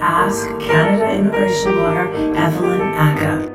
Ask 0.00 0.46
Canada 0.60 1.10
immigration 1.12 1.76
lawyer 1.76 2.08
Evelyn 2.36 2.80
Ackah. 2.94 3.50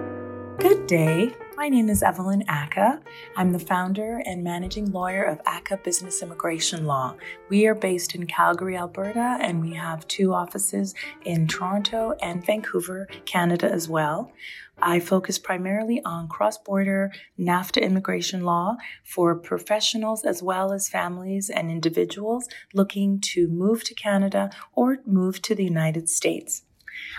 Good 0.60 0.88
day. 0.88 1.36
My 1.64 1.70
name 1.70 1.88
is 1.88 2.04
Evelyn 2.04 2.44
Ackah. 2.50 3.00
I'm 3.38 3.54
the 3.54 3.58
founder 3.58 4.22
and 4.26 4.44
managing 4.44 4.92
lawyer 4.92 5.24
of 5.24 5.42
Ackah 5.46 5.82
Business 5.82 6.22
Immigration 6.22 6.86
Law. 6.86 7.16
We 7.48 7.68
are 7.68 7.74
based 7.74 8.16
in 8.16 8.28
Calgary, 8.28 8.76
Alberta, 8.76 9.38
and 9.40 9.62
we 9.62 9.74
have 9.76 10.06
two 10.10 10.34
offices 10.34 10.94
in 11.24 11.48
Toronto 11.48 12.16
and 12.22 12.46
Vancouver, 12.46 13.08
Canada 13.24 13.72
as 13.72 13.88
well. 13.88 14.34
I 14.82 15.00
focus 15.00 15.40
primarily 15.40 16.02
on 16.04 16.28
cross 16.28 16.58
border 16.58 17.14
NAFTA 17.40 17.82
immigration 17.82 18.44
law 18.44 18.76
for 19.06 19.34
professionals 19.34 20.26
as 20.26 20.44
well 20.44 20.74
as 20.74 20.90
families 20.90 21.50
and 21.50 21.72
individuals 21.72 22.50
looking 22.74 23.22
to 23.22 23.48
move 23.48 23.86
to 23.86 23.96
Canada 23.96 24.50
or 24.74 24.98
move 25.06 25.42
to 25.44 25.56
the 25.56 25.64
United 25.64 26.10
States. 26.10 26.64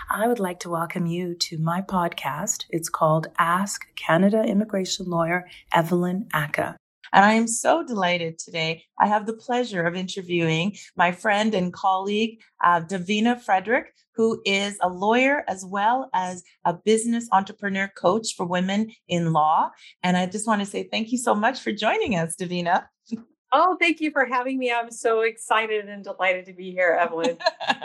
I 0.09 0.27
would 0.27 0.39
like 0.39 0.59
to 0.61 0.69
welcome 0.69 1.05
you 1.05 1.35
to 1.35 1.57
my 1.57 1.81
podcast. 1.81 2.65
It's 2.69 2.89
called 2.89 3.27
Ask 3.37 3.81
Canada 3.95 4.43
Immigration 4.43 5.07
Lawyer 5.07 5.47
Evelyn 5.73 6.27
Ackah. 6.33 6.75
And 7.13 7.23
I 7.23 7.33
am 7.33 7.47
so 7.47 7.85
delighted 7.85 8.37
today. 8.39 8.83
I 8.99 9.07
have 9.07 9.25
the 9.25 9.33
pleasure 9.33 9.83
of 9.83 9.95
interviewing 9.95 10.75
my 10.97 11.11
friend 11.11 11.55
and 11.55 11.71
colleague, 11.71 12.41
uh, 12.63 12.81
Davina 12.81 13.39
Frederick, 13.39 13.93
who 14.15 14.41
is 14.45 14.77
a 14.81 14.89
lawyer 14.89 15.43
as 15.47 15.65
well 15.65 16.09
as 16.13 16.43
a 16.65 16.73
business 16.73 17.27
entrepreneur 17.31 17.89
coach 17.95 18.35
for 18.35 18.45
women 18.45 18.91
in 19.07 19.33
law. 19.33 19.69
And 20.03 20.17
I 20.17 20.25
just 20.25 20.47
want 20.47 20.61
to 20.61 20.65
say 20.65 20.87
thank 20.91 21.11
you 21.11 21.17
so 21.17 21.35
much 21.35 21.61
for 21.61 21.71
joining 21.71 22.15
us, 22.15 22.35
Davina. 22.35 22.85
Oh, 23.51 23.77
thank 23.79 24.01
you 24.01 24.11
for 24.11 24.25
having 24.25 24.57
me. 24.57 24.71
I'm 24.71 24.91
so 24.91 25.21
excited 25.21 25.87
and 25.87 26.03
delighted 26.03 26.45
to 26.47 26.53
be 26.53 26.71
here, 26.71 26.97
Evelyn. 26.99 27.37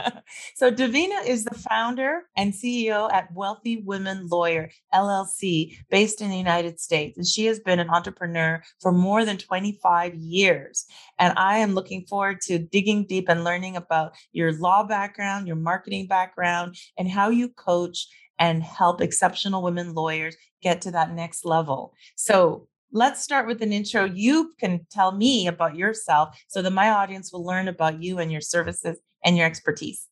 so, 0.57 0.73
Davina 0.73 1.25
is 1.25 1.45
the 1.45 1.55
founder 1.55 2.23
and 2.37 2.53
CEO 2.53 3.13
at 3.13 3.33
Wealthy 3.33 3.83
Women 3.85 4.27
Lawyer 4.29 4.71
LLC, 4.93 5.77
based 5.91 6.23
in 6.23 6.31
the 6.31 6.37
United 6.37 6.81
States. 6.81 7.19
And 7.19 7.27
she 7.27 7.47
has 7.47 7.61
been 7.61 7.79
an 7.79 7.91
entrepreneur 7.91 8.63
for 8.81 8.91
more 8.91 9.25
than 9.25 9.37
25 9.37 10.15
years. 10.15 10.87
And 11.19 11.35
I 11.37 11.59
am 11.59 11.75
looking 11.75 12.05
forward 12.07 12.41
to 12.43 12.59
digging 12.59 13.07
deep 13.07 13.29
and 13.29 13.45
learning 13.45 13.77
about 13.77 14.15
your 14.33 14.53
law 14.53 14.83
background, 14.83 15.47
your 15.47 15.57
marketing 15.57 16.07
background, 16.07 16.77
and 16.99 17.09
how 17.09 17.29
you 17.29 17.49
coach 17.49 18.09
and 18.39 18.63
help 18.63 19.01
exceptional 19.03 19.63
women 19.63 19.95
lawyers 19.95 20.35
get 20.63 20.81
to 20.83 20.91
that 20.93 21.13
next 21.13 21.45
level. 21.45 21.95
So, 22.17 22.67
let's 22.93 23.23
start 23.23 23.47
with 23.47 23.63
an 23.63 23.73
intro. 23.73 24.05
You 24.05 24.53
can 24.59 24.87
tell 24.91 25.13
me 25.13 25.47
about 25.47 25.77
yourself 25.77 26.43
so 26.49 26.63
that 26.63 26.73
my 26.73 26.91
audience 26.91 27.33
will 27.33 27.45
learn 27.45 27.69
about 27.69 28.03
you 28.03 28.19
and 28.19 28.31
your 28.31 28.41
services 28.41 28.99
and 29.25 29.37
your 29.37 29.47
expertise. 29.47 30.09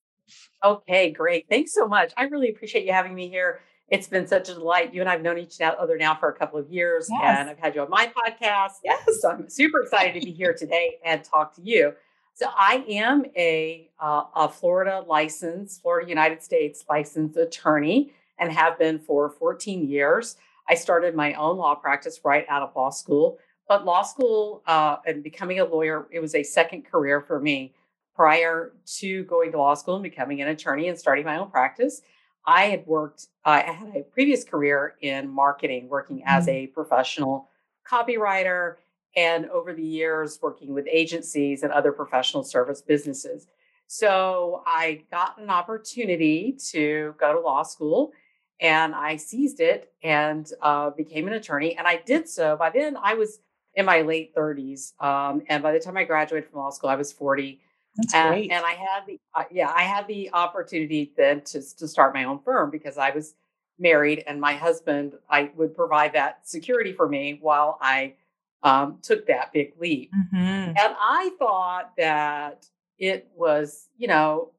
Okay, 0.64 1.10
great. 1.10 1.46
Thanks 1.48 1.72
so 1.72 1.86
much. 1.86 2.12
I 2.16 2.24
really 2.24 2.50
appreciate 2.50 2.84
you 2.84 2.92
having 2.92 3.14
me 3.14 3.28
here. 3.28 3.60
It's 3.88 4.06
been 4.06 4.26
such 4.26 4.48
a 4.48 4.54
delight. 4.54 4.92
You 4.92 5.00
and 5.00 5.08
I've 5.08 5.22
known 5.22 5.38
each 5.38 5.60
other 5.60 5.96
now 5.96 6.14
for 6.14 6.28
a 6.28 6.34
couple 6.34 6.58
of 6.58 6.68
years, 6.68 7.08
yes. 7.10 7.38
and 7.38 7.48
I've 7.48 7.58
had 7.58 7.74
you 7.74 7.80
on 7.80 7.88
my 7.88 8.06
podcast. 8.06 8.72
Yes, 8.84 9.02
so 9.20 9.30
I'm 9.30 9.48
super 9.48 9.80
excited 9.80 10.20
to 10.20 10.26
be 10.26 10.32
here 10.32 10.52
today 10.52 10.98
and 11.04 11.24
talk 11.24 11.54
to 11.54 11.62
you. 11.62 11.94
So 12.34 12.48
I 12.54 12.84
am 12.88 13.24
a, 13.34 13.88
uh, 13.98 14.24
a 14.36 14.48
Florida 14.48 15.02
licensed, 15.06 15.80
Florida 15.80 16.08
United 16.08 16.42
States 16.42 16.84
licensed 16.88 17.36
attorney, 17.36 18.12
and 18.38 18.52
have 18.52 18.78
been 18.78 18.98
for 18.98 19.30
14 19.30 19.88
years. 19.88 20.36
I 20.68 20.74
started 20.74 21.14
my 21.14 21.32
own 21.34 21.56
law 21.56 21.74
practice 21.74 22.20
right 22.24 22.46
out 22.48 22.62
of 22.62 22.74
law 22.76 22.90
school. 22.90 23.38
But 23.68 23.84
law 23.84 24.02
school 24.02 24.62
uh, 24.66 24.96
and 25.06 25.22
becoming 25.22 25.60
a 25.60 25.64
lawyer, 25.64 26.08
it 26.10 26.20
was 26.20 26.34
a 26.34 26.42
second 26.42 26.86
career 26.86 27.20
for 27.20 27.40
me. 27.40 27.74
Prior 28.14 28.72
to 28.98 29.24
going 29.24 29.52
to 29.52 29.58
law 29.58 29.74
school 29.74 29.94
and 29.94 30.02
becoming 30.02 30.42
an 30.42 30.48
attorney 30.48 30.88
and 30.88 30.98
starting 30.98 31.24
my 31.24 31.38
own 31.38 31.50
practice, 31.50 32.02
I 32.44 32.64
had 32.64 32.84
worked, 32.84 33.26
I 33.44 33.60
had 33.60 33.94
a 33.94 34.02
previous 34.02 34.42
career 34.42 34.96
in 35.02 35.28
marketing, 35.28 35.88
working 35.88 36.22
as 36.26 36.46
mm. 36.46 36.52
a 36.52 36.66
professional 36.68 37.48
copywriter, 37.88 38.76
and 39.14 39.48
over 39.50 39.72
the 39.72 39.84
years, 39.84 40.38
working 40.42 40.74
with 40.74 40.86
agencies 40.90 41.62
and 41.62 41.72
other 41.72 41.92
professional 41.92 42.42
service 42.42 42.82
businesses. 42.82 43.46
So 43.86 44.62
I 44.66 45.04
got 45.10 45.38
an 45.38 45.50
opportunity 45.50 46.56
to 46.70 47.14
go 47.18 47.32
to 47.34 47.40
law 47.40 47.62
school 47.62 48.12
and 48.60 48.94
I 48.94 49.16
seized 49.16 49.60
it 49.60 49.92
and 50.02 50.50
uh, 50.62 50.90
became 50.90 51.26
an 51.26 51.34
attorney. 51.34 51.76
And 51.76 51.86
I 51.86 51.96
did 52.04 52.28
so. 52.28 52.56
By 52.56 52.70
then, 52.70 52.96
I 53.02 53.14
was 53.14 53.40
in 53.74 53.84
my 53.84 54.02
late 54.02 54.34
30s, 54.34 55.00
um, 55.02 55.42
and 55.48 55.62
by 55.62 55.72
the 55.72 55.78
time 55.78 55.96
I 55.96 56.04
graduated 56.04 56.50
from 56.50 56.60
law 56.60 56.70
school, 56.70 56.90
I 56.90 56.96
was 56.96 57.12
40. 57.12 57.60
That's 57.96 58.14
and, 58.14 58.28
great. 58.30 58.50
And 58.50 58.64
I 58.64 58.72
had 58.72 59.06
the 59.06 59.20
uh, 59.34 59.44
yeah, 59.50 59.72
I 59.74 59.82
had 59.82 60.06
the 60.06 60.30
opportunity 60.32 61.12
then 61.16 61.42
to 61.42 61.62
to 61.76 61.88
start 61.88 62.14
my 62.14 62.24
own 62.24 62.40
firm 62.40 62.70
because 62.70 62.98
I 62.98 63.10
was 63.10 63.34
married, 63.78 64.24
and 64.26 64.40
my 64.40 64.54
husband 64.54 65.14
I 65.28 65.50
would 65.56 65.74
provide 65.74 66.12
that 66.14 66.48
security 66.48 66.92
for 66.92 67.08
me 67.08 67.38
while 67.40 67.78
I 67.80 68.14
um, 68.62 68.98
took 69.02 69.26
that 69.26 69.52
big 69.52 69.74
leap. 69.78 70.12
Mm-hmm. 70.12 70.36
And 70.36 70.76
I 70.78 71.30
thought 71.38 71.92
that 71.96 72.66
it 72.98 73.28
was, 73.34 73.88
you 73.96 74.08
know, 74.08 74.50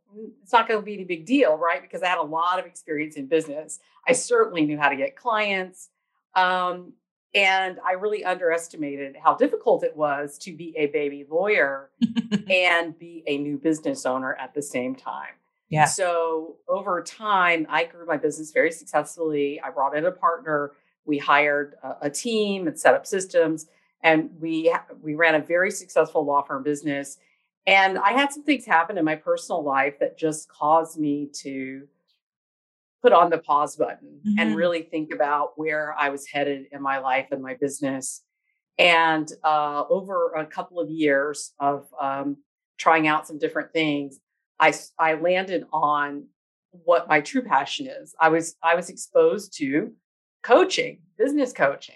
it's 0.42 0.54
not 0.54 0.68
going 0.68 0.80
to 0.80 0.86
be 0.86 1.02
a 1.02 1.06
big 1.06 1.26
deal, 1.26 1.58
right? 1.58 1.82
Because 1.82 2.02
I 2.02 2.08
had 2.08 2.18
a 2.18 2.24
lot 2.24 2.60
of 2.60 2.66
experience 2.66 3.16
in 3.16 3.28
business. 3.28 3.80
I 4.08 4.14
certainly 4.14 4.66
knew 4.66 4.78
how 4.78 4.90
to 4.90 4.96
get 4.96 5.16
clients. 5.16 5.90
Um, 6.36 6.94
and 7.36 7.78
I 7.86 7.94
really 7.94 8.26
underestimated 8.26 9.16
how 9.24 9.36
difficult 9.36 9.84
it 9.84 9.96
was 9.96 10.38
to 10.40 10.56
be 10.56 10.74
a 10.76 10.88
baby 10.88 11.26
lawyer 11.30 11.92
and 12.50 12.98
be 12.98 13.24
a 13.28 13.38
new 13.38 13.58
business 13.58 14.06
owner 14.06 14.36
at 14.36 14.54
the 14.54 14.62
same 14.62 14.96
time. 14.96 15.34
Yeah. 15.70 15.86
So 15.86 16.56
over 16.68 17.04
time, 17.04 17.68
I 17.70 17.84
grew 17.86 18.06
my 18.08 18.18
business 18.18 18.52
very 18.52 18.72
successfully. 18.72 19.62
I 19.62 19.70
brought 19.70 19.96
in 19.96 20.06
a 20.06 20.12
partner. 20.12 20.72
We 21.06 21.20
hired 21.20 21.76
a, 21.84 21.96
a 22.04 22.10
team 22.10 22.68
and 22.68 22.80
set 22.80 22.96
up 22.96 23.06
systems, 23.06 23.68
and 24.02 24.32
we 24.40 24.74
we 25.02 25.14
ran 25.14 25.36
a 25.36 25.40
very 25.40 25.70
successful 25.70 26.26
law 26.26 26.42
firm 26.42 26.64
business. 26.64 27.20
And 27.66 27.98
I 27.98 28.14
had 28.14 28.32
some 28.32 28.44
things 28.44 28.66
happen 28.66 28.98
in 28.98 29.06
my 29.06 29.16
personal 29.16 29.64
life 29.64 30.00
that 30.00 30.18
just 30.18 30.50
caused 30.50 31.00
me 31.00 31.30
to 31.42 31.88
put 33.02 33.14
on 33.14 33.30
the 33.30 33.38
pause 33.38 33.76
button 33.76 34.20
mm-hmm. 34.26 34.40
and 34.40 34.56
really 34.56 34.82
think 34.82 35.14
about 35.14 35.52
where 35.56 35.96
I 35.98 36.10
was 36.10 36.28
headed 36.28 36.66
in 36.72 36.82
my 36.82 37.00
life 37.00 37.28
and 37.32 37.42
my 37.42 37.56
business. 37.56 38.24
And 38.78 39.32
uh, 39.44 39.84
over 39.90 40.34
a 40.34 40.46
couple 40.46 40.80
of 40.80 40.90
years 40.90 41.54
of 41.60 41.88
um, 42.00 42.38
trying 42.78 43.08
out 43.08 43.28
some 43.28 43.38
different 43.38 43.74
things, 43.74 44.20
I, 44.60 44.74
I 44.98 45.14
landed 45.14 45.66
on 45.72 46.26
what 46.72 47.08
my 47.08 47.22
true 47.22 47.42
passion 47.42 47.88
is. 47.88 48.16
I 48.20 48.30
was 48.30 48.56
I 48.62 48.76
was 48.76 48.90
exposed 48.90 49.58
to 49.58 49.94
coaching, 50.44 51.00
business 51.18 51.54
coaching, 51.54 51.96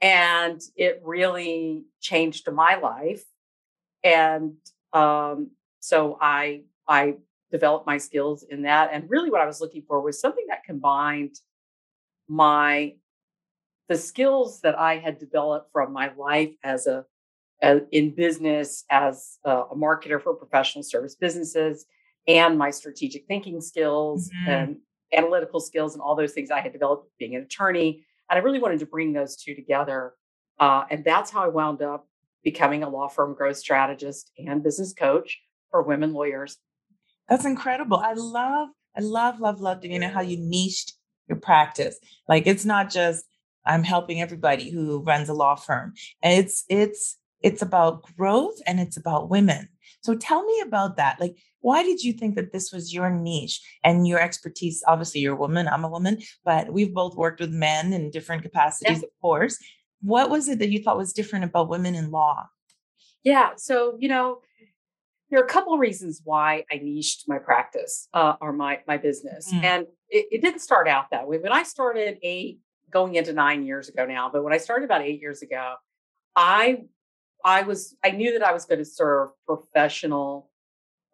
and 0.00 0.60
it 0.76 1.00
really 1.04 1.84
changed 2.00 2.50
my 2.50 2.76
life. 2.76 3.24
And 4.02 4.54
um, 4.92 5.50
so 5.80 6.18
I 6.20 6.62
I 6.86 7.16
developed 7.50 7.86
my 7.86 7.98
skills 7.98 8.44
in 8.48 8.62
that, 8.62 8.90
and 8.92 9.08
really 9.08 9.30
what 9.30 9.40
I 9.40 9.46
was 9.46 9.60
looking 9.60 9.82
for 9.86 10.00
was 10.00 10.20
something 10.20 10.46
that 10.48 10.64
combined 10.64 11.36
my 12.28 12.94
the 13.88 13.96
skills 13.96 14.60
that 14.60 14.78
I 14.78 14.98
had 14.98 15.18
developed 15.18 15.72
from 15.72 15.92
my 15.92 16.12
life 16.16 16.52
as 16.62 16.86
a, 16.86 17.04
in 17.90 18.14
business 18.14 18.84
as 18.90 19.38
a, 19.44 19.50
a, 19.50 19.74
marketer 19.74 20.22
for 20.22 20.34
professional 20.34 20.84
service 20.84 21.16
businesses 21.16 21.86
and 22.28 22.58
my 22.58 22.70
strategic 22.70 23.26
thinking 23.26 23.60
skills 23.60 24.28
mm-hmm. 24.28 24.50
and 24.50 24.76
analytical 25.16 25.58
skills 25.58 25.94
and 25.94 26.02
all 26.02 26.14
those 26.14 26.32
things 26.32 26.50
I 26.50 26.60
had 26.60 26.72
developed 26.72 27.10
being 27.18 27.34
an 27.34 27.42
attorney. 27.42 28.04
And 28.30 28.38
I 28.38 28.42
really 28.42 28.58
wanted 28.58 28.78
to 28.80 28.86
bring 28.86 29.12
those 29.12 29.36
two 29.36 29.54
together. 29.54 30.12
Uh, 30.60 30.84
and 30.90 31.04
that's 31.04 31.30
how 31.30 31.42
I 31.42 31.48
wound 31.48 31.82
up 31.82 32.06
becoming 32.44 32.82
a 32.82 32.88
law 32.88 33.08
firm 33.08 33.34
growth 33.34 33.56
strategist 33.56 34.30
and 34.38 34.62
business 34.62 34.92
coach 34.92 35.38
for 35.70 35.82
women 35.82 36.12
lawyers. 36.12 36.56
That's 37.28 37.44
incredible. 37.44 37.98
I 37.98 38.14
love, 38.14 38.68
I 38.96 39.00
love, 39.00 39.40
love, 39.40 39.60
love 39.60 39.84
you 39.84 39.98
know 39.98 40.08
how 40.08 40.22
you 40.22 40.38
niched 40.38 40.94
your 41.28 41.38
practice. 41.38 41.98
Like 42.28 42.46
it's 42.46 42.64
not 42.64 42.90
just 42.90 43.24
I'm 43.66 43.84
helping 43.84 44.20
everybody 44.20 44.70
who 44.70 45.02
runs 45.02 45.28
a 45.28 45.34
law 45.34 45.54
firm. 45.54 45.92
It's 46.22 46.64
it's 46.68 47.18
it's 47.42 47.62
about 47.62 48.02
growth 48.16 48.58
and 48.66 48.80
it's 48.80 48.96
about 48.96 49.30
women. 49.30 49.68
So 50.02 50.14
tell 50.14 50.44
me 50.44 50.60
about 50.60 50.96
that. 50.96 51.20
Like, 51.20 51.36
why 51.60 51.82
did 51.82 52.02
you 52.02 52.12
think 52.12 52.36
that 52.36 52.52
this 52.52 52.72
was 52.72 52.94
your 52.94 53.10
niche 53.10 53.60
and 53.84 54.06
your 54.06 54.20
expertise? 54.20 54.82
Obviously, 54.86 55.20
you're 55.20 55.34
a 55.34 55.38
woman, 55.38 55.68
I'm 55.68 55.84
a 55.84 55.88
woman, 55.88 56.18
but 56.44 56.72
we've 56.72 56.94
both 56.94 57.16
worked 57.16 57.40
with 57.40 57.50
men 57.50 57.92
in 57.92 58.10
different 58.10 58.42
capacities, 58.42 59.02
of 59.02 59.10
course. 59.20 59.58
What 60.00 60.30
was 60.30 60.48
it 60.48 60.58
that 60.60 60.70
you 60.70 60.82
thought 60.82 60.96
was 60.96 61.12
different 61.12 61.44
about 61.44 61.68
women 61.68 61.94
in 61.94 62.10
law? 62.10 62.46
Yeah. 63.24 63.50
So, 63.56 63.96
you 63.98 64.08
know, 64.08 64.40
there 65.30 65.40
are 65.40 65.44
a 65.44 65.48
couple 65.48 65.74
of 65.74 65.80
reasons 65.80 66.22
why 66.24 66.64
I 66.70 66.76
niched 66.82 67.24
my 67.28 67.38
practice 67.38 68.08
uh, 68.14 68.34
or 68.40 68.52
my 68.52 68.80
my 68.86 68.96
business, 68.96 69.52
mm. 69.52 69.62
and 69.62 69.86
it, 70.08 70.26
it, 70.30 70.42
didn't 70.42 70.60
start 70.60 70.88
out 70.88 71.10
that 71.10 71.28
way. 71.28 71.38
When 71.38 71.52
I 71.52 71.64
started 71.64 72.18
eight, 72.22 72.60
going 72.90 73.16
into 73.16 73.32
nine 73.34 73.66
years 73.66 73.88
ago 73.88 74.06
now, 74.06 74.30
but 74.32 74.42
when 74.42 74.54
I 74.54 74.56
started 74.56 74.86
about 74.86 75.02
eight 75.02 75.20
years 75.20 75.42
ago, 75.42 75.74
I 76.34 76.84
I 77.44 77.62
was 77.62 77.94
I 78.02 78.12
knew 78.12 78.32
that 78.32 78.42
I 78.42 78.52
was 78.52 78.64
going 78.64 78.78
to 78.78 78.84
serve 78.84 79.30
professional 79.46 80.50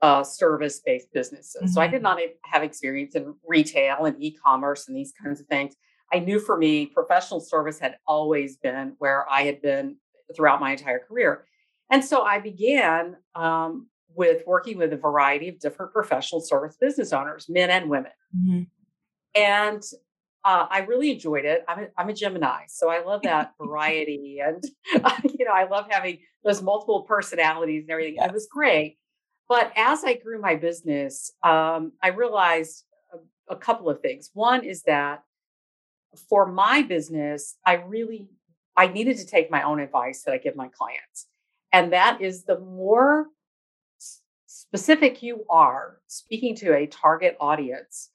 uh, 0.00 0.22
service 0.22 0.80
based 0.84 1.08
businesses. 1.12 1.56
Mm-hmm. 1.56 1.72
So 1.72 1.80
I 1.80 1.86
did 1.86 2.02
Mm-hmm. 2.02 2.02
not 2.02 2.20
have 2.44 2.62
experience 2.62 3.14
in 3.14 3.34
retail 3.46 4.04
and 4.04 4.22
e 4.22 4.30
commerce 4.32 4.86
and 4.86 4.96
these 4.96 5.12
kinds 5.22 5.40
of 5.40 5.46
things. 5.46 5.74
I 6.12 6.18
knew 6.20 6.38
for 6.38 6.56
me, 6.56 6.86
professional 6.86 7.40
service 7.40 7.78
had 7.78 7.96
always 8.06 8.56
been 8.56 8.94
where 8.98 9.30
I 9.30 9.42
had 9.42 9.60
been 9.60 9.96
throughout 10.34 10.60
my 10.60 10.72
entire 10.72 11.00
career. 11.00 11.46
And 11.90 12.04
so 12.04 12.22
I 12.22 12.38
began 12.38 13.16
um, 13.34 13.88
with 14.14 14.42
working 14.46 14.78
with 14.78 14.92
a 14.92 14.96
variety 14.96 15.48
of 15.48 15.58
different 15.58 15.92
professional 15.92 16.40
service 16.40 16.76
business 16.76 17.12
owners, 17.12 17.46
men 17.48 17.70
and 17.70 17.90
women. 17.90 18.12
Mm-hmm. 18.36 18.62
And 19.34 19.82
uh, 20.44 20.66
I 20.70 20.80
really 20.80 21.10
enjoyed 21.10 21.44
it. 21.44 21.64
I'm 21.66 21.84
a, 21.84 21.86
I'm 21.96 22.08
a 22.10 22.12
Gemini, 22.12 22.64
so 22.68 22.90
I 22.90 23.02
love 23.02 23.22
that 23.22 23.52
variety, 23.60 24.40
and 24.44 24.62
you 24.94 25.44
know, 25.44 25.52
I 25.52 25.66
love 25.68 25.86
having 25.88 26.18
those 26.44 26.62
multiple 26.62 27.02
personalities 27.02 27.84
and 27.84 27.90
everything. 27.90 28.16
It 28.20 28.32
was 28.32 28.46
great. 28.50 28.98
But 29.48 29.72
as 29.76 30.04
I 30.04 30.14
grew 30.14 30.40
my 30.40 30.56
business, 30.56 31.32
um, 31.42 31.92
I 32.02 32.08
realized 32.08 32.84
a, 33.12 33.54
a 33.54 33.56
couple 33.56 33.88
of 33.88 34.00
things. 34.00 34.30
One 34.34 34.64
is 34.64 34.82
that 34.82 35.22
for 36.18 36.50
my 36.50 36.82
business, 36.82 37.56
I 37.66 37.74
really 37.74 38.28
I 38.76 38.88
needed 38.88 39.18
to 39.18 39.26
take 39.26 39.50
my 39.50 39.62
own 39.62 39.78
advice 39.80 40.22
that 40.22 40.34
I 40.34 40.38
give 40.38 40.56
my 40.56 40.68
clients, 40.68 41.26
and 41.72 41.92
that 41.92 42.20
is 42.20 42.44
the 42.44 42.58
more 42.58 43.28
specific 44.46 45.22
you 45.22 45.44
are 45.48 46.00
speaking 46.06 46.56
to 46.56 46.76
a 46.76 46.86
target 46.86 47.36
audience 47.40 48.10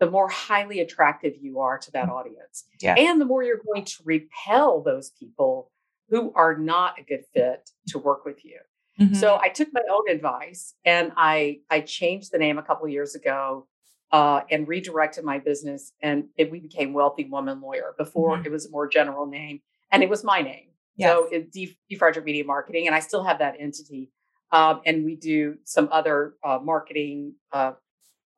the 0.00 0.10
more 0.10 0.28
highly 0.28 0.80
attractive 0.80 1.34
you 1.40 1.60
are 1.60 1.78
to 1.78 1.90
that 1.92 2.08
audience. 2.08 2.64
Yeah. 2.80 2.94
And 2.94 3.20
the 3.20 3.24
more 3.24 3.42
you're 3.42 3.62
going 3.64 3.84
to 3.84 4.02
repel 4.04 4.82
those 4.82 5.10
people 5.10 5.70
who 6.10 6.32
are 6.34 6.56
not 6.56 6.98
a 6.98 7.02
good 7.02 7.24
fit 7.32 7.70
to 7.88 7.98
work 7.98 8.24
with 8.24 8.44
you. 8.44 8.58
Mm-hmm. 9.00 9.14
So 9.14 9.38
I 9.40 9.48
took 9.48 9.68
my 9.72 9.80
own 9.90 10.08
advice 10.08 10.74
and 10.84 11.12
I 11.16 11.60
I 11.70 11.80
changed 11.80 12.30
the 12.32 12.38
name 12.38 12.58
a 12.58 12.62
couple 12.62 12.86
years 12.86 13.14
ago 13.14 13.66
uh, 14.14 14.42
and 14.52 14.68
redirected 14.68 15.24
my 15.24 15.38
business 15.50 15.92
and 16.00 16.18
it, 16.36 16.46
we 16.52 16.60
became 16.60 16.92
Wealthy 16.92 17.24
Woman 17.24 17.60
Lawyer. 17.60 17.88
Before 17.98 18.38
Mhm. 18.38 18.46
it 18.46 18.52
was 18.52 18.64
a 18.66 18.70
more 18.70 18.86
general 18.86 19.26
name 19.26 19.56
and 19.90 20.04
it 20.04 20.08
was 20.08 20.22
my 20.22 20.40
name. 20.40 20.68
Yes. 20.96 21.10
So 21.10 21.28
it's 21.32 21.50
D, 21.50 21.76
D 21.88 21.96
Frederick 21.96 22.24
Media 22.24 22.44
Marketing 22.44 22.86
and 22.86 22.94
I 22.94 23.00
still 23.00 23.24
have 23.24 23.38
that 23.40 23.56
entity. 23.58 24.12
Um, 24.52 24.82
and 24.86 25.04
we 25.04 25.16
do 25.16 25.58
some 25.64 25.88
other 25.90 26.34
uh, 26.44 26.60
marketing 26.62 27.34
uh, 27.52 27.72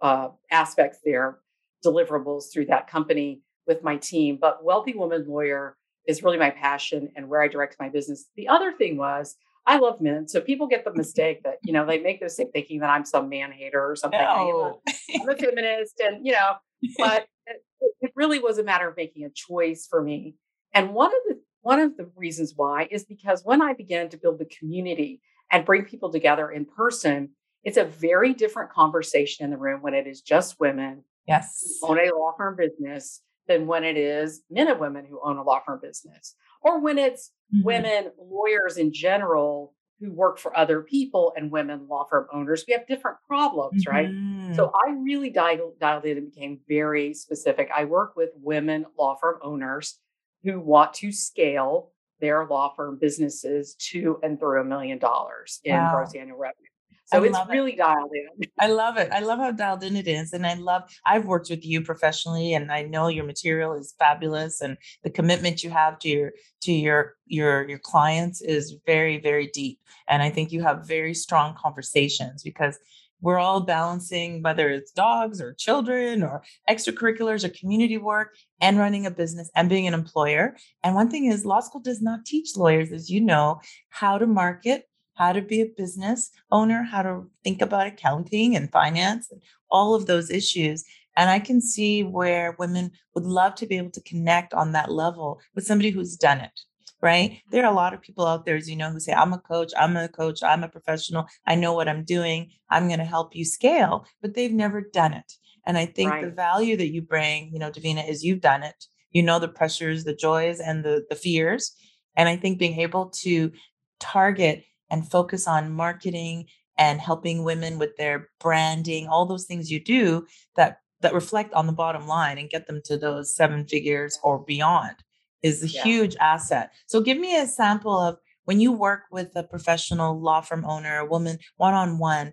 uh, 0.00 0.28
aspects 0.50 0.98
there 1.04 1.40
deliverables 1.84 2.44
through 2.50 2.66
that 2.66 2.86
company 2.88 3.42
with 3.66 3.82
my 3.82 3.96
team. 3.98 4.38
But 4.40 4.64
Wealthy 4.64 4.94
Woman 4.94 5.26
Lawyer 5.28 5.76
is 6.06 6.22
really 6.24 6.38
my 6.38 6.50
passion 6.50 7.12
and 7.16 7.28
where 7.28 7.42
I 7.42 7.48
direct 7.48 7.76
my 7.78 7.90
business. 7.90 8.30
The 8.34 8.48
other 8.48 8.72
thing 8.72 8.96
was 8.96 9.36
I 9.66 9.78
love 9.78 10.00
men. 10.00 10.28
So 10.28 10.40
people 10.40 10.66
get 10.66 10.84
the 10.84 10.94
mistake 10.94 11.42
that, 11.42 11.58
you 11.64 11.72
know, 11.72 11.84
they 11.84 11.98
make 11.98 12.20
the 12.20 12.26
mistake 12.26 12.48
thinking 12.52 12.80
that 12.80 12.90
I'm 12.90 13.04
some 13.04 13.28
man 13.28 13.50
hater 13.52 13.84
or 13.84 13.96
something. 13.96 14.20
No. 14.20 14.80
I'm 15.20 15.28
a 15.28 15.36
feminist 15.36 16.00
and, 16.00 16.24
you 16.24 16.32
know, 16.32 16.54
but 16.98 17.26
it, 17.46 17.62
it 18.00 18.12
really 18.14 18.38
was 18.38 18.58
a 18.58 18.62
matter 18.62 18.88
of 18.88 18.96
making 18.96 19.24
a 19.24 19.30
choice 19.30 19.86
for 19.88 20.02
me. 20.02 20.36
And 20.72 20.94
one 20.94 21.08
of 21.08 21.20
the 21.26 21.40
one 21.62 21.80
of 21.80 21.96
the 21.96 22.08
reasons 22.14 22.52
why 22.54 22.86
is 22.92 23.04
because 23.04 23.42
when 23.44 23.60
I 23.60 23.72
began 23.72 24.08
to 24.10 24.16
build 24.16 24.38
the 24.38 24.44
community 24.44 25.20
and 25.50 25.64
bring 25.64 25.84
people 25.84 26.12
together 26.12 26.48
in 26.48 26.64
person, 26.64 27.30
it's 27.64 27.76
a 27.76 27.84
very 27.84 28.34
different 28.34 28.70
conversation 28.70 29.44
in 29.44 29.50
the 29.50 29.56
room 29.56 29.82
when 29.82 29.94
it 29.94 30.06
is 30.06 30.20
just 30.20 30.60
women 30.60 31.02
Yes. 31.26 31.80
own 31.82 31.98
a 31.98 32.14
law 32.14 32.32
firm 32.36 32.56
business 32.56 33.20
than 33.48 33.66
when 33.66 33.84
it 33.84 33.96
is 33.96 34.42
men 34.50 34.68
and 34.68 34.80
women 34.80 35.04
who 35.06 35.20
own 35.22 35.36
a 35.38 35.42
law 35.42 35.60
firm 35.64 35.80
business, 35.80 36.34
or 36.62 36.80
when 36.80 36.98
it's 36.98 37.32
Mhm. 37.52 37.62
women 37.64 38.12
lawyers 38.18 38.76
in 38.76 38.92
general 38.92 39.74
who 40.00 40.12
work 40.12 40.38
for 40.38 40.56
other 40.56 40.82
people 40.82 41.32
and 41.36 41.50
women 41.50 41.88
law 41.88 42.04
firm 42.10 42.26
owners. 42.32 42.64
We 42.68 42.74
have 42.74 42.86
different 42.86 43.18
problems, 43.26 43.86
right? 43.86 44.10
Mhm. 44.12 44.46
So 44.50 44.72
I 44.86 44.90
really 44.90 45.30
dialed, 45.30 45.78
dialed 45.78 46.04
in 46.04 46.18
and 46.18 46.30
became 46.32 46.60
very 46.68 47.14
specific. 47.14 47.70
I 47.74 47.84
work 47.84 48.14
with 48.16 48.30
women 48.36 48.86
law 48.98 49.16
firm 49.16 49.38
owners 49.42 49.98
who 50.44 50.60
want 50.60 50.94
to 50.94 51.12
scale 51.12 51.92
their 52.20 52.46
law 52.46 52.74
firm 52.74 52.98
businesses 52.98 53.74
to 53.90 54.18
and 54.22 54.38
through 54.38 54.60
a 54.60 54.64
million 54.64 54.98
dollars 54.98 55.60
in 55.64 55.74
Wow. 55.74 55.88
gross 55.88 56.14
annual 56.14 56.38
revenue. 56.38 56.65
So 57.06 57.22
I 57.22 57.26
it's 57.26 57.34
love 57.34 57.48
it. 57.50 57.52
really 57.52 57.76
dialed 57.76 58.10
in. 58.12 58.48
I 58.60 58.66
love 58.66 58.96
it. 58.96 59.10
I 59.12 59.20
love 59.20 59.38
how 59.38 59.52
dialed 59.52 59.84
in 59.84 59.96
it 59.96 60.08
is. 60.08 60.32
And 60.32 60.46
I 60.46 60.54
love, 60.54 60.82
I've 61.04 61.24
worked 61.24 61.50
with 61.50 61.64
you 61.64 61.82
professionally 61.82 62.54
and 62.54 62.72
I 62.72 62.82
know 62.82 63.08
your 63.08 63.24
material 63.24 63.74
is 63.74 63.94
fabulous 63.98 64.60
and 64.60 64.76
the 65.04 65.10
commitment 65.10 65.62
you 65.62 65.70
have 65.70 65.98
to 66.00 66.08
your, 66.08 66.32
to 66.62 66.72
your, 66.72 67.14
your, 67.26 67.68
your 67.68 67.78
clients 67.78 68.42
is 68.42 68.76
very, 68.86 69.18
very 69.20 69.46
deep. 69.46 69.78
And 70.08 70.20
I 70.20 70.30
think 70.30 70.50
you 70.50 70.62
have 70.62 70.86
very 70.86 71.14
strong 71.14 71.54
conversations 71.54 72.42
because 72.42 72.76
we're 73.20 73.38
all 73.38 73.60
balancing 73.60 74.42
whether 74.42 74.68
it's 74.68 74.92
dogs 74.92 75.40
or 75.40 75.54
children 75.54 76.22
or 76.22 76.42
extracurriculars 76.68 77.44
or 77.44 77.48
community 77.50 77.98
work 77.98 78.36
and 78.60 78.78
running 78.78 79.06
a 79.06 79.10
business 79.10 79.50
and 79.54 79.68
being 79.68 79.86
an 79.86 79.94
employer. 79.94 80.56
And 80.82 80.94
one 80.94 81.08
thing 81.08 81.26
is 81.26 81.46
law 81.46 81.60
school 81.60 81.80
does 81.80 82.02
not 82.02 82.26
teach 82.26 82.56
lawyers, 82.56 82.92
as 82.92 83.10
you 83.10 83.20
know, 83.20 83.60
how 83.88 84.18
to 84.18 84.26
market, 84.26 84.88
how 85.16 85.32
to 85.32 85.42
be 85.42 85.60
a 85.60 85.66
business 85.66 86.30
owner, 86.50 86.82
how 86.82 87.02
to 87.02 87.24
think 87.42 87.60
about 87.60 87.86
accounting 87.86 88.54
and 88.54 88.70
finance 88.70 89.30
and 89.30 89.40
all 89.70 89.94
of 89.94 90.06
those 90.06 90.30
issues. 90.30 90.84
And 91.16 91.30
I 91.30 91.38
can 91.38 91.60
see 91.60 92.04
where 92.04 92.54
women 92.58 92.92
would 93.14 93.24
love 93.24 93.54
to 93.56 93.66
be 93.66 93.78
able 93.78 93.90
to 93.90 94.02
connect 94.02 94.54
on 94.54 94.72
that 94.72 94.90
level 94.90 95.40
with 95.54 95.66
somebody 95.66 95.90
who's 95.90 96.16
done 96.16 96.40
it. 96.40 96.60
Right. 97.02 97.30
Mm-hmm. 97.30 97.50
There 97.50 97.64
are 97.64 97.72
a 97.72 97.76
lot 97.76 97.92
of 97.92 98.00
people 98.00 98.26
out 98.26 98.46
there, 98.46 98.56
as 98.56 98.70
you 98.70 98.76
know, 98.76 98.90
who 98.90 99.00
say, 99.00 99.12
I'm 99.12 99.32
a 99.32 99.38
coach, 99.38 99.72
I'm 99.76 99.96
a 99.96 100.08
coach, 100.08 100.42
I'm 100.42 100.64
a 100.64 100.68
professional, 100.68 101.26
I 101.46 101.54
know 101.54 101.74
what 101.74 101.88
I'm 101.88 102.04
doing, 102.04 102.50
I'm 102.70 102.86
going 102.88 103.00
to 103.00 103.04
help 103.04 103.36
you 103.36 103.44
scale, 103.44 104.06
but 104.22 104.34
they've 104.34 104.52
never 104.52 104.80
done 104.80 105.12
it. 105.12 105.30
And 105.66 105.76
I 105.76 105.86
think 105.86 106.22
the 106.22 106.30
value 106.30 106.76
that 106.76 106.92
you 106.92 107.02
bring, 107.02 107.50
you 107.52 107.58
know, 107.58 107.70
Davina, 107.70 108.08
is 108.08 108.24
you've 108.24 108.40
done 108.40 108.62
it. 108.62 108.84
You 109.10 109.22
know 109.22 109.38
the 109.38 109.48
pressures, 109.48 110.04
the 110.04 110.14
joys, 110.14 110.60
and 110.60 110.84
the 110.84 111.04
the 111.10 111.16
fears. 111.16 111.74
And 112.16 112.28
I 112.28 112.36
think 112.36 112.58
being 112.58 112.80
able 112.80 113.10
to 113.22 113.52
target 113.98 114.64
and 114.90 115.10
focus 115.10 115.46
on 115.46 115.72
marketing 115.72 116.46
and 116.78 117.00
helping 117.00 117.42
women 117.44 117.78
with 117.78 117.96
their 117.96 118.28
branding, 118.40 119.08
all 119.08 119.26
those 119.26 119.44
things 119.44 119.70
you 119.70 119.82
do 119.82 120.26
that 120.56 120.80
that 121.00 121.14
reflect 121.14 121.52
on 121.54 121.66
the 121.66 121.72
bottom 121.72 122.06
line 122.06 122.38
and 122.38 122.50
get 122.50 122.66
them 122.66 122.80
to 122.84 122.96
those 122.96 123.34
seven 123.34 123.66
figures 123.66 124.18
or 124.22 124.38
beyond 124.38 124.96
is 125.42 125.62
a 125.62 125.68
Yeah. 125.68 125.82
huge 125.82 126.16
asset. 126.16 126.72
So 126.86 127.00
give 127.00 127.18
me 127.18 127.36
a 127.36 127.46
sample 127.46 127.98
of 127.98 128.18
when 128.44 128.60
you 128.60 128.72
work 128.72 129.02
with 129.10 129.32
a 129.36 129.42
professional 129.42 130.18
law 130.20 130.40
firm 130.40 130.64
owner, 130.64 130.98
a 130.98 131.04
woman 131.04 131.38
one 131.56 131.74
on 131.74 131.98
one, 131.98 132.32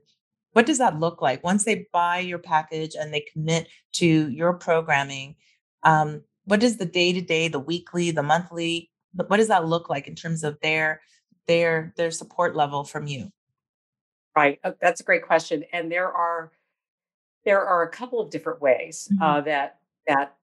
what 0.53 0.65
does 0.65 0.77
that 0.77 0.99
look 0.99 1.21
like 1.21 1.43
once 1.43 1.63
they 1.65 1.87
buy 1.91 2.19
your 2.19 2.37
package 2.39 2.95
and 2.95 3.13
they 3.13 3.25
commit 3.33 3.67
to 3.93 4.29
your 4.29 4.53
programming? 4.53 5.35
Um, 5.83 6.23
does 6.47 6.77
the 6.77 6.85
day 6.85 7.11
to 7.13 7.21
day, 7.21 7.47
the 7.47 7.59
weekly, 7.59 8.11
the 8.11 8.23
monthly? 8.23 8.91
What 9.15 9.37
does 9.37 9.47
that 9.47 9.65
look 9.65 9.89
like 9.89 10.07
in 10.07 10.15
terms 10.15 10.43
of 10.43 10.59
their 10.61 11.01
their 11.47 11.93
their 11.97 12.11
support 12.11 12.55
level 12.55 12.83
from 12.83 13.07
you? 13.07 13.31
Right. 14.35 14.59
Uh, 14.63 14.71
That's 14.81 15.01
a 15.01 15.03
great 15.03 15.23
question. 15.25 15.63
And 15.73 15.91
there 15.91 16.11
are 16.11 16.51
there 17.45 17.65
are 17.65 17.83
a 17.83 17.89
couple 17.89 18.21
of 18.21 18.29
different 18.29 18.61
ways 18.61 19.09
Mhm. 19.13 19.21
uh, 19.21 19.41
that 19.41 19.79
that 20.07 20.37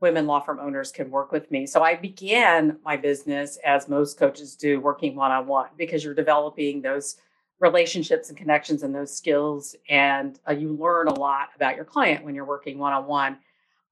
women 0.00 0.26
law 0.26 0.40
firm 0.40 0.60
owners 0.60 0.92
can 0.92 1.10
work 1.10 1.32
with 1.32 1.50
me. 1.50 1.66
So 1.66 1.82
I 1.82 1.96
began 1.96 2.78
my 2.84 2.96
business 2.96 3.58
as 3.64 3.88
most 3.88 4.18
coaches 4.18 4.56
do, 4.56 4.80
working 4.80 5.16
one 5.16 5.32
on 5.32 5.46
one, 5.46 5.70
because 5.76 6.04
you're 6.04 6.14
developing 6.14 6.82
those 6.82 7.16
relationships 7.60 8.28
and 8.28 8.38
connections 8.38 8.82
and 8.84 8.94
those 8.94 9.14
skills, 9.16 9.76
and 9.88 10.40
uh, 10.48 10.52
you 10.52 10.72
learn 10.74 11.08
a 11.08 11.14
lot 11.14 11.50
about 11.56 11.76
your 11.76 11.84
client 11.84 12.24
when 12.24 12.34
you're 12.34 12.44
working 12.46 12.78
one 12.78 12.92
on 12.92 13.06
one. 13.06 13.38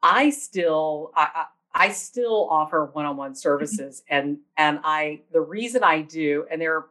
I 0.03 0.31
still 0.31 1.13
I, 1.17 1.47
I 1.77 1.91
still 1.91 2.49
offer 2.51 2.87
one-on-one 2.87 3.35
services, 3.35 4.03
and 4.09 4.39
and 4.57 4.81
I 4.83 5.21
the 5.33 5.43
reason 5.43 5.85
I 5.85 6.01
do, 6.01 6.47
and 6.51 6.61
there 6.61 6.77
are 6.77 6.87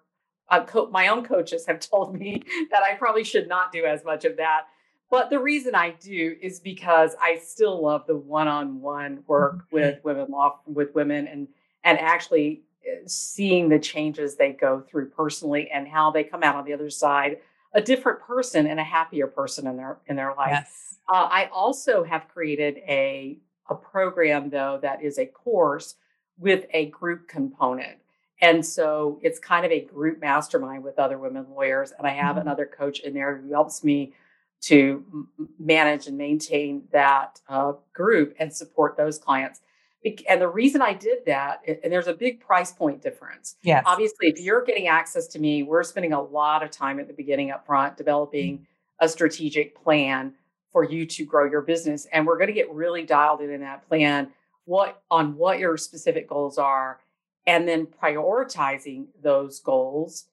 uh, 0.50 0.64
co- 0.64 0.90
my 0.92 1.08
own 1.08 1.26
coaches 1.26 1.66
have 1.66 1.80
told 1.92 2.18
me 2.18 2.44
that 2.72 2.84
I 2.84 2.94
probably 2.94 3.24
should 3.24 3.48
not 3.48 3.72
do 3.72 3.86
as 3.86 4.06
much 4.06 4.26
of 4.26 4.38
that. 4.38 4.68
But 5.10 5.30
the 5.30 5.40
reason 5.40 5.76
I 5.76 5.92
do 5.92 6.36
is 6.42 6.60
because 6.60 7.16
I 7.22 7.38
still 7.38 7.82
love 7.82 8.06
the 8.08 8.16
one-on-one 8.16 9.24
work 9.28 9.66
with 9.72 10.04
women 10.04 10.28
law 10.30 10.60
with 10.66 10.94
women 10.94 11.28
and 11.28 11.48
and 11.84 12.00
actually 12.00 12.62
uh, 12.86 13.08
seeing 13.08 13.70
the 13.70 13.80
changes 13.80 14.36
they 14.36 14.52
go 14.52 14.82
through 14.82 15.10
personally 15.10 15.70
and 15.72 15.88
how 15.88 16.12
they 16.12 16.24
come 16.24 16.44
out 16.44 16.56
on 16.56 16.66
the 16.66 16.74
other 16.74 16.90
side 16.90 17.38
a 17.74 17.82
different 17.82 18.22
person 18.22 18.68
and 18.68 18.80
a 18.80 18.84
happier 18.84 19.28
person 19.28 19.68
in 19.68 19.78
their 19.78 19.98
in 20.08 20.16
their 20.16 20.34
life. 20.34 20.50
Yes. 20.52 20.98
Uh, 21.08 21.28
I 21.30 21.50
also 21.54 22.04
have 22.04 22.28
created 22.30 22.78
a 22.88 23.38
a 23.70 23.76
program 23.76 24.50
though 24.50 24.80
that 24.82 25.02
is 25.02 25.18
a 25.18 25.26
course 25.26 25.96
with 26.38 26.66
a 26.74 26.88
group 26.88 27.28
component. 27.28 27.98
And 28.42 28.66
so 28.66 29.20
it's 29.24 29.40
kind 29.40 29.66
of 29.66 29.72
a 29.72 29.82
group 29.82 30.20
mastermind 30.20 30.84
with 30.84 31.00
other 31.00 31.18
women 31.18 31.46
lawyers. 31.50 31.94
And 31.98 32.06
I 32.06 32.12
have 32.12 32.36
Mhm. 32.36 32.42
another 32.42 32.66
coach 32.66 33.00
in 33.00 33.14
there 33.14 33.38
who 33.38 33.52
helps 33.52 33.84
me 33.84 34.14
to 34.62 35.28
manage 35.60 36.08
and 36.08 36.18
maintain 36.18 36.88
that 36.92 37.40
uh, 37.48 37.74
group 37.94 38.36
and 38.40 38.54
support 38.54 38.98
those 38.98 39.18
clients. 39.18 39.62
and 40.30 40.40
the 40.40 40.48
reason 40.48 40.84
I 40.84 40.94
did 40.94 41.26
that, 41.26 41.62
and 41.66 41.92
there's 41.92 42.06
a 42.06 42.14
big 42.14 42.40
price 42.40 42.72
point 42.72 43.02
difference. 43.02 43.56
Yes. 43.64 43.82
Obviously, 43.88 44.28
if 44.28 44.40
you're 44.40 44.64
getting 44.64 44.88
access 44.88 45.26
to 45.30 45.40
me, 45.40 45.64
we're 45.64 45.82
spending 45.82 46.14
a 46.14 46.22
lot 46.22 46.62
of 46.62 46.70
time 46.70 47.00
at 47.00 47.08
the 47.08 47.14
beginning 47.14 47.50
up 47.50 47.66
front 47.66 47.98
developing 47.98 48.58
mm-hmm. 48.58 48.64
a 49.00 49.10
strategic 49.10 49.76
plan 49.76 50.36
for 50.76 50.84
you 50.84 51.06
to 51.06 51.24
grow 51.24 51.50
your 51.50 51.62
business. 51.62 52.06
And 52.12 52.28
we're 52.28 52.36
going 52.38 52.50
to 52.50 52.54
get 52.54 52.70
really 52.70 53.06
dialed 53.06 53.40
in 53.40 53.50
in 53.50 53.62
that 53.62 53.88
plan 53.88 54.34
what 54.66 55.02
on 55.10 55.38
what 55.38 55.58
your 55.58 55.78
specific 55.78 56.28
goals 56.28 56.58
are 56.58 57.00
and 57.48 57.66
then 57.66 57.86
prioritizing 57.86 59.06
those 59.24 59.62
goals 59.62 60.26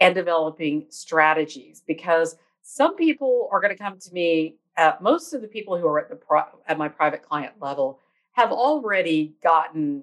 and 0.00 0.12
developing 0.12 0.86
strategies 0.88 1.80
because 1.86 2.34
some 2.62 2.96
people 2.96 3.48
are 3.52 3.60
going 3.60 3.72
to 3.72 3.80
come 3.80 3.96
to 4.00 4.12
me 4.12 4.56
uh, 4.76 4.94
most 5.00 5.32
of 5.32 5.40
the 5.40 5.46
people 5.46 5.78
who 5.78 5.86
are 5.86 6.00
at 6.00 6.08
the 6.08 6.18
at 6.66 6.76
my 6.76 6.88
private 6.88 7.22
client 7.22 7.52
level 7.60 8.00
have 8.32 8.50
already 8.50 9.36
gotten 9.44 10.02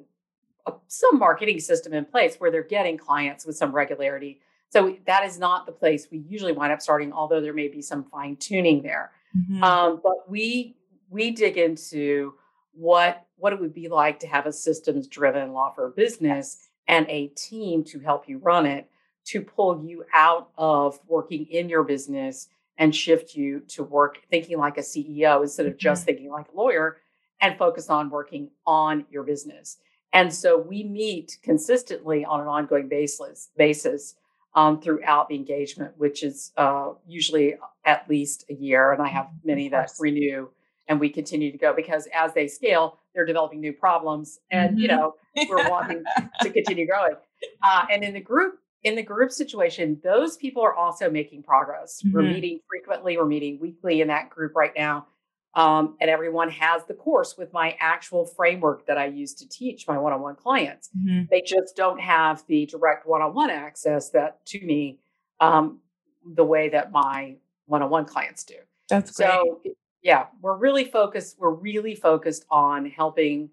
a, 0.67 0.71
some 0.88 1.19
marketing 1.19 1.60
system 1.60 1.91
in 1.91 2.05
place 2.05 2.38
where 2.38 2.50
they're 2.50 2.63
getting 2.63 2.98
clients 2.98 3.45
with 3.45 3.57
some 3.57 3.74
regularity 3.74 4.39
so 4.69 4.95
that 5.05 5.25
is 5.25 5.38
not 5.38 5.65
the 5.65 5.71
place 5.74 6.07
we 6.10 6.19
usually 6.19 6.53
wind 6.53 6.71
up 6.71 6.81
starting 6.81 7.12
although 7.12 7.41
there 7.41 7.51
may 7.51 7.67
be 7.67 7.81
some 7.81 8.05
fine 8.05 8.38
tuning 8.38 8.81
there 8.83 9.12
mm-hmm. 9.38 9.63
um, 9.63 10.00
but 10.03 10.29
we 10.29 10.75
we 11.09 11.31
dig 11.31 11.57
into 11.57 12.33
what 12.73 13.25
what 13.38 13.53
it 13.53 13.59
would 13.59 13.73
be 13.73 13.88
like 13.88 14.19
to 14.19 14.27
have 14.27 14.45
a 14.45 14.53
systems 14.53 15.07
driven 15.07 15.51
law 15.51 15.71
firm 15.73 15.93
business 15.95 16.69
and 16.88 17.07
a 17.09 17.27
team 17.29 17.83
to 17.83 18.00
help 18.00 18.27
you 18.27 18.38
run 18.38 18.65
it 18.65 18.89
to 19.23 19.41
pull 19.41 19.83
you 19.85 20.03
out 20.13 20.50
of 20.57 21.00
working 21.07 21.45
in 21.45 21.69
your 21.69 21.83
business 21.83 22.50
and 22.77 22.95
shift 22.95 23.35
you 23.35 23.59
to 23.67 23.83
work 23.83 24.21
thinking 24.29 24.57
like 24.57 24.77
a 24.77 24.81
CEO 24.81 25.41
instead 25.41 25.65
of 25.65 25.77
just 25.77 26.01
mm-hmm. 26.01 26.05
thinking 26.07 26.31
like 26.31 26.47
a 26.51 26.57
lawyer 26.57 26.97
and 27.41 27.57
focus 27.57 27.89
on 27.89 28.09
working 28.09 28.50
on 28.65 29.05
your 29.11 29.23
business. 29.23 29.77
And 30.13 30.33
so 30.33 30.57
we 30.57 30.83
meet 30.83 31.38
consistently 31.41 32.25
on 32.25 32.41
an 32.41 32.47
ongoing 32.47 32.88
basis, 32.88 33.50
basis 33.55 34.15
um, 34.55 34.81
throughout 34.81 35.29
the 35.29 35.36
engagement, 35.36 35.93
which 35.98 36.24
is 36.24 36.51
uh, 36.58 36.89
usually 37.08 37.55
at 37.86 38.10
least 38.10 38.46
a 38.50 38.53
year. 38.53 38.91
And 38.91 39.01
I 39.01 39.08
have 39.08 39.29
many 39.43 39.70
that 39.70 39.91
renew 40.00 40.50
and 40.91 41.00
we 41.00 41.10
continue 41.10 41.51
to 41.51 41.58
go 41.58 41.74
because 41.74 42.08
as 42.13 42.34
they 42.34 42.48
scale, 42.48 43.00
they're 43.15 43.25
developing 43.25 43.62
new 43.62 43.74
problems, 43.74 44.39
and 44.51 44.72
mm-hmm. 44.72 44.79
you 44.79 44.88
know 44.89 45.15
we're 45.50 45.70
wanting 45.70 46.03
to 46.41 46.50
continue 46.50 46.86
growing. 46.86 47.15
Uh, 47.63 47.86
and 47.89 48.03
in 48.03 48.13
the 48.13 48.20
group 48.20 48.60
in 48.84 48.96
the 48.96 49.03
group 49.03 49.31
situation, 49.31 50.00
those 50.03 50.38
people 50.38 50.62
are 50.63 50.74
also 50.74 51.10
making 51.10 51.43
progress. 51.43 52.01
Mm-hmm. 52.01 52.15
We're 52.15 52.24
meeting 52.24 52.60
frequently. 52.70 53.17
We're 53.17 53.25
meeting 53.25 53.60
weekly 53.60 54.01
in 54.01 54.10
that 54.10 54.29
group 54.29 54.55
right 54.55 54.74
now. 54.75 55.08
Um, 55.53 55.98
and 56.00 56.10
everyone 56.10 56.50
has 56.50 56.86
the 56.86 56.93
course 56.93 57.38
with 57.38 57.51
my 57.51 57.75
actual 57.79 58.25
framework 58.25 58.86
that 58.88 58.98
I 58.98 59.08
use 59.08 59.34
to 59.36 59.50
teach 59.50 59.86
my 59.88 59.98
one-on-one 59.98 60.36
clients. 60.36 60.89
Mm-hmm. 60.98 61.24
They 61.29 61.41
just 61.41 61.75
don't 61.75 62.00
have 62.00 62.43
the 62.48 62.65
direct 62.67 63.05
one-on-one 63.05 63.50
access 63.50 64.10
that 64.12 64.46
to 64.46 64.65
me 64.65 65.00
um, 65.41 65.79
the 66.25 66.46
way 66.46 66.70
that 66.70 66.93
my 66.93 67.36
one-on-one 67.65 68.05
clients 68.05 68.46
do. 68.46 68.55
That's 68.88 69.12
great. 69.12 69.27
So 69.27 69.62
yeah, 70.01 70.27
we're 70.41 70.55
really 70.55 70.86
focused. 70.86 71.38
We're 71.38 71.51
really 71.51 71.96
focused 71.96 72.46
on 72.50 72.86
helping 72.86 73.50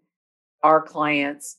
our 0.63 0.81
clients 0.81 1.57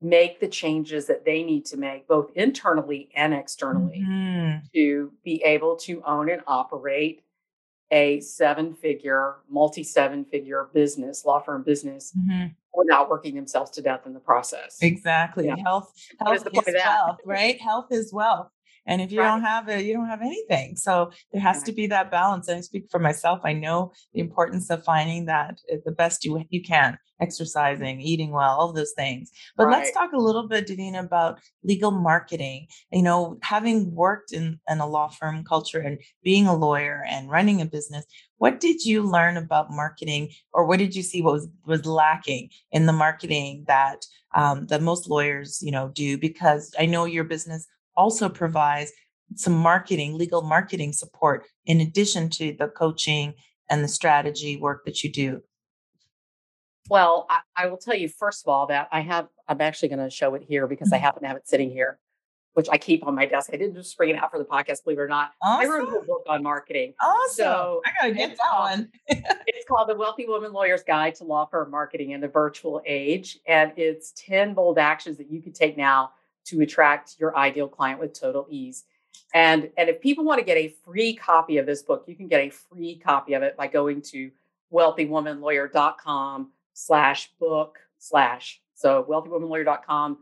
make 0.00 0.40
the 0.40 0.48
changes 0.48 1.06
that 1.06 1.24
they 1.24 1.44
need 1.44 1.64
to 1.66 1.76
make, 1.76 2.08
both 2.08 2.32
internally 2.34 3.08
and 3.14 3.32
externally, 3.32 4.04
mm-hmm. 4.04 4.58
to 4.74 5.12
be 5.22 5.40
able 5.44 5.76
to 5.76 6.02
own 6.04 6.28
and 6.28 6.42
operate 6.48 7.22
a 7.92 8.18
seven 8.20 8.74
figure, 8.74 9.36
multi 9.48 9.84
seven 9.84 10.24
figure 10.24 10.68
business, 10.72 11.24
law 11.24 11.40
firm 11.40 11.62
business, 11.62 12.12
mm-hmm. 12.18 12.46
without 12.74 13.10
working 13.10 13.34
themselves 13.34 13.70
to 13.72 13.82
death 13.82 14.06
in 14.06 14.14
the 14.14 14.20
process. 14.20 14.78
Exactly. 14.80 15.46
Yeah. 15.46 15.56
Health, 15.62 15.94
health 16.18 16.36
is, 16.36 16.42
is 16.66 16.74
wealth, 16.74 17.18
right? 17.24 17.60
Health 17.60 17.92
is 17.92 18.12
wealth. 18.12 18.48
And 18.86 19.00
if 19.00 19.12
you 19.12 19.20
right. 19.20 19.28
don't 19.28 19.42
have 19.42 19.68
it, 19.68 19.84
you 19.84 19.94
don't 19.94 20.08
have 20.08 20.22
anything. 20.22 20.76
So 20.76 21.12
there 21.32 21.40
has 21.40 21.62
to 21.64 21.72
be 21.72 21.86
that 21.88 22.10
balance. 22.10 22.48
And 22.48 22.58
I 22.58 22.60
speak 22.60 22.86
for 22.90 22.98
myself. 22.98 23.40
I 23.44 23.52
know 23.52 23.92
the 24.12 24.20
importance 24.20 24.70
of 24.70 24.84
finding 24.84 25.26
that 25.26 25.60
eh, 25.70 25.76
the 25.84 25.92
best 25.92 26.24
you 26.24 26.44
you 26.50 26.62
can, 26.62 26.98
exercising, 27.20 28.00
eating 28.00 28.30
well, 28.30 28.58
all 28.58 28.72
those 28.72 28.92
things. 28.96 29.30
But 29.56 29.66
right. 29.66 29.78
let's 29.78 29.92
talk 29.92 30.12
a 30.12 30.18
little 30.18 30.48
bit, 30.48 30.66
Davina, 30.66 31.04
about 31.04 31.40
legal 31.62 31.92
marketing. 31.92 32.66
You 32.90 33.02
know, 33.02 33.38
having 33.42 33.94
worked 33.94 34.32
in, 34.32 34.58
in 34.68 34.80
a 34.80 34.86
law 34.86 35.08
firm 35.08 35.44
culture 35.44 35.80
and 35.80 35.98
being 36.24 36.46
a 36.46 36.56
lawyer 36.56 37.04
and 37.08 37.30
running 37.30 37.60
a 37.60 37.66
business, 37.66 38.04
what 38.38 38.58
did 38.58 38.84
you 38.84 39.02
learn 39.04 39.36
about 39.36 39.70
marketing 39.70 40.30
or 40.52 40.66
what 40.66 40.80
did 40.80 40.96
you 40.96 41.02
see 41.02 41.22
what 41.22 41.34
was, 41.34 41.48
was 41.64 41.86
lacking 41.86 42.50
in 42.72 42.86
the 42.86 42.92
marketing 42.92 43.64
that 43.68 44.04
um, 44.34 44.66
that 44.66 44.82
most 44.82 45.08
lawyers 45.08 45.60
you 45.62 45.70
know 45.70 45.92
do 45.94 46.18
because 46.18 46.74
i 46.78 46.86
know 46.86 47.04
your 47.04 47.22
business 47.22 47.68
also 47.96 48.28
provides 48.28 48.92
some 49.36 49.54
marketing, 49.54 50.16
legal 50.18 50.42
marketing 50.42 50.92
support 50.92 51.46
in 51.66 51.80
addition 51.80 52.28
to 52.30 52.54
the 52.58 52.68
coaching 52.68 53.34
and 53.70 53.82
the 53.82 53.88
strategy 53.88 54.56
work 54.56 54.84
that 54.84 55.02
you 55.02 55.10
do? 55.10 55.42
Well, 56.90 57.26
I, 57.30 57.40
I 57.56 57.66
will 57.66 57.76
tell 57.76 57.94
you 57.94 58.08
first 58.08 58.44
of 58.44 58.52
all 58.52 58.66
that 58.66 58.88
I 58.92 59.00
have, 59.00 59.28
I'm 59.48 59.60
actually 59.60 59.88
going 59.88 60.00
to 60.00 60.10
show 60.10 60.34
it 60.34 60.42
here 60.46 60.66
because 60.66 60.92
I 60.92 60.96
mm-hmm. 60.96 61.04
happen 61.04 61.22
to 61.22 61.28
have 61.28 61.36
it 61.36 61.48
sitting 61.48 61.70
here, 61.70 61.98
which 62.54 62.68
I 62.70 62.76
keep 62.76 63.06
on 63.06 63.14
my 63.14 63.24
desk. 63.24 63.50
I 63.52 63.56
didn't 63.56 63.76
just 63.76 63.96
bring 63.96 64.10
it 64.10 64.16
out 64.16 64.30
for 64.30 64.38
the 64.38 64.44
podcast, 64.44 64.84
believe 64.84 64.98
it 64.98 65.02
or 65.02 65.08
not. 65.08 65.30
Awesome. 65.42 65.70
I 65.70 65.74
wrote 65.74 65.88
a 65.88 66.04
book 66.04 66.24
on 66.28 66.42
marketing. 66.42 66.92
Awesome. 67.00 67.44
So 67.44 67.82
I 67.86 67.90
got 68.00 68.08
to 68.08 68.14
get 68.14 68.36
that 68.36 68.58
one. 68.58 68.88
it's 69.46 69.66
called 69.68 69.88
The 69.88 69.94
Wealthy 69.94 70.26
Woman 70.26 70.52
Lawyer's 70.52 70.82
Guide 70.82 71.14
to 71.16 71.24
Law 71.24 71.46
Firm 71.46 71.70
Marketing 71.70 72.10
in 72.10 72.20
the 72.20 72.28
Virtual 72.28 72.82
Age. 72.84 73.38
And 73.46 73.72
it's 73.76 74.12
10 74.16 74.52
bold 74.52 74.78
actions 74.78 75.16
that 75.18 75.30
you 75.30 75.40
could 75.40 75.54
take 75.54 75.76
now 75.76 76.10
to 76.46 76.60
attract 76.60 77.16
your 77.18 77.36
ideal 77.36 77.68
client 77.68 78.00
with 78.00 78.18
total 78.18 78.46
ease. 78.50 78.84
And, 79.34 79.70
and 79.76 79.88
if 79.88 80.00
people 80.00 80.24
want 80.24 80.38
to 80.38 80.44
get 80.44 80.56
a 80.56 80.74
free 80.84 81.14
copy 81.14 81.58
of 81.58 81.66
this 81.66 81.82
book, 81.82 82.04
you 82.06 82.14
can 82.14 82.28
get 82.28 82.40
a 82.40 82.50
free 82.50 82.96
copy 82.96 83.34
of 83.34 83.42
it 83.42 83.56
by 83.56 83.66
going 83.66 84.02
to 84.02 84.30
wealthywomanlawyer.com 84.72 86.50
slash 86.72 87.30
book 87.38 87.78
slash. 87.98 88.60
So 88.74 89.04
wealthywomanlawyer.com. 89.08 90.18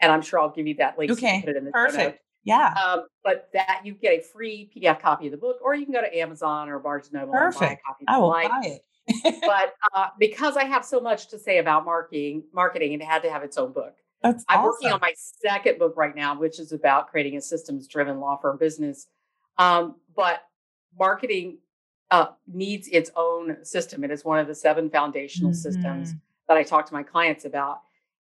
And 0.00 0.12
I'm 0.12 0.22
sure 0.22 0.40
I'll 0.40 0.50
give 0.50 0.66
you 0.66 0.74
that 0.74 0.98
link. 0.98 1.10
Okay. 1.10 1.42
So 1.44 1.70
Perfect. 1.72 2.22
Yeah. 2.44 2.72
Um, 2.72 3.06
but 3.24 3.48
that 3.52 3.82
you 3.84 3.94
get 3.94 4.20
a 4.20 4.22
free 4.22 4.70
PDF 4.74 5.00
copy 5.00 5.26
of 5.26 5.32
the 5.32 5.36
book, 5.36 5.58
or 5.60 5.74
you 5.74 5.84
can 5.84 5.92
go 5.92 6.00
to 6.00 6.18
Amazon 6.18 6.68
or 6.68 6.78
Barnes 6.78 7.12
Noble 7.12 7.32
Perfect. 7.32 7.62
and 7.62 7.68
buy 7.68 7.74
a 7.74 7.86
copy. 7.86 8.04
I 8.08 8.18
will 8.18 8.30
buy 8.30 8.60
it. 8.62 8.82
but 9.42 9.74
uh, 9.94 10.08
because 10.18 10.56
I 10.56 10.64
have 10.64 10.84
so 10.84 11.00
much 11.00 11.28
to 11.28 11.38
say 11.38 11.58
about 11.58 11.84
marketing, 11.84 12.44
marketing, 12.52 12.92
it 12.92 13.02
had 13.02 13.22
to 13.22 13.30
have 13.30 13.42
its 13.42 13.58
own 13.58 13.72
book. 13.72 13.96
That's 14.22 14.44
I'm 14.48 14.60
awesome. 14.60 14.66
working 14.66 14.92
on 14.92 15.00
my 15.00 15.14
second 15.16 15.78
book 15.78 15.94
right 15.96 16.14
now, 16.14 16.38
which 16.38 16.58
is 16.58 16.72
about 16.72 17.08
creating 17.08 17.36
a 17.36 17.40
systems 17.40 17.86
driven 17.86 18.18
law 18.20 18.36
firm 18.36 18.58
business. 18.58 19.06
Um, 19.58 19.96
but 20.16 20.42
marketing 20.98 21.58
uh, 22.10 22.28
needs 22.46 22.88
its 22.88 23.10
own 23.16 23.64
system. 23.64 24.02
It 24.04 24.10
is 24.10 24.24
one 24.24 24.38
of 24.38 24.46
the 24.46 24.54
seven 24.54 24.90
foundational 24.90 25.50
mm-hmm. 25.50 25.56
systems 25.56 26.14
that 26.48 26.56
I 26.56 26.62
talk 26.62 26.86
to 26.86 26.94
my 26.94 27.02
clients 27.02 27.44
about. 27.44 27.80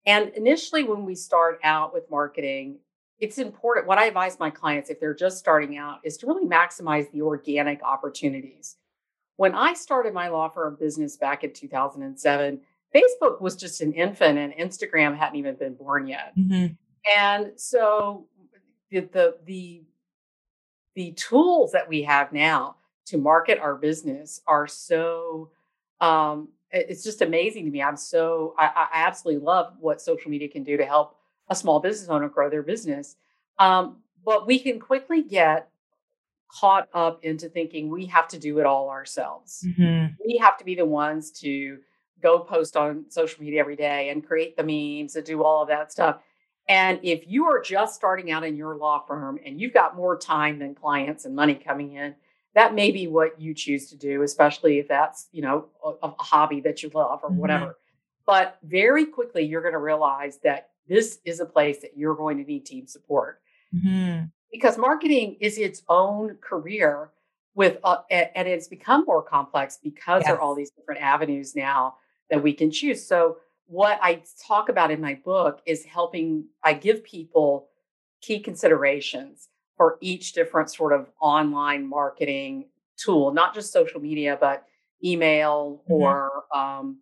And 0.07 0.30
initially, 0.30 0.85
when 0.85 1.04
we 1.04 1.14
start 1.14 1.61
out 1.62 1.95
with 1.95 2.11
marketing, 2.11 2.78
it's 3.18 3.38
important. 3.38 3.87
What 3.87 3.99
I 3.99 4.07
advise 4.07 4.38
my 4.38 4.50
clients, 4.50 4.90
if 4.90 5.00
they're 5.00 5.14
just 5.14 5.38
starting 5.38 5.76
out, 5.76 5.99
is 6.04 6.16
to 6.18 6.26
really 6.26 6.47
maximize 6.47 7.11
the 7.11 7.23
organic 7.23 7.83
opportunities. 7.83 8.76
When 9.37 9.54
I 9.54 9.75
started 9.75 10.14
my 10.14 10.28
law 10.28 10.49
firm 10.49 10.76
business 10.78 11.16
back 11.16 11.45
in 11.45 11.52
2007, 11.52 12.61
Facebook 12.95 13.40
was 13.40 13.57
just 13.57 13.80
an 13.80 13.92
infant 13.92 14.38
and 14.38 14.52
Instagram 14.54 15.16
hadn't 15.16 15.37
even 15.37 15.54
been 15.57 15.75
born 15.75 16.07
yet. 16.07 16.33
Mm-hmm. 16.38 16.75
And 17.16 17.52
so 17.57 18.26
the, 18.90 19.35
the, 19.45 19.83
the 20.95 21.12
tools 21.12 21.73
that 21.73 21.88
we 21.88 22.02
have 22.02 22.33
now 22.33 22.76
to 23.07 23.18
market 23.18 23.59
our 23.59 23.75
business 23.75 24.40
are 24.47 24.66
so 24.66 25.50
um, 26.00 26.49
it's 26.71 27.02
just 27.02 27.23
amazing 27.23 27.64
to 27.64 27.71
me. 27.71 27.83
I'm 27.83 27.97
so 27.97 28.54
I, 28.59 28.66
I, 28.66 28.88
absolutely 28.92 29.42
love 29.42 29.75
what 29.80 30.00
social 30.00 30.30
media 30.30 30.49
can 30.49 30.62
do 30.64 30.76
to 30.76 30.85
help 30.85 31.16
a 31.49 31.54
small 31.54 31.80
business 31.80 32.09
owner 32.09 32.28
grow 32.28 32.50
their 32.50 32.62
business. 32.62 33.16
Um, 33.59 33.99
but 34.25 34.47
we 34.47 34.59
can 34.59 34.78
quickly 34.78 35.23
get 35.23 35.71
caught 36.49 36.88
up 36.92 37.25
into 37.25 37.49
thinking 37.49 37.90
we 37.90 38.07
have 38.07 38.28
to 38.28 38.38
do 38.38 38.59
it 38.59 38.66
all 38.66 38.90
ourselves. 38.90 39.64
Mm-hmm. 39.66 40.14
We 40.25 40.38
have 40.38 40.59
to 40.59 40.64
be 40.64 40.75
the 40.75 40.85
ones 40.85 41.30
to 41.40 41.78
go 42.22 42.40
post 42.40 42.76
on 42.76 43.04
social 43.08 43.42
media 43.42 43.60
every 43.60 43.76
day 43.76 44.10
and 44.10 44.26
create 44.26 44.56
the 44.56 44.62
memes 44.62 45.16
and 45.16 45.25
do 45.25 45.42
all 45.42 45.62
of 45.62 45.68
that 45.68 45.92
stuff. 45.92 46.18
And 46.68 47.00
if 47.02 47.25
you 47.26 47.46
are 47.46 47.62
just 47.62 47.94
starting 47.94 48.30
out 48.30 48.44
in 48.44 48.54
your 48.56 48.76
law 48.76 49.04
firm 49.06 49.38
and 49.44 49.60
you've 49.60 49.72
got 49.72 49.96
more 49.96 50.18
time 50.18 50.58
than 50.58 50.75
clients 50.75 51.25
and 51.25 51.34
money 51.34 51.54
coming 51.54 51.94
in, 51.94 52.14
that 52.54 52.75
may 52.75 52.90
be 52.90 53.06
what 53.06 53.40
you 53.40 53.54
choose 53.54 53.88
to 53.90 53.96
do, 53.96 54.22
especially 54.22 54.78
if 54.78 54.88
that's, 54.88 55.28
you 55.32 55.42
know, 55.42 55.66
a, 55.84 56.06
a 56.06 56.22
hobby 56.22 56.60
that 56.60 56.82
you 56.82 56.90
love 56.92 57.20
or 57.22 57.30
mm-hmm. 57.30 57.38
whatever. 57.38 57.76
But 58.26 58.58
very 58.62 59.06
quickly, 59.06 59.44
you're 59.44 59.62
going 59.62 59.72
to 59.72 59.78
realize 59.78 60.38
that 60.44 60.70
this 60.87 61.18
is 61.25 61.40
a 61.40 61.46
place 61.46 61.78
that 61.80 61.96
you're 61.96 62.14
going 62.14 62.37
to 62.38 62.44
need 62.44 62.66
team 62.66 62.87
support 62.87 63.40
mm-hmm. 63.75 64.25
because 64.50 64.76
marketing 64.76 65.37
is 65.40 65.56
its 65.56 65.82
own 65.88 66.37
career 66.40 67.10
with, 67.54 67.78
uh, 67.84 67.98
and 68.10 68.46
it's 68.46 68.68
become 68.68 69.04
more 69.06 69.22
complex 69.22 69.78
because 69.82 70.20
yes. 70.20 70.28
there 70.28 70.37
are 70.37 70.40
all 70.40 70.54
these 70.54 70.70
different 70.70 71.00
avenues 71.00 71.56
now 71.56 71.94
that 72.30 72.42
we 72.42 72.52
can 72.52 72.70
choose. 72.70 73.04
So 73.06 73.38
what 73.66 73.99
I 74.02 74.23
talk 74.47 74.68
about 74.68 74.90
in 74.90 75.00
my 75.00 75.14
book 75.14 75.61
is 75.66 75.85
helping 75.85 76.47
I 76.62 76.73
give 76.73 77.04
people 77.04 77.68
key 78.20 78.40
considerations 78.40 79.49
for 79.76 79.99
each 80.00 80.32
different 80.32 80.70
sort 80.70 80.92
of 80.92 81.08
online 81.20 81.87
marketing 81.87 82.66
tool, 82.97 83.32
not 83.32 83.54
just 83.54 83.73
social 83.73 84.00
media, 84.00 84.37
but 84.40 84.64
email 85.04 85.82
mm-hmm. 85.85 85.92
or 85.92 86.44
um, 86.54 86.99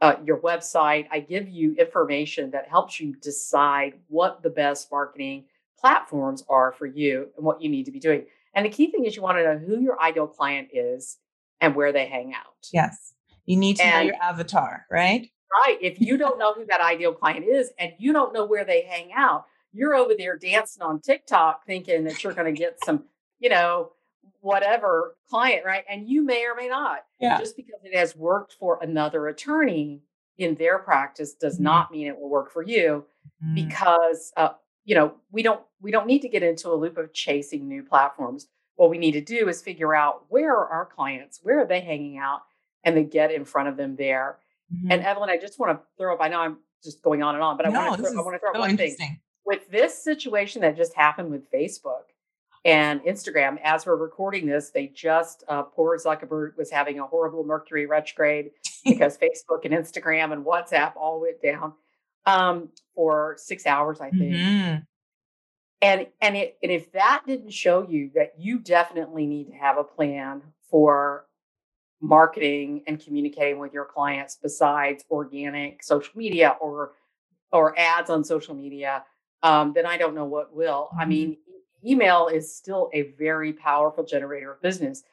uh, 0.00 0.16
your 0.24 0.38
website. 0.38 1.06
I 1.10 1.20
give 1.20 1.48
you 1.48 1.74
information 1.74 2.50
that 2.52 2.68
helps 2.68 2.98
you 3.00 3.14
decide 3.16 3.94
what 4.08 4.42
the 4.42 4.50
best 4.50 4.90
marketing 4.90 5.44
platforms 5.78 6.42
are 6.48 6.72
for 6.72 6.86
you 6.86 7.28
and 7.36 7.44
what 7.44 7.60
you 7.60 7.68
need 7.68 7.84
to 7.84 7.92
be 7.92 8.00
doing. 8.00 8.26
And 8.54 8.64
the 8.64 8.70
key 8.70 8.90
thing 8.90 9.04
is 9.04 9.14
you 9.14 9.22
want 9.22 9.36
to 9.38 9.44
know 9.44 9.58
who 9.58 9.80
your 9.80 10.00
ideal 10.00 10.26
client 10.26 10.68
is 10.72 11.18
and 11.60 11.74
where 11.74 11.92
they 11.92 12.06
hang 12.06 12.32
out. 12.32 12.68
Yes. 12.72 13.12
You 13.46 13.56
need 13.56 13.76
to 13.76 13.84
and, 13.84 13.94
know 13.94 14.12
your 14.12 14.22
avatar, 14.22 14.86
right? 14.90 15.30
Right. 15.64 15.78
If 15.80 16.00
you 16.00 16.16
don't 16.18 16.38
know 16.38 16.52
who 16.52 16.66
that 16.66 16.80
ideal 16.82 17.12
client 17.12 17.44
is 17.44 17.72
and 17.78 17.92
you 17.98 18.12
don't 18.12 18.32
know 18.32 18.44
where 18.44 18.64
they 18.64 18.82
hang 18.82 19.12
out, 19.12 19.46
you're 19.72 19.94
over 19.94 20.14
there 20.16 20.36
dancing 20.36 20.82
on 20.82 21.00
TikTok 21.00 21.66
thinking 21.66 22.04
that 22.04 22.22
you're 22.22 22.34
going 22.34 22.52
to 22.52 22.58
get 22.58 22.78
some, 22.84 23.04
you 23.38 23.48
know, 23.48 23.92
whatever 24.40 25.16
client, 25.28 25.64
right? 25.64 25.84
And 25.88 26.08
you 26.08 26.22
may 26.22 26.44
or 26.44 26.54
may 26.54 26.68
not. 26.68 27.04
Yeah. 27.20 27.38
Just 27.38 27.56
because 27.56 27.80
it 27.84 27.96
has 27.96 28.16
worked 28.16 28.54
for 28.58 28.78
another 28.82 29.26
attorney 29.28 30.02
in 30.38 30.54
their 30.56 30.78
practice 30.78 31.34
does 31.34 31.54
mm-hmm. 31.54 31.64
not 31.64 31.90
mean 31.90 32.06
it 32.06 32.18
will 32.18 32.28
work 32.28 32.52
for 32.52 32.62
you 32.62 33.04
mm-hmm. 33.42 33.54
because 33.54 34.32
uh, 34.36 34.50
you 34.86 34.94
know, 34.94 35.14
we 35.30 35.42
don't 35.42 35.60
we 35.82 35.90
don't 35.90 36.06
need 36.06 36.20
to 36.20 36.28
get 36.28 36.42
into 36.42 36.70
a 36.70 36.74
loop 36.74 36.96
of 36.96 37.12
chasing 37.12 37.68
new 37.68 37.82
platforms. 37.82 38.46
What 38.76 38.88
we 38.88 38.98
need 38.98 39.12
to 39.12 39.20
do 39.20 39.48
is 39.48 39.60
figure 39.60 39.94
out 39.94 40.24
where 40.28 40.52
are 40.52 40.68
our 40.68 40.86
clients, 40.86 41.40
where 41.42 41.60
are 41.60 41.66
they 41.66 41.80
hanging 41.80 42.18
out, 42.18 42.42
and 42.86 42.96
then 42.96 43.08
get 43.08 43.32
in 43.32 43.44
front 43.44 43.68
of 43.68 43.76
them 43.76 43.96
there. 43.96 44.38
Mm-hmm. 44.74 44.92
And 44.92 45.02
Evelyn, 45.02 45.28
I 45.28 45.36
just 45.36 45.58
want 45.58 45.78
to 45.78 45.84
throw 45.98 46.14
up. 46.14 46.20
I 46.22 46.28
know 46.28 46.40
I'm 46.40 46.58
just 46.82 47.02
going 47.02 47.22
on 47.22 47.34
and 47.34 47.42
on, 47.42 47.56
but 47.58 47.66
I 47.66 47.68
want 47.68 47.96
to 47.96 48.02
throw, 48.02 48.20
I 48.20 48.24
want 48.24 48.34
to 48.36 48.38
throw 48.38 48.52
up 48.52 48.58
one 48.58 48.76
thing 48.76 48.96
with 49.44 49.68
this 49.70 50.02
situation 50.02 50.62
that 50.62 50.76
just 50.76 50.94
happened 50.94 51.30
with 51.30 51.50
Facebook 51.50 52.04
and 52.64 53.00
Instagram. 53.02 53.58
As 53.62 53.86
we're 53.86 53.96
recording 53.96 54.46
this, 54.46 54.70
they 54.70 54.86
just 54.86 55.44
uh, 55.48 55.62
poor 55.62 55.98
Zuckerberg 55.98 56.56
was 56.56 56.70
having 56.70 57.00
a 57.00 57.06
horrible 57.06 57.44
Mercury 57.44 57.86
retrograde 57.86 58.50
because 58.84 59.18
Facebook 59.18 59.64
and 59.64 59.74
Instagram 59.74 60.32
and 60.32 60.44
WhatsApp 60.44 60.92
all 60.96 61.20
went 61.20 61.42
down 61.42 61.72
um, 62.24 62.70
for 62.94 63.34
six 63.38 63.66
hours, 63.66 64.00
I 64.00 64.10
think. 64.10 64.32
Mm-hmm. 64.32 64.76
And 65.82 66.06
and 66.22 66.36
it 66.36 66.56
and 66.62 66.72
if 66.72 66.92
that 66.92 67.22
didn't 67.26 67.52
show 67.52 67.86
you 67.86 68.10
that 68.14 68.34
you 68.38 68.58
definitely 68.58 69.26
need 69.26 69.48
to 69.50 69.54
have 69.54 69.76
a 69.76 69.84
plan 69.84 70.42
for 70.70 71.26
marketing 72.00 72.82
and 72.86 73.00
communicating 73.00 73.58
with 73.58 73.72
your 73.72 73.84
clients 73.84 74.38
besides 74.40 75.04
organic 75.10 75.82
social 75.82 76.12
media 76.16 76.56
or 76.60 76.92
or 77.52 77.78
ads 77.78 78.10
on 78.10 78.24
social 78.24 78.54
media, 78.54 79.04
um, 79.42 79.72
then 79.72 79.86
I 79.86 79.96
don't 79.96 80.14
know 80.14 80.24
what 80.24 80.54
will. 80.54 80.88
I 80.92 81.02
mm-hmm. 81.02 81.08
mean, 81.08 81.36
email 81.84 82.28
is 82.28 82.54
still 82.54 82.90
a 82.92 83.12
very 83.18 83.52
powerful 83.52 84.04
generator 84.04 84.52
of 84.52 84.60
business. 84.60 85.04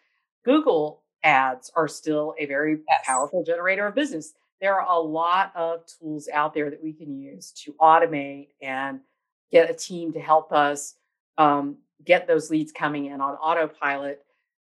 Google 0.43 1.03
ads 1.23 1.71
are 1.75 1.87
still 1.87 2.33
a 2.37 2.45
very 2.45 2.79
yes. 2.87 3.03
powerful 3.05 3.43
generator 3.43 3.87
of 3.87 3.95
business 3.95 4.33
there 4.63 4.79
are 4.79 4.89
a 4.89 4.97
lot 4.97 5.51
of 5.57 5.81
tools 5.85 6.29
out 6.31 6.53
there 6.53 6.69
that 6.69 6.81
we 6.81 6.93
can 6.93 7.13
use 7.13 7.51
to 7.51 7.73
automate 7.81 8.47
and 8.61 9.01
get 9.51 9.69
a 9.69 9.73
team 9.73 10.13
to 10.13 10.21
help 10.21 10.53
us 10.53 10.95
um, 11.37 11.75
get 12.05 12.27
those 12.27 12.49
leads 12.49 12.71
coming 12.71 13.07
in 13.07 13.19
on 13.19 13.33
autopilot. 13.35 14.23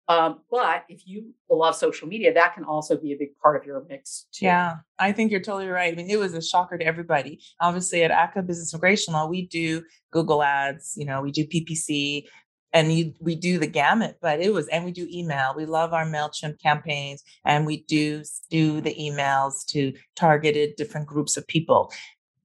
Um, 0.10 0.40
but 0.50 0.86
if 0.88 1.06
you 1.06 1.34
love 1.50 1.76
social 1.76 2.08
media, 2.08 2.34
that 2.34 2.56
can 2.56 2.64
also 2.64 2.98
be 2.98 3.12
a 3.12 3.18
big 3.18 3.38
part 3.44 3.58
of 3.58 3.66
your 3.66 3.86
mix 3.90 4.28
too. 4.32 4.46
Yeah, 4.46 4.78
I 4.98 5.12
think 5.12 5.32
you're 5.32 5.42
totally 5.42 5.68
right. 5.68 5.92
I 5.92 5.96
mean, 5.96 6.10
it 6.10 6.18
was 6.18 6.34
a 6.34 6.42
shocker 6.42 6.78
to 6.78 6.86
everybody. 6.86 7.42
Obviously, 7.60 8.04
at 8.04 8.12
Ackah 8.12 8.46
Business 8.46 8.74
Immigration 8.74 9.14
Law, 9.14 9.28
we 9.28 9.48
do 9.48 9.84
Google 10.12 10.42
Ads. 10.42 10.94
You 10.96 11.06
know, 11.06 11.22
we 11.22 11.32
do 11.32 11.46
PPC 11.46 12.24
and 12.74 12.94
you, 12.94 13.14
we 13.20 13.36
do 13.36 13.58
the 13.58 13.68
gamut 13.68 14.18
but 14.22 14.42
it 14.42 14.54
was 14.54 14.68
and 14.68 14.84
we 14.84 14.92
do 14.92 15.08
email 15.12 15.54
we 15.56 15.66
love 15.66 15.94
our 15.94 16.06
mailchimp 16.06 16.62
campaigns 16.62 17.24
and 17.46 17.66
we 17.66 17.84
do 17.84 18.24
do 18.50 18.82
the 18.82 18.93
emails 18.96 19.65
to 19.65 19.93
targeted 20.15 20.76
different 20.76 21.08
groups 21.08 21.38
of 21.38 21.48
people 21.48 21.91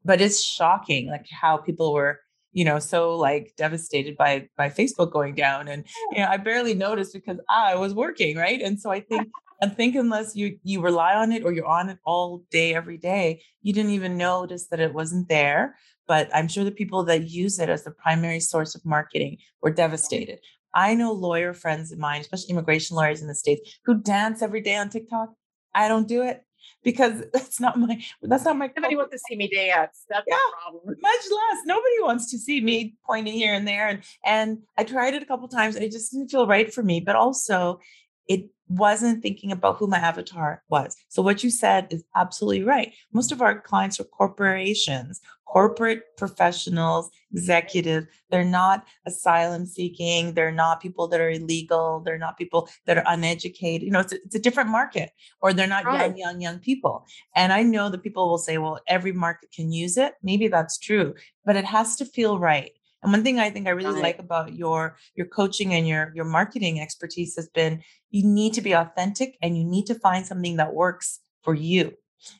but 0.05 0.21
it's 0.21 0.43
shocking 0.43 1.09
like 1.09 1.27
how 1.29 1.57
people 1.57 1.93
were 1.93 2.21
you 2.53 2.65
know 2.65 2.79
so 2.79 3.17
like 3.17 3.53
devastated 3.57 4.17
by 4.17 4.49
by 4.57 4.69
facebook 4.69 5.13
going 5.13 5.35
down 5.35 5.69
and 5.69 5.87
you 6.13 6.19
know 6.19 6.29
i 6.29 6.37
barely 6.37 6.75
noticed 6.75 7.13
because 7.13 7.39
i 7.49 7.75
was 7.75 7.95
working 7.95 8.37
right 8.37 8.61
and 8.61 8.81
so 8.81 8.91
i 8.91 9.01
think 9.01 9.29
I 9.63 9.69
think 9.69 9.95
unless 9.95 10.35
you 10.35 10.59
you 10.65 10.81
rely 10.81 11.15
on 11.15 11.31
it 11.31 11.45
or 11.45 11.53
you're 11.53 11.69
on 11.69 11.89
it 11.89 11.99
all 12.05 12.43
day 12.51 12.75
every 12.75 12.99
day 12.99 13.43
you 13.63 13.73
didn't 13.73 13.93
even 13.93 14.17
notice 14.17 14.67
that 14.69 14.81
it 14.81 14.93
wasn't 14.93 15.29
there 15.29 15.77
but 16.07 16.29
I'm 16.35 16.49
sure 16.49 16.65
the 16.65 16.71
people 16.71 17.05
that 17.05 17.31
use 17.31 17.59
it 17.59 17.69
as 17.69 17.85
the 17.85 17.91
primary 17.91 18.41
source 18.41 18.75
of 18.75 18.85
marketing 18.85 19.39
were 19.63 19.71
devastated. 19.71 20.41
I 20.75 20.95
know 20.95 21.13
lawyer 21.13 21.55
friends 21.55 21.93
of 21.93 21.99
mine, 21.99 22.21
especially 22.21 22.51
immigration 22.51 22.97
lawyers 22.97 23.21
in 23.21 23.29
the 23.29 23.35
States, 23.35 23.79
who 23.85 24.01
dance 24.01 24.43
every 24.43 24.61
day 24.61 24.77
on 24.77 24.89
TikTok. 24.89 25.31
I 25.75 25.89
don't 25.89 26.09
do 26.09 26.23
it 26.23 26.45
because 26.83 27.25
that's 27.33 27.61
not 27.61 27.79
my 27.79 28.03
that's 28.23 28.45
not 28.45 28.57
my 28.57 28.71
nobody 28.77 28.97
wants 28.97 29.13
to 29.13 29.19
see 29.19 29.37
me 29.37 29.49
dance. 29.49 30.05
That's 30.09 30.25
yeah, 30.29 30.37
problem. 30.63 30.97
Much 31.01 31.21
less. 31.31 31.65
Nobody 31.65 32.01
wants 32.01 32.31
to 32.31 32.39
see 32.39 32.61
me 32.61 32.95
pointing 33.07 33.35
here 33.35 33.55
and 33.55 33.67
there. 33.67 33.89
And 33.89 34.03
and 34.25 34.59
I 34.77 34.85
tried 34.85 35.15
it 35.15 35.23
a 35.23 35.27
couple 35.27 35.49
times 35.49 35.77
and 35.77 35.85
it 35.85 35.93
just 35.93 36.13
didn't 36.13 36.29
feel 36.29 36.47
right 36.47 36.73
for 36.73 36.83
me. 36.83 37.01
But 37.01 37.17
also 37.17 37.81
it 38.29 38.51
wasn't 38.69 39.23
thinking 39.23 39.53
about 39.53 39.77
who 39.77 39.87
my 39.87 39.99
avatar 39.99 40.63
was. 40.69 40.97
So 41.09 41.21
what 41.23 41.45
you 41.45 41.51
said 41.51 41.89
is 41.91 42.05
absolutely 42.17 42.65
right. 42.65 42.93
Most 43.13 43.33
of 43.33 43.43
our 43.43 43.61
clients 43.61 44.01
are 44.01 44.05
corporations, 44.05 45.21
corporate 45.47 46.17
professionals, 46.17 47.11
executives. 47.33 48.07
They're 48.31 48.45
not 48.45 48.87
asylum 49.05 49.67
seeking. 49.67 50.33
They're 50.33 50.53
not 50.53 50.81
people 50.81 51.07
that 51.09 51.21
are 51.21 51.31
illegal. 51.31 52.01
They're 52.01 52.17
not 52.17 52.39
people 52.39 52.69
that 52.87 52.97
are 52.97 53.05
uneducated. 53.07 53.83
You 53.83 53.91
know, 53.91 54.01
it's 54.01 54.13
a, 54.13 54.17
it's 54.25 54.35
a 54.35 54.41
different 54.41 54.71
market, 54.71 55.11
or 55.43 55.53
they're 55.53 55.67
not 55.67 55.85
right. 55.85 56.09
young, 56.09 56.17
young, 56.17 56.41
young 56.41 56.59
people. 56.59 57.07
And 57.37 57.53
I 57.53 57.63
know 57.63 57.91
that 57.91 58.03
people 58.03 58.29
will 58.29 58.39
say, 58.39 58.57
well, 58.57 58.81
every 58.87 59.13
market 59.13 59.51
can 59.53 59.71
use 59.71 59.99
it. 59.99 60.15
Maybe 60.23 60.49
that's 60.49 60.79
true, 60.79 61.15
but 61.45 61.57
it 61.57 61.67
has 61.67 61.97
to 61.97 62.07
feel 62.07 62.39
right. 62.39 62.73
And 63.03 63.13
one 63.13 63.25
thing 63.25 63.39
I 63.41 63.51
think 63.51 63.67
I 63.67 63.71
really 63.71 63.95
right. 63.95 64.03
like 64.03 64.19
about 64.19 64.55
your 64.55 64.97
your 65.15 65.27
coaching 65.27 65.75
and 65.75 65.87
your 65.87 66.13
your 66.15 66.25
marketing 66.25 66.81
expertise 66.81 67.37
has 67.37 67.49
been 67.49 67.83
you 68.11 68.25
need 68.25 68.55
to 68.55 68.63
be 68.63 68.73
authentic 68.73 69.37
and 69.43 69.59
you 69.59 69.65
need 69.65 69.87
to 69.87 69.95
find 69.95 70.25
something 70.25 70.57
that 70.57 70.73
works 70.73 71.21
for 71.43 71.55
you 71.55 71.95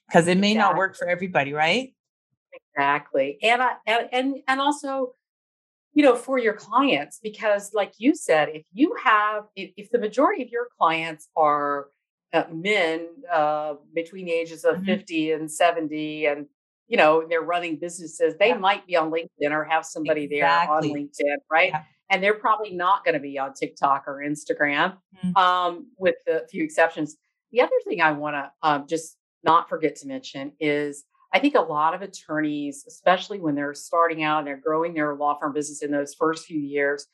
because 0.07 0.29
it 0.29 0.39
may 0.39 0.53
exactly. 0.53 0.73
not 0.73 0.77
work 0.77 0.97
for 0.97 1.09
everybody, 1.09 1.53
right? 1.53 1.95
Exactly. 2.53 3.39
And 3.43 3.63
I 3.63 3.73
and 3.87 4.37
and, 4.47 4.61
also 4.61 5.15
you 5.95 6.03
know 6.03 6.15
for 6.15 6.39
your 6.39 6.55
clients 6.55 7.19
because 7.23 7.75
like 7.75 7.95
you 7.99 8.15
said 8.15 8.49
if 8.55 8.65
you 8.73 8.95
have 9.03 9.45
if, 9.57 9.73
if 9.77 9.91
the 9.91 9.99
majority 9.99 10.43
of 10.43 10.49
your 10.49 10.69
clients 10.79 11.29
are 11.37 11.89
uh, 12.33 12.45
men 12.51 13.09
uh, 13.31 13.75
between 13.95 14.27
the 14.27 14.33
ages 14.33 14.65
of 14.65 14.77
mm-hmm. 14.77 14.87
50 14.87 15.33
and 15.33 15.51
70 15.51 16.27
and 16.27 16.47
you 16.93 16.99
know, 16.99 17.25
they're 17.27 17.41
running 17.41 17.79
businesses, 17.79 18.35
they 18.39 18.49
yeah. 18.49 18.59
might 18.59 18.87
be 18.87 18.97
on 18.97 19.11
LinkedIn 19.11 19.51
or 19.51 19.65
have 19.65 19.83
somebody 19.83 20.25
exactly. 20.25 20.91
there 20.91 20.99
on 20.99 21.09
LinkedIn, 21.09 21.37
right? 21.51 21.71
Yeah. 21.71 21.83
And 22.11 22.23
they're 22.23 22.35
probably 22.35 22.75
not 22.75 23.03
going 23.03 23.15
to 23.15 23.21
be 23.21 23.39
on 23.39 23.55
TikTok 23.55 24.05
or 24.07 24.23
Instagram, 24.23 24.99
mm-hmm. 25.25 25.35
um, 25.35 25.87
with 25.97 26.17
a 26.29 26.47
few 26.49 26.63
exceptions. 26.63 27.17
The 27.51 27.63
other 27.63 27.73
thing 27.89 28.03
I 28.03 28.13
want 28.13 28.37
to 28.37 28.53
um, 28.63 28.87
just 28.87 29.17
not 29.43 29.71
forget 29.71 29.97
to 29.97 30.07
mention 30.07 30.53
is 30.61 31.05
I 31.33 31.39
think 31.39 31.55
a 31.55 31.63
lot 31.63 31.95
of 31.95 32.03
attorneys, 32.03 32.85
especially 32.87 33.41
when 33.41 33.55
they're 33.55 33.73
starting 33.73 34.23
out 34.23 34.41
and 34.41 34.47
they're 34.47 34.61
growing 34.63 34.93
their 34.93 35.15
law 35.15 35.39
firm 35.41 35.55
business 35.55 35.83
in 35.83 35.93
those 35.93 36.13
first 36.13 36.45
few 36.45 36.61
years, 36.61 37.07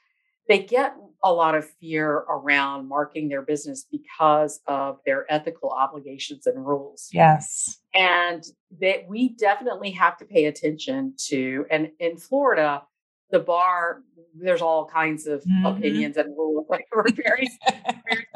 they 0.49 0.59
get 0.59 0.97
a 1.23 1.33
lot 1.33 1.55
of 1.55 1.69
fear 1.81 2.11
around 2.11 2.88
marketing 2.88 3.29
their 3.29 3.43
business 3.43 3.87
because 3.91 4.61
of 4.67 4.99
their 5.07 5.31
ethical 5.31 5.71
obligations 5.71 6.47
and 6.47 6.67
rules. 6.67 7.11
Yes. 7.12 7.79
And 7.94 8.44
that 8.81 9.09
we 9.09 9.31
definitely 9.31 9.90
have 9.92 10.18
to 10.18 10.24
pay 10.24 10.46
attention 10.46 11.14
to. 11.29 11.64
And 11.70 11.90
in 11.98 12.16
Florida, 12.18 12.83
the 13.31 13.38
bar, 13.38 14.03
there's 14.38 14.62
all 14.62 14.87
kinds 14.87 15.27
of 15.27 15.42
mm-hmm. 15.42 15.66
opinions 15.66 16.16
and 16.16 16.37
rules. 16.37 16.66
Like 16.68 16.87
we're 16.94 17.11
very, 17.11 17.48
very 18.09 18.27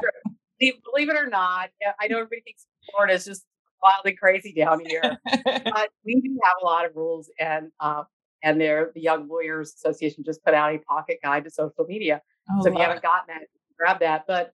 believe 0.84 1.08
it 1.08 1.16
or 1.16 1.28
not, 1.28 1.70
I 2.00 2.06
know 2.06 2.18
everybody 2.18 2.42
thinks 2.42 2.66
Florida 2.90 3.14
is 3.14 3.24
just 3.24 3.44
wildly 3.82 4.14
crazy 4.14 4.52
down 4.52 4.84
here, 4.84 5.02
but 5.44 5.88
we 6.04 6.20
do 6.20 6.38
have 6.44 6.54
a 6.62 6.64
lot 6.64 6.84
of 6.84 6.94
rules 6.94 7.30
and 7.38 7.70
uh, 7.80 8.04
and 8.44 8.60
they're 8.60 8.90
the 8.94 9.00
Young 9.00 9.28
Lawyers 9.28 9.74
Association 9.74 10.24
just 10.24 10.44
put 10.44 10.54
out 10.54 10.74
a 10.74 10.78
pocket 10.78 11.18
guide 11.22 11.44
to 11.44 11.50
social 11.50 11.84
media. 11.86 12.22
Oh, 12.50 12.62
so 12.62 12.68
if 12.68 12.74
you 12.74 12.80
haven't 12.80 13.02
gotten 13.02 13.26
that, 13.28 13.42
grab 13.78 14.00
that. 14.00 14.24
But 14.26 14.52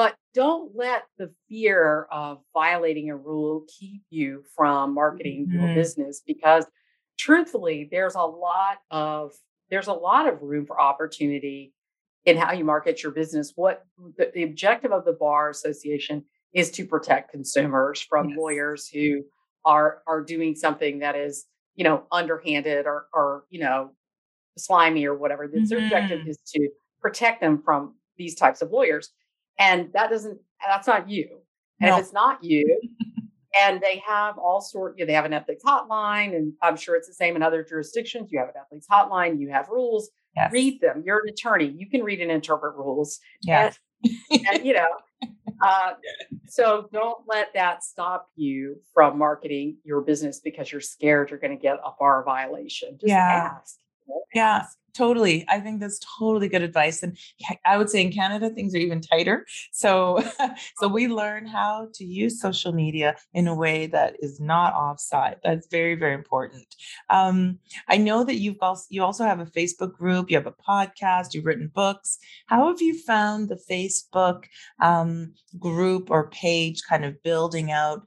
but 0.00 0.16
don't 0.32 0.74
let 0.74 1.02
the 1.18 1.30
fear 1.46 2.06
of 2.10 2.38
violating 2.54 3.10
a 3.10 3.16
rule 3.16 3.66
keep 3.78 4.00
you 4.08 4.42
from 4.56 4.94
marketing 4.94 5.46
mm-hmm. 5.46 5.60
your 5.60 5.74
business 5.74 6.22
because 6.26 6.64
truthfully, 7.18 7.86
there's 7.90 8.14
a 8.14 8.22
lot 8.22 8.78
of 8.90 9.32
there's 9.68 9.88
a 9.88 9.92
lot 9.92 10.26
of 10.26 10.40
room 10.40 10.64
for 10.64 10.80
opportunity 10.80 11.74
in 12.24 12.38
how 12.38 12.50
you 12.50 12.64
market 12.64 13.02
your 13.02 13.12
business. 13.12 13.52
What 13.56 13.84
the, 14.16 14.30
the 14.32 14.44
objective 14.44 14.90
of 14.90 15.04
the 15.04 15.12
bar 15.12 15.50
association 15.50 16.24
is 16.54 16.70
to 16.70 16.86
protect 16.86 17.30
consumers 17.30 18.00
from 18.00 18.30
Yes. 18.30 18.38
lawyers 18.38 18.88
who 18.88 19.22
are 19.66 20.00
are 20.06 20.22
doing 20.22 20.54
something 20.54 21.00
that 21.00 21.14
is, 21.14 21.44
you 21.74 21.84
know, 21.84 22.04
underhanded 22.10 22.86
or 22.86 23.04
or 23.12 23.44
you 23.50 23.60
know, 23.60 23.90
slimy 24.56 25.04
or 25.04 25.14
whatever. 25.14 25.46
The 25.46 25.58
objective 25.58 26.20
Mhm. 26.20 26.28
is 26.30 26.38
to 26.54 26.70
protect 27.02 27.42
them 27.42 27.60
from 27.62 27.96
these 28.16 28.34
types 28.34 28.62
of 28.62 28.70
lawyers. 28.70 29.12
And 29.60 29.92
that 29.92 30.10
doesn't 30.10 30.38
that's 30.66 30.86
not 30.88 31.08
you. 31.08 31.38
And 31.80 31.90
No. 31.90 31.96
if 31.96 32.02
it's 32.02 32.12
not 32.12 32.42
you, 32.44 32.80
and 33.62 33.80
they 33.80 34.02
have 34.06 34.36
all 34.38 34.60
sort, 34.60 34.98
you 34.98 35.04
know, 35.04 35.06
they 35.06 35.14
have 35.14 35.24
an 35.24 35.32
ethics 35.32 35.62
hotline, 35.64 36.34
and 36.36 36.52
I'm 36.62 36.76
sure 36.76 36.94
it's 36.96 37.08
the 37.08 37.14
same 37.14 37.36
in 37.36 37.42
other 37.42 37.62
jurisdictions. 37.64 38.30
You 38.30 38.38
have 38.40 38.48
an 38.48 38.54
ethics 38.60 38.86
hotline, 38.90 39.38
you 39.40 39.48
have 39.50 39.68
rules, 39.68 40.10
Yes. 40.36 40.52
read 40.52 40.80
them. 40.80 41.02
You're 41.04 41.20
an 41.24 41.28
attorney, 41.30 41.66
you 41.66 41.88
can 41.88 42.02
read 42.04 42.20
and 42.20 42.30
interpret 42.30 42.76
rules. 42.76 43.18
Yes. 43.42 43.78
And, 44.30 44.46
and, 44.52 44.64
you 44.64 44.74
know, 44.74 44.88
uh, 45.62 45.94
so 46.48 46.88
don't 46.92 47.18
let 47.26 47.52
that 47.54 47.82
stop 47.82 48.28
you 48.36 48.76
from 48.94 49.18
marketing 49.18 49.76
your 49.84 50.00
business 50.02 50.40
because 50.40 50.70
you're 50.70 50.80
scared 50.80 51.30
you're 51.30 51.38
going 51.38 51.56
to 51.56 51.60
get 51.62 51.76
a 51.84 51.90
bar 51.98 52.22
violation. 52.24 52.92
Just 53.00 53.08
Yeah. 53.08 53.50
ask. 53.60 53.76
Yeah. 54.34 54.58
ask. 54.58 54.78
Totally. 54.94 55.44
I 55.48 55.60
think 55.60 55.80
that's 55.80 56.00
totally 56.18 56.48
good 56.48 56.62
advice. 56.62 57.02
And 57.02 57.16
I 57.64 57.78
would 57.78 57.90
say 57.90 58.02
in 58.02 58.12
Canada, 58.12 58.50
things 58.50 58.74
are 58.74 58.78
even 58.78 59.00
tighter. 59.00 59.46
So, 59.72 60.22
so 60.78 60.88
we 60.88 61.06
learn 61.06 61.46
how 61.46 61.88
to 61.94 62.04
use 62.04 62.40
social 62.40 62.72
media 62.72 63.16
in 63.32 63.46
a 63.46 63.54
way 63.54 63.86
that 63.86 64.16
is 64.20 64.40
not 64.40 64.74
offside. 64.74 65.36
That's 65.44 65.68
very, 65.70 65.94
very 65.94 66.14
important. 66.14 66.66
Um, 67.08 67.58
I 67.88 67.98
know 67.98 68.24
that 68.24 68.36
you've 68.36 68.56
also, 68.60 68.86
you 68.90 69.04
also 69.04 69.24
have 69.24 69.38
a 69.40 69.46
Facebook 69.46 69.92
group, 69.92 70.30
you 70.30 70.36
have 70.36 70.46
a 70.46 70.52
podcast, 70.52 71.34
you've 71.34 71.46
written 71.46 71.70
books. 71.72 72.18
How 72.46 72.66
have 72.68 72.82
you 72.82 72.98
found 72.98 73.48
the 73.48 73.60
Facebook 73.70 74.44
um, 74.82 75.34
group 75.58 76.10
or 76.10 76.30
page 76.30 76.82
kind 76.88 77.04
of 77.04 77.22
building 77.22 77.70
out 77.70 78.02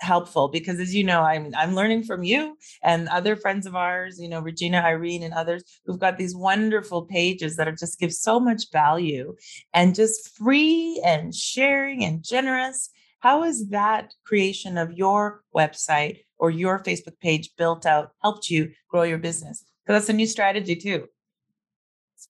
helpful? 0.00 0.48
Because 0.48 0.80
as 0.80 0.94
you 0.94 1.04
know, 1.04 1.20
I'm, 1.20 1.52
I'm 1.56 1.74
learning 1.74 2.04
from 2.04 2.22
you 2.22 2.56
and 2.82 3.08
other 3.08 3.36
friends 3.36 3.66
of 3.66 3.76
ours, 3.76 4.18
you 4.18 4.28
know, 4.28 4.40
Regina, 4.40 4.78
Irene, 4.78 5.22
and 5.22 5.34
others 5.34 5.62
who've 5.84 5.98
got 5.98 6.18
these 6.22 6.36
wonderful 6.36 7.02
pages 7.02 7.56
that 7.56 7.66
are 7.66 7.74
just 7.74 7.98
give 7.98 8.12
so 8.12 8.38
much 8.38 8.70
value 8.70 9.34
and 9.74 9.94
just 9.94 10.36
free 10.36 11.02
and 11.04 11.34
sharing 11.34 12.04
and 12.04 12.22
generous. 12.22 12.90
How 13.18 13.42
has 13.42 13.68
that 13.68 14.14
creation 14.24 14.78
of 14.78 14.92
your 14.92 15.42
website 15.54 16.20
or 16.38 16.50
your 16.50 16.80
Facebook 16.82 17.18
page 17.20 17.50
built 17.56 17.86
out 17.86 18.12
helped 18.22 18.50
you 18.50 18.70
grow 18.88 19.02
your 19.02 19.18
business? 19.18 19.64
Because 19.84 20.02
that's 20.02 20.10
a 20.10 20.12
new 20.12 20.26
strategy 20.26 20.76
too. 20.76 21.08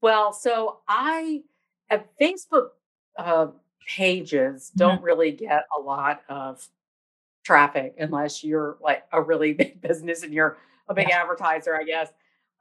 Well, 0.01 0.33
so 0.33 0.81
I 0.89 1.43
uh, 1.91 1.99
Facebook 2.21 2.69
uh, 3.19 3.49
pages 3.87 4.71
don't 4.75 5.03
really 5.03 5.33
get 5.33 5.67
a 5.77 5.81
lot 5.81 6.23
of 6.31 6.67
traffic 7.45 7.95
unless 7.99 8.43
you're 8.43 8.79
like 8.81 9.05
a 9.13 9.21
really 9.21 9.53
big 9.63 9.83
business 9.83 10.23
and 10.23 10.33
you're 10.33 10.57
a 10.89 10.95
big 10.95 11.11
advertiser, 11.11 11.77
I 11.77 11.85
guess. 11.85 12.09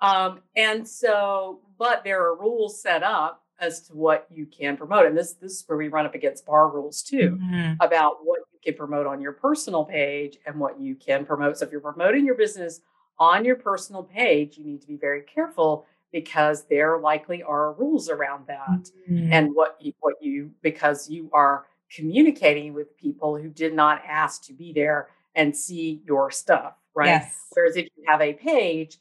Um, 0.02 0.42
and 0.56 0.88
so, 0.88 1.62
but 1.78 2.04
there 2.04 2.22
are 2.26 2.36
rules 2.36 2.82
set 2.82 3.04
up 3.04 3.46
as 3.60 3.82
to 3.88 3.94
what 3.96 4.28
you 4.32 4.46
can 4.48 4.76
promote, 4.76 5.06
and 5.06 5.16
this 5.18 5.34
this 5.34 5.54
is 5.60 5.64
where 5.68 5.78
we 5.78 5.88
run 5.88 6.06
up 6.06 6.16
against 6.16 6.46
bar 6.46 6.70
rules 6.70 7.04
too 7.04 7.40
Mhm. 7.40 7.78
about 7.80 8.26
what 8.26 8.40
you 8.54 8.60
can 8.64 8.76
promote 8.78 9.06
on 9.08 9.22
your 9.22 9.34
personal 9.34 9.86
page 9.86 10.38
and 10.46 10.60
what 10.60 10.80
you 10.80 10.96
can 10.96 11.26
promote. 11.26 11.58
So 11.58 11.66
if 11.66 11.72
you're 11.72 11.82
promoting 11.82 12.26
your 12.26 12.36
business 12.36 12.82
on 13.20 13.46
your 13.46 13.56
personal 13.56 14.04
page, 14.04 14.58
you 14.58 14.66
need 14.66 14.82
to 14.82 14.88
be 14.88 14.98
very 14.98 15.22
careful 15.24 15.86
because 16.12 16.66
there 16.66 16.98
likely 17.00 17.44
are 17.44 17.74
rules 17.74 18.10
around 18.10 18.48
that 18.48 18.90
Mhm. 19.08 19.32
and 19.32 19.50
what 19.56 19.78
you, 19.80 19.94
what 20.00 20.16
you 20.22 20.52
because 20.62 21.10
you 21.10 21.30
are 21.34 21.68
communicating 21.90 22.74
with 22.74 22.98
people 22.98 23.38
who 23.38 23.50
did 23.50 23.74
not 23.74 24.02
ask 24.06 24.44
to 24.46 24.54
be 24.54 24.74
there 24.74 25.10
and 25.36 25.56
see 25.56 26.02
your 26.06 26.32
stuff, 26.32 26.76
right? 26.96 27.08
Yes. 27.08 27.36
Whereas 27.54 27.76
if 27.78 27.88
you 27.96 28.04
have 28.08 28.22
a 28.22 28.34
page, 28.34 28.98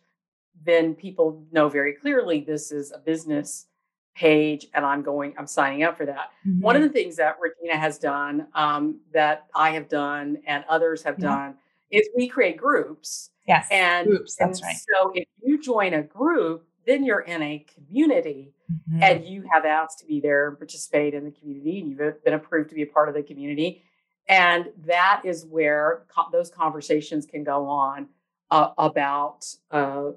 then 0.64 0.94
people 0.94 1.44
know 1.52 1.68
very 1.68 1.94
clearly 1.94 2.40
this 2.40 2.70
is 2.72 2.92
a 2.92 2.98
business 2.98 3.66
page 4.14 4.66
and 4.74 4.84
I'm 4.84 5.02
going, 5.02 5.34
I'm 5.38 5.46
signing 5.46 5.82
up 5.84 5.96
for 5.96 6.04
that. 6.06 6.30
One 6.60 6.76
of 6.76 6.82
Mhm. 6.82 6.86
the 6.88 6.92
things 6.92 7.16
that 7.16 7.36
Regina 7.40 7.78
has 7.78 7.98
done, 7.98 8.48
um, 8.54 9.00
that 9.12 9.46
I 9.54 9.70
have 9.70 9.88
done 9.88 10.38
and 10.46 10.64
others 10.68 11.02
have 11.04 11.18
Yeah. 11.18 11.28
done, 11.28 11.58
is 11.90 12.08
we 12.16 12.28
create 12.28 12.56
groups. 12.56 13.30
yes, 13.46 13.66
And, 13.70 14.06
groups. 14.08 14.36
That's 14.36 14.60
and 14.60 14.66
right. 14.66 14.76
so 14.76 15.10
if 15.14 15.24
you 15.42 15.60
join 15.60 15.94
a 15.94 16.02
group, 16.02 16.66
then 16.86 17.04
you're 17.04 17.20
in 17.22 17.42
a 17.42 17.60
community 17.74 18.54
Mhm. 18.70 19.02
and 19.02 19.24
you 19.24 19.42
have 19.50 19.64
asked 19.64 19.98
to 20.00 20.06
be 20.06 20.20
there 20.20 20.48
and 20.48 20.58
participate 20.58 21.14
in 21.14 21.24
the 21.24 21.30
community 21.32 21.80
and 21.80 21.88
you've 21.90 22.22
been 22.24 22.34
approved 22.34 22.68
to 22.70 22.74
be 22.74 22.82
a 22.82 22.86
part 22.86 23.08
of 23.08 23.14
the 23.14 23.22
community. 23.22 23.82
And 24.28 24.72
that 24.84 25.22
is 25.24 25.46
where 25.46 26.04
co- 26.08 26.30
those 26.30 26.50
conversations 26.50 27.26
can 27.26 27.42
go 27.44 27.66
on 27.66 28.08
uh, 28.50 28.72
about, 28.78 29.46
uh, 29.70 30.10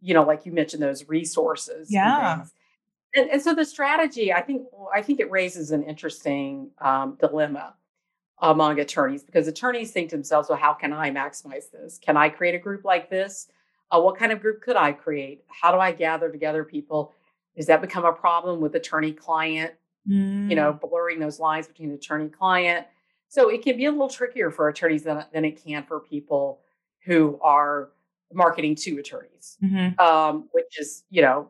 you 0.00 0.14
know, 0.14 0.24
like 0.24 0.46
you 0.46 0.52
mentioned, 0.52 0.82
those 0.82 1.08
resources. 1.08 1.88
Yeah. 1.90 2.36
things. 2.36 2.52
And, 3.14 3.30
and 3.30 3.42
so 3.42 3.54
the 3.54 3.64
strategy, 3.64 4.32
I 4.32 4.40
think, 4.40 4.66
I 4.94 5.02
think 5.02 5.20
it 5.20 5.30
raises 5.30 5.70
an 5.70 5.82
interesting 5.82 6.70
um, 6.80 7.18
dilemma 7.20 7.74
among 8.40 8.80
attorneys 8.80 9.22
because 9.22 9.46
attorneys 9.46 9.92
think 9.92 10.10
to 10.10 10.16
themselves, 10.16 10.48
well, 10.48 10.58
how 10.58 10.72
can 10.72 10.92
I 10.92 11.10
maximize 11.10 11.70
this? 11.70 11.98
Can 11.98 12.16
I 12.16 12.28
create 12.28 12.54
a 12.54 12.58
group 12.58 12.84
like 12.84 13.10
this? 13.10 13.48
Uh, 13.90 14.00
what 14.00 14.16
kind 14.16 14.32
of 14.32 14.40
group 14.40 14.62
could 14.62 14.76
I 14.76 14.92
create? 14.92 15.44
How 15.48 15.72
do 15.72 15.78
I 15.78 15.92
gather 15.92 16.30
together 16.30 16.64
people? 16.64 17.12
Does 17.56 17.66
that 17.66 17.82
become 17.82 18.04
a 18.04 18.12
problem 18.12 18.60
with 18.60 18.74
attorney 18.74 19.12
client? 19.12 19.74
You 20.50 20.56
know, 20.56 20.72
blurring 20.72 21.20
those 21.20 21.38
lines 21.38 21.68
between 21.68 21.92
attorney 21.92 22.28
client. 22.28 22.86
So 23.28 23.48
it 23.48 23.62
can 23.62 23.76
be 23.76 23.84
a 23.84 23.90
little 23.90 24.08
trickier 24.08 24.50
for 24.50 24.68
attorneys 24.68 25.04
than, 25.04 25.24
than 25.32 25.44
it 25.44 25.62
can 25.62 25.84
for 25.84 26.00
people 26.00 26.60
who 27.04 27.38
are 27.42 27.90
marketing 28.34 28.74
to 28.76 28.98
attorneys, 28.98 29.58
Mhm. 29.62 29.98
um, 30.00 30.48
which 30.52 30.78
is, 30.78 31.04
you 31.10 31.22
know, 31.22 31.48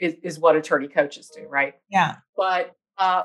is, 0.00 0.14
is 0.22 0.38
what 0.38 0.56
attorney 0.56 0.88
coaches 0.88 1.30
do, 1.34 1.46
right? 1.48 1.74
Yeah. 1.90 2.16
But 2.36 2.74
uh, 2.98 3.24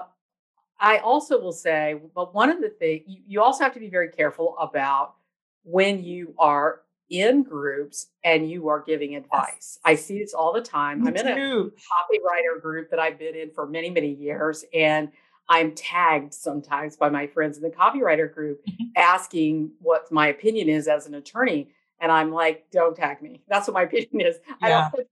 I 0.80 0.98
also 0.98 1.40
will 1.40 1.52
say, 1.52 2.00
but 2.16 2.34
one 2.34 2.50
of 2.50 2.62
the 2.62 2.70
things 2.70 3.04
you, 3.08 3.22
you 3.28 3.42
also 3.42 3.64
have 3.64 3.74
to 3.74 3.80
be 3.80 3.90
very 3.90 4.10
careful 4.10 4.58
about 4.60 5.16
when 5.64 6.04
you 6.04 6.34
are 6.40 6.82
in 7.10 7.44
groups 7.44 8.08
and 8.24 8.50
you 8.50 8.70
are 8.70 8.82
giving 8.82 9.16
advice. 9.16 9.78
I 9.86 9.96
see 9.96 10.18
this 10.20 10.34
all 10.34 10.52
the 10.52 10.62
time. 10.62 11.02
Me 11.04 11.10
I'm 11.10 11.16
in 11.16 11.28
a 11.28 11.36
copywriter 11.36 12.62
group 12.62 12.90
that 12.90 13.00
I've 13.00 13.20
been 13.20 13.36
in 13.36 13.52
for 13.52 13.68
many, 13.68 13.90
many 13.90 14.10
years, 14.12 14.66
and 14.74 15.12
I'm 15.50 15.76
tagged 15.76 16.34
sometimes 16.34 16.96
by 16.96 17.10
my 17.10 17.28
friends 17.28 17.58
in 17.58 17.64
the 17.64 17.70
copywriter 17.70 18.34
group 18.34 18.62
Mhm. 18.66 18.92
asking 18.96 19.72
what 19.80 20.12
my 20.12 20.28
opinion 20.30 20.70
is 20.70 20.88
as 20.88 21.06
an 21.06 21.14
attorney. 21.14 21.70
And 22.00 22.12
I'm 22.12 22.32
like, 22.32 22.66
don't 22.72 22.96
tag 22.96 23.22
me. 23.22 23.42
That's 23.48 23.68
what 23.68 23.74
my 23.76 23.84
opinion 23.90 24.28
is. 24.28 24.38
I 24.62 24.70
don't 24.70 25.08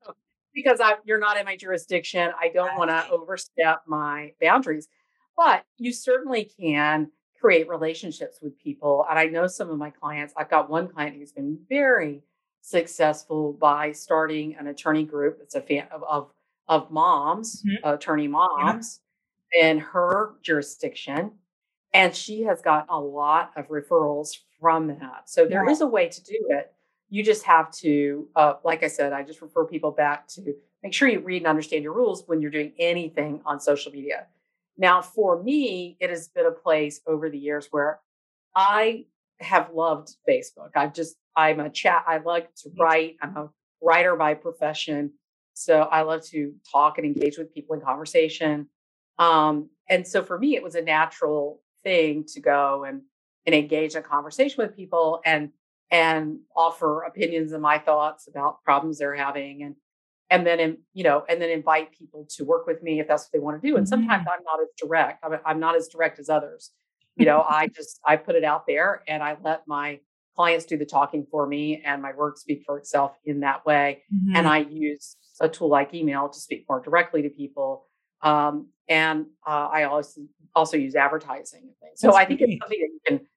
because 0.54 0.82
I, 0.82 0.96
you're 1.06 1.20
not 1.20 1.38
in 1.38 1.46
my 1.46 1.56
jurisdiction. 1.56 2.32
I 2.40 2.50
don't 2.50 2.78
want 2.78 2.90
to 2.90 3.10
overstep 3.10 3.84
my 3.88 4.34
boundaries. 4.42 4.90
But 5.38 5.64
you 5.78 5.94
certainly 5.94 6.44
can 6.60 7.10
create 7.40 7.70
relationships 7.70 8.40
with 8.42 8.60
people. 8.60 9.06
And 9.10 9.18
I 9.18 9.26
know 9.26 9.48
some 9.48 9.70
of 9.70 9.78
my 9.78 9.90
clients, 9.90 10.34
I've 10.38 10.50
got 10.50 10.70
one 10.70 10.88
client 10.90 11.16
who's 11.16 11.32
been 11.32 11.58
very 11.70 12.22
successful 12.62 13.54
by 13.54 13.92
starting 13.94 14.56
an 14.56 14.68
attorney 14.68 15.04
group. 15.04 15.40
It's 15.42 15.56
a 15.56 15.62
fan 15.62 15.88
of, 15.92 16.04
of, 16.04 16.32
of 16.68 16.92
moms, 16.92 17.64
Mhm. 17.64 17.94
attorney 17.96 18.28
moms 18.28 19.00
in 19.60 19.80
her 19.80 20.34
jurisdiction. 20.44 21.32
And 21.94 22.16
she 22.16 22.44
has 22.44 22.62
gotten 22.62 22.90
a 22.90 23.00
lot 23.00 23.52
of 23.56 23.68
referrals 23.70 24.38
from 24.62 24.88
that. 24.88 25.24
So 25.26 25.46
there 25.46 25.66
Yeah. 25.66 25.72
is 25.72 25.82
a 25.82 25.88
way 25.88 26.08
to 26.08 26.24
do 26.24 26.48
it. 26.52 26.74
You 27.10 27.24
just 27.24 27.44
have 27.44 27.72
to, 27.78 28.30
uh, 28.38 28.54
like 28.64 28.84
I 28.84 28.88
said, 28.88 29.12
I 29.12 29.24
just 29.24 29.42
refer 29.42 29.66
people 29.66 29.92
back 29.92 30.28
to 30.30 30.56
make 30.84 30.94
sure 30.94 31.10
you 31.10 31.20
read 31.20 31.42
and 31.42 31.48
understand 31.48 31.84
your 31.84 31.94
rules 31.94 32.26
when 32.28 32.42
you're 32.42 32.52
doing 32.52 32.72
anything 32.80 33.42
on 33.46 33.60
social 33.60 33.92
media. 33.92 34.28
Now, 34.78 35.02
for 35.02 35.44
me, 35.44 35.98
it 36.00 36.10
has 36.10 36.30
been 36.30 36.46
a 36.46 36.52
place 36.52 37.02
over 37.06 37.30
the 37.30 37.38
years 37.38 37.68
where 37.72 38.00
I 38.56 39.08
have 39.42 39.74
loved 39.74 40.16
Facebook. 40.30 40.70
I've 40.76 40.94
just, 40.94 41.18
I'm 41.36 41.60
a 41.60 41.70
chat, 41.70 42.06
I 42.08 42.20
like 42.20 42.54
to 42.58 42.70
write. 42.80 43.18
I'm 43.22 43.36
a 43.36 43.50
writer 43.82 44.16
by 44.16 44.36
profession. 44.36 45.12
So 45.54 45.82
I 45.82 46.04
love 46.04 46.24
to 46.28 46.54
talk 46.72 46.98
and 46.98 47.06
engage 47.06 47.38
with 47.38 47.54
people 47.54 47.76
in 47.76 47.82
conversation. 47.82 48.70
Um, 49.18 49.70
and 49.90 50.08
so 50.08 50.24
for 50.24 50.40
me, 50.40 50.56
it 50.56 50.64
was 50.64 50.76
a 50.76 50.82
natural 50.82 51.62
thing 51.84 52.24
to 52.34 52.40
go 52.40 52.86
and, 52.86 53.02
and 53.46 53.56
engage 53.56 53.94
in 53.94 54.00
a 54.00 54.04
conversation 54.04 54.64
with 54.64 54.76
people 54.76 55.22
and 55.26 55.50
and 55.90 56.40
offer 56.56 57.02
opinions 57.04 57.52
and 57.52 57.62
my 57.62 57.78
thoughts 57.78 58.28
about 58.28 58.64
problems 58.64 59.00
they're 59.00 59.16
having 59.16 59.64
and 59.64 59.76
and 60.30 60.48
then 60.48 60.60
in, 60.60 60.78
you 60.94 61.04
know 61.04 61.24
and 61.28 61.42
then 61.42 61.50
invite 61.50 61.92
people 61.92 62.26
to 62.30 62.46
work 62.46 62.66
with 62.68 62.82
me 62.82 63.00
if 63.00 63.08
that's 63.08 63.24
what 63.24 63.32
they 63.34 63.40
want 63.40 63.62
to 63.62 63.68
do 63.68 63.76
and 63.78 63.88
sometimes 63.88 64.26
i'm 64.32 64.44
not 64.44 64.62
as 64.62 64.70
direct 64.78 65.24
I'm, 65.24 65.40
I'm 65.46 65.60
not 65.60 65.76
as 65.76 65.88
direct 65.88 66.20
as 66.20 66.30
others 66.30 66.72
you 67.16 67.26
know 67.26 67.42
i 67.42 67.68
just 67.76 68.00
i 68.06 68.16
put 68.16 68.36
it 68.36 68.44
out 68.44 68.66
there 68.68 69.02
and 69.08 69.22
i 69.22 69.36
let 69.44 69.68
my 69.68 70.00
clients 70.36 70.66
do 70.66 70.78
the 70.78 70.86
talking 70.86 71.26
for 71.30 71.46
me 71.46 71.82
and 71.84 72.02
my 72.02 72.14
work 72.14 72.38
speak 72.38 72.64
for 72.66 72.78
itself 72.78 73.12
in 73.26 73.42
that 73.42 73.66
way 73.66 74.04
Mhm. 74.14 74.38
and 74.38 74.48
I 74.48 74.60
use 74.60 75.18
a 75.42 75.50
tool 75.50 75.68
like 75.70 75.94
email 75.94 76.30
to 76.30 76.40
speak 76.40 76.66
more 76.70 76.80
directly 76.80 77.22
to 77.24 77.30
people. 77.30 77.86
Um, 78.22 78.70
and 78.88 79.26
uh, 79.46 79.68
I 79.72 79.84
also 79.84 80.22
also 80.56 80.78
use 80.78 80.96
advertising 80.96 81.62
and 81.64 81.76
things. 81.82 82.00
So 82.00 82.08
That's 82.08 82.18
I 82.18 82.26
think 82.26 82.40
great. 82.40 82.52
it's 82.52 82.62
something 82.62 82.80
that 82.80 82.90
you 82.94 83.00
can 83.08 83.28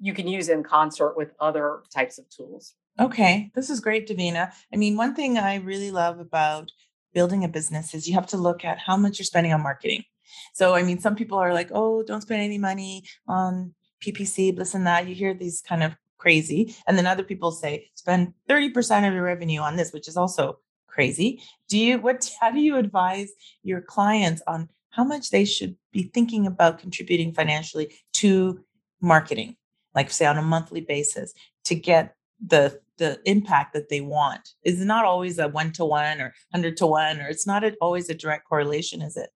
you 0.00 0.14
can 0.14 0.26
use 0.26 0.48
in 0.48 0.62
concert 0.62 1.16
with 1.16 1.32
other 1.40 1.82
types 1.94 2.18
of 2.18 2.28
tools. 2.30 2.74
Okay, 2.98 3.50
this 3.54 3.70
is 3.70 3.80
great, 3.80 4.08
Davina. 4.08 4.52
I 4.72 4.76
mean, 4.76 4.96
one 4.96 5.14
thing 5.14 5.36
I 5.36 5.56
really 5.56 5.90
love 5.90 6.20
about 6.20 6.70
building 7.12 7.44
a 7.44 7.48
business 7.48 7.94
is 7.94 8.08
you 8.08 8.14
have 8.14 8.26
to 8.28 8.36
look 8.36 8.64
at 8.64 8.78
how 8.78 8.96
much 8.96 9.18
you're 9.18 9.24
spending 9.24 9.52
on 9.52 9.62
marketing. 9.62 10.04
So, 10.52 10.74
I 10.74 10.82
mean, 10.82 10.98
some 11.00 11.16
people 11.16 11.38
are 11.38 11.52
like, 11.52 11.70
oh, 11.72 12.02
don't 12.02 12.22
spend 12.22 12.42
any 12.42 12.58
money 12.58 13.04
on 13.28 13.74
PPC, 14.04 14.56
this 14.56 14.74
and 14.74 14.86
that. 14.86 15.08
You 15.08 15.14
hear 15.14 15.34
these 15.34 15.62
kind 15.66 15.82
of 15.82 15.96
crazy. 16.18 16.74
And 16.86 16.96
then 16.96 17.06
other 17.06 17.22
people 17.22 17.50
say, 17.50 17.90
spend 17.94 18.34
30% 18.48 19.06
of 19.06 19.14
your 19.14 19.22
revenue 19.22 19.60
on 19.60 19.76
this, 19.76 19.92
which 19.92 20.08
is 20.08 20.16
also 20.16 20.58
crazy. 20.86 21.42
Do 21.68 21.78
you, 21.78 21.98
what, 21.98 22.30
how 22.40 22.50
do 22.50 22.60
you 22.60 22.76
advise 22.76 23.30
your 23.62 23.80
clients 23.80 24.42
on 24.46 24.68
how 24.90 25.04
much 25.04 25.30
they 25.30 25.44
should 25.44 25.76
be 25.92 26.04
thinking 26.04 26.46
about 26.46 26.78
contributing 26.78 27.32
financially 27.32 27.92
to 28.14 28.60
marketing? 29.00 29.56
Like, 29.94 30.10
say, 30.10 30.26
on 30.26 30.38
a 30.38 30.42
monthly 30.42 30.80
basis 30.80 31.32
to 31.64 31.74
get 31.74 32.16
the 32.44 32.80
the 32.96 33.20
impact 33.24 33.72
that 33.74 33.88
they 33.88 34.00
want 34.00 34.50
is 34.64 34.84
not 34.84 35.04
always 35.04 35.38
a 35.38 35.48
one 35.48 35.72
to 35.72 35.84
one 35.84 36.20
or 36.20 36.32
hundred 36.52 36.76
to 36.76 36.86
one, 36.86 37.20
or 37.20 37.28
it's 37.28 37.46
not 37.46 37.64
a, 37.64 37.74
always 37.80 38.08
a 38.08 38.14
direct 38.14 38.46
correlation, 38.48 39.02
is 39.02 39.16
it? 39.16 39.30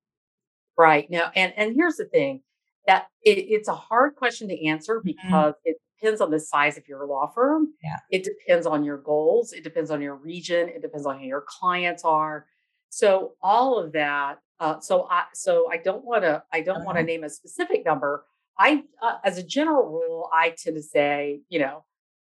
Right 0.77 1.11
now, 1.11 1.33
and 1.35 1.53
and 1.57 1.75
here's 1.75 1.97
the 1.97 2.05
thing 2.05 2.42
that 2.87 3.09
it, 3.25 3.38
it's 3.38 3.68
a 3.68 3.75
hard 3.75 4.14
question 4.14 4.49
to 4.49 4.66
answer 4.66 5.01
because 5.05 5.55
it 5.64 5.77
depends 6.01 6.21
on 6.21 6.31
the 6.31 6.38
size 6.38 6.79
of 6.79 6.87
your 6.88 7.05
law 7.07 7.27
firm. 7.27 7.68
Yeah. 7.83 7.97
It 8.11 8.23
depends 8.25 8.64
on 8.66 8.85
your 8.85 8.99
goals. 8.99 9.53
It 9.53 9.64
depends 9.64 9.90
on 9.90 10.01
your 10.01 10.14
region. 10.14 10.68
It 10.68 10.81
depends 10.81 11.05
on 11.05 11.18
who 11.18 11.27
your 11.27 11.44
clients 11.47 12.05
are. 12.05 12.47
So 12.90 13.35
all 13.42 13.79
of 13.79 13.92
that. 13.92 14.38
Uh, 14.61 14.79
so 14.81 15.07
I 15.11 15.25
so 15.35 15.68
I 15.71 15.79
don't 15.79 16.05
want 16.05 16.23
to 16.23 16.42
I 16.53 16.61
don't 16.61 16.85
want 16.85 16.97
to 16.97 17.01
Uh-huh. 17.01 17.07
name 17.07 17.25
a 17.25 17.29
specific 17.31 17.85
number. 17.85 18.25
I 18.59 18.85
uh, 19.03 19.18
as 19.25 19.38
a 19.38 19.42
general 19.42 19.88
rule, 19.88 20.29
I 20.33 20.51
tend 20.51 20.77
to 20.77 20.83
say 20.83 21.40
you 21.49 21.59
know. 21.61 21.85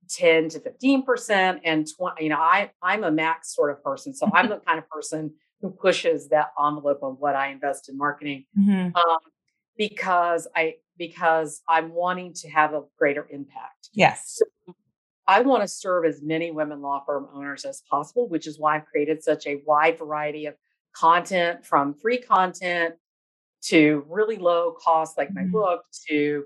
10 0.09 0.49
to 0.49 0.59
15% 0.59 1.61
and 1.63 1.87
20 1.97 2.21
you 2.23 2.29
know 2.29 2.35
i 2.37 2.69
i'm 2.81 3.05
a 3.05 3.09
max 3.09 3.55
sort 3.55 3.71
of 3.71 3.81
person 3.81 4.13
so 4.13 4.29
i'm 4.33 4.49
the 4.49 4.57
kind 4.67 4.77
of 4.77 4.87
person 4.89 5.31
who 5.61 5.69
pushes 5.71 6.27
that 6.27 6.47
envelope 6.61 6.99
of 7.01 7.15
what 7.19 7.35
i 7.37 7.47
invest 7.47 7.87
in 7.87 7.97
marketing 7.97 8.43
Mhm. 8.59 8.93
um, 8.97 9.17
because 9.77 10.45
I 10.55 10.75
because 10.97 11.61
I'm 11.69 11.93
wanting 11.93 12.33
to 12.33 12.49
have 12.49 12.73
a 12.73 12.81
greater 12.99 13.25
impact. 13.31 13.89
Yes. 13.93 14.39
So 14.67 14.73
I 15.27 15.41
want 15.41 15.63
to 15.63 15.67
serve 15.67 16.05
as 16.05 16.21
many 16.21 16.51
women 16.51 16.81
law 16.81 17.01
firm 17.05 17.27
owners 17.33 17.65
as 17.65 17.81
possible, 17.89 18.27
which 18.27 18.45
is 18.45 18.59
why 18.59 18.75
I've 18.75 18.85
created 18.85 19.23
such 19.23 19.47
a 19.47 19.61
wide 19.65 19.97
variety 19.97 20.45
of 20.45 20.55
content 20.95 21.65
from 21.65 21.93
free 21.95 22.19
content 22.19 22.95
to 23.69 24.05
really 24.09 24.37
low 24.37 24.71
cost, 24.73 25.17
like 25.17 25.33
my 25.33 25.41
Mhm. 25.43 25.51
book, 25.51 25.85
to 26.09 26.45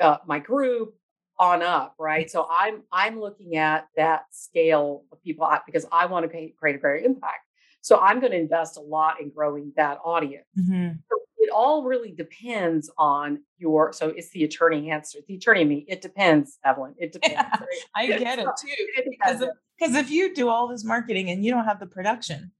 uh, 0.00 0.18
my 0.26 0.38
group 0.38 0.94
on 1.38 1.62
up. 1.62 1.94
Right. 1.98 2.30
So 2.30 2.46
I'm 2.50 2.82
I'm 2.92 3.18
looking 3.20 3.56
at 3.56 3.88
that 3.96 4.26
scale 4.32 5.04
of 5.12 5.22
people 5.22 5.48
because 5.66 5.86
I 5.92 6.06
want 6.06 6.24
to 6.24 6.28
pay, 6.28 6.50
create 6.58 6.76
a 6.76 6.78
greater 6.78 7.04
impact. 7.04 7.46
So 7.80 7.98
I'm 7.98 8.20
going 8.20 8.32
to 8.32 8.38
invest 8.38 8.76
a 8.76 8.80
lot 8.80 9.20
in 9.20 9.30
growing 9.30 9.72
that 9.76 9.98
audience. 10.04 10.46
Mhm. 10.58 10.98
So 11.10 11.18
it 11.38 11.50
all 11.50 11.82
really 11.84 12.12
depends 12.12 12.90
on 12.96 13.42
your. 13.58 13.92
So 13.92 14.08
it's 14.10 14.30
the 14.30 14.44
attorney 14.44 14.90
answer. 14.90 15.18
The 15.26 15.34
attorney 15.36 15.64
me. 15.64 15.84
It 15.88 16.00
depends, 16.00 16.58
Evelyn. 16.64 16.94
It 16.98 17.12
depends. 17.16 17.34
Yeah, 17.34 17.50
right? 17.60 17.84
I 17.96 18.06
get 18.18 18.38
it 18.38 18.46
too. 18.60 19.04
Because 19.78 19.94
if 19.96 20.10
you 20.10 20.32
do 20.34 20.48
all 20.48 20.68
this 20.68 20.84
marketing 20.84 21.30
and 21.30 21.44
you 21.44 21.50
don't 21.50 21.64
have 21.64 21.80
the 21.80 21.86
production, 21.86 22.52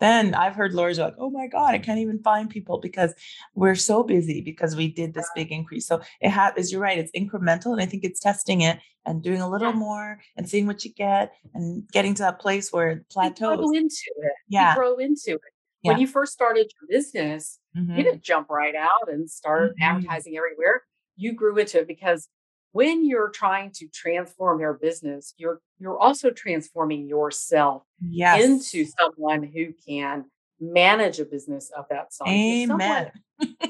then 0.00 0.34
I've 0.34 0.54
heard 0.54 0.74
lawyers 0.74 0.98
are 0.98 1.06
like, 1.08 1.16
oh 1.18 1.30
my 1.30 1.46
God, 1.46 1.74
I 1.74 1.78
can't 1.78 1.98
even 2.00 2.18
find 2.22 2.50
people 2.50 2.78
because 2.78 3.14
we're 3.54 3.74
so 3.76 4.02
busy 4.02 4.40
because 4.40 4.74
we 4.76 4.88
did 4.88 5.14
this 5.14 5.28
big 5.34 5.52
increase. 5.52 5.86
So 5.86 6.00
it 6.20 6.30
has, 6.30 6.52
as 6.56 6.72
you're 6.72 6.80
right, 6.80 6.98
it's 6.98 7.12
incremental. 7.12 7.72
And 7.72 7.80
I 7.80 7.86
think 7.86 8.04
it's 8.04 8.20
testing 8.20 8.60
it 8.62 8.78
and 9.06 9.22
doing 9.22 9.40
a 9.40 9.48
little 9.48 9.72
more 9.72 10.18
and 10.36 10.48
seeing 10.48 10.66
what 10.66 10.84
you 10.84 10.92
get 10.92 11.32
and 11.54 11.88
getting 11.92 12.14
to 12.14 12.22
that 12.22 12.38
place 12.40 12.72
where 12.72 12.90
it 12.90 12.94
You 12.98 13.04
plateaus. 13.10 13.56
grow 13.56 13.70
into 13.72 14.12
it. 14.18 14.32
Yeah. 14.48 14.70
You 14.74 14.78
grow 14.80 14.96
into 14.96 15.32
it. 15.34 15.40
Yeah. 15.82 15.92
When 15.92 16.00
you 16.00 16.06
first 16.06 16.32
started 16.32 16.70
your 16.80 16.98
business, 16.98 17.58
Mhm. 17.76 17.96
you 17.98 18.02
didn't 18.04 18.22
jump 18.22 18.48
right 18.50 18.74
out 18.74 19.08
and 19.08 19.28
start 19.30 19.72
Mhm. 19.78 19.82
advertising 19.82 20.36
everywhere. 20.36 20.82
You 21.16 21.32
grew 21.34 21.56
into 21.58 21.80
it 21.80 21.86
because 21.86 22.28
when 22.74 23.06
you're 23.06 23.30
trying 23.30 23.70
to 23.72 23.88
transform 23.88 24.60
your 24.60 24.74
business, 24.74 25.32
you're 25.38 25.60
you're 25.78 25.98
also 25.98 26.30
transforming 26.30 27.08
yourself 27.08 27.84
Yes. 28.00 28.44
into 28.44 28.84
someone 29.00 29.42
who 29.44 29.72
can 29.86 30.26
manage 30.60 31.20
a 31.20 31.24
business 31.24 31.70
of 31.76 31.86
that 31.90 32.12
size. 32.12 32.28
Amen. 32.30 33.12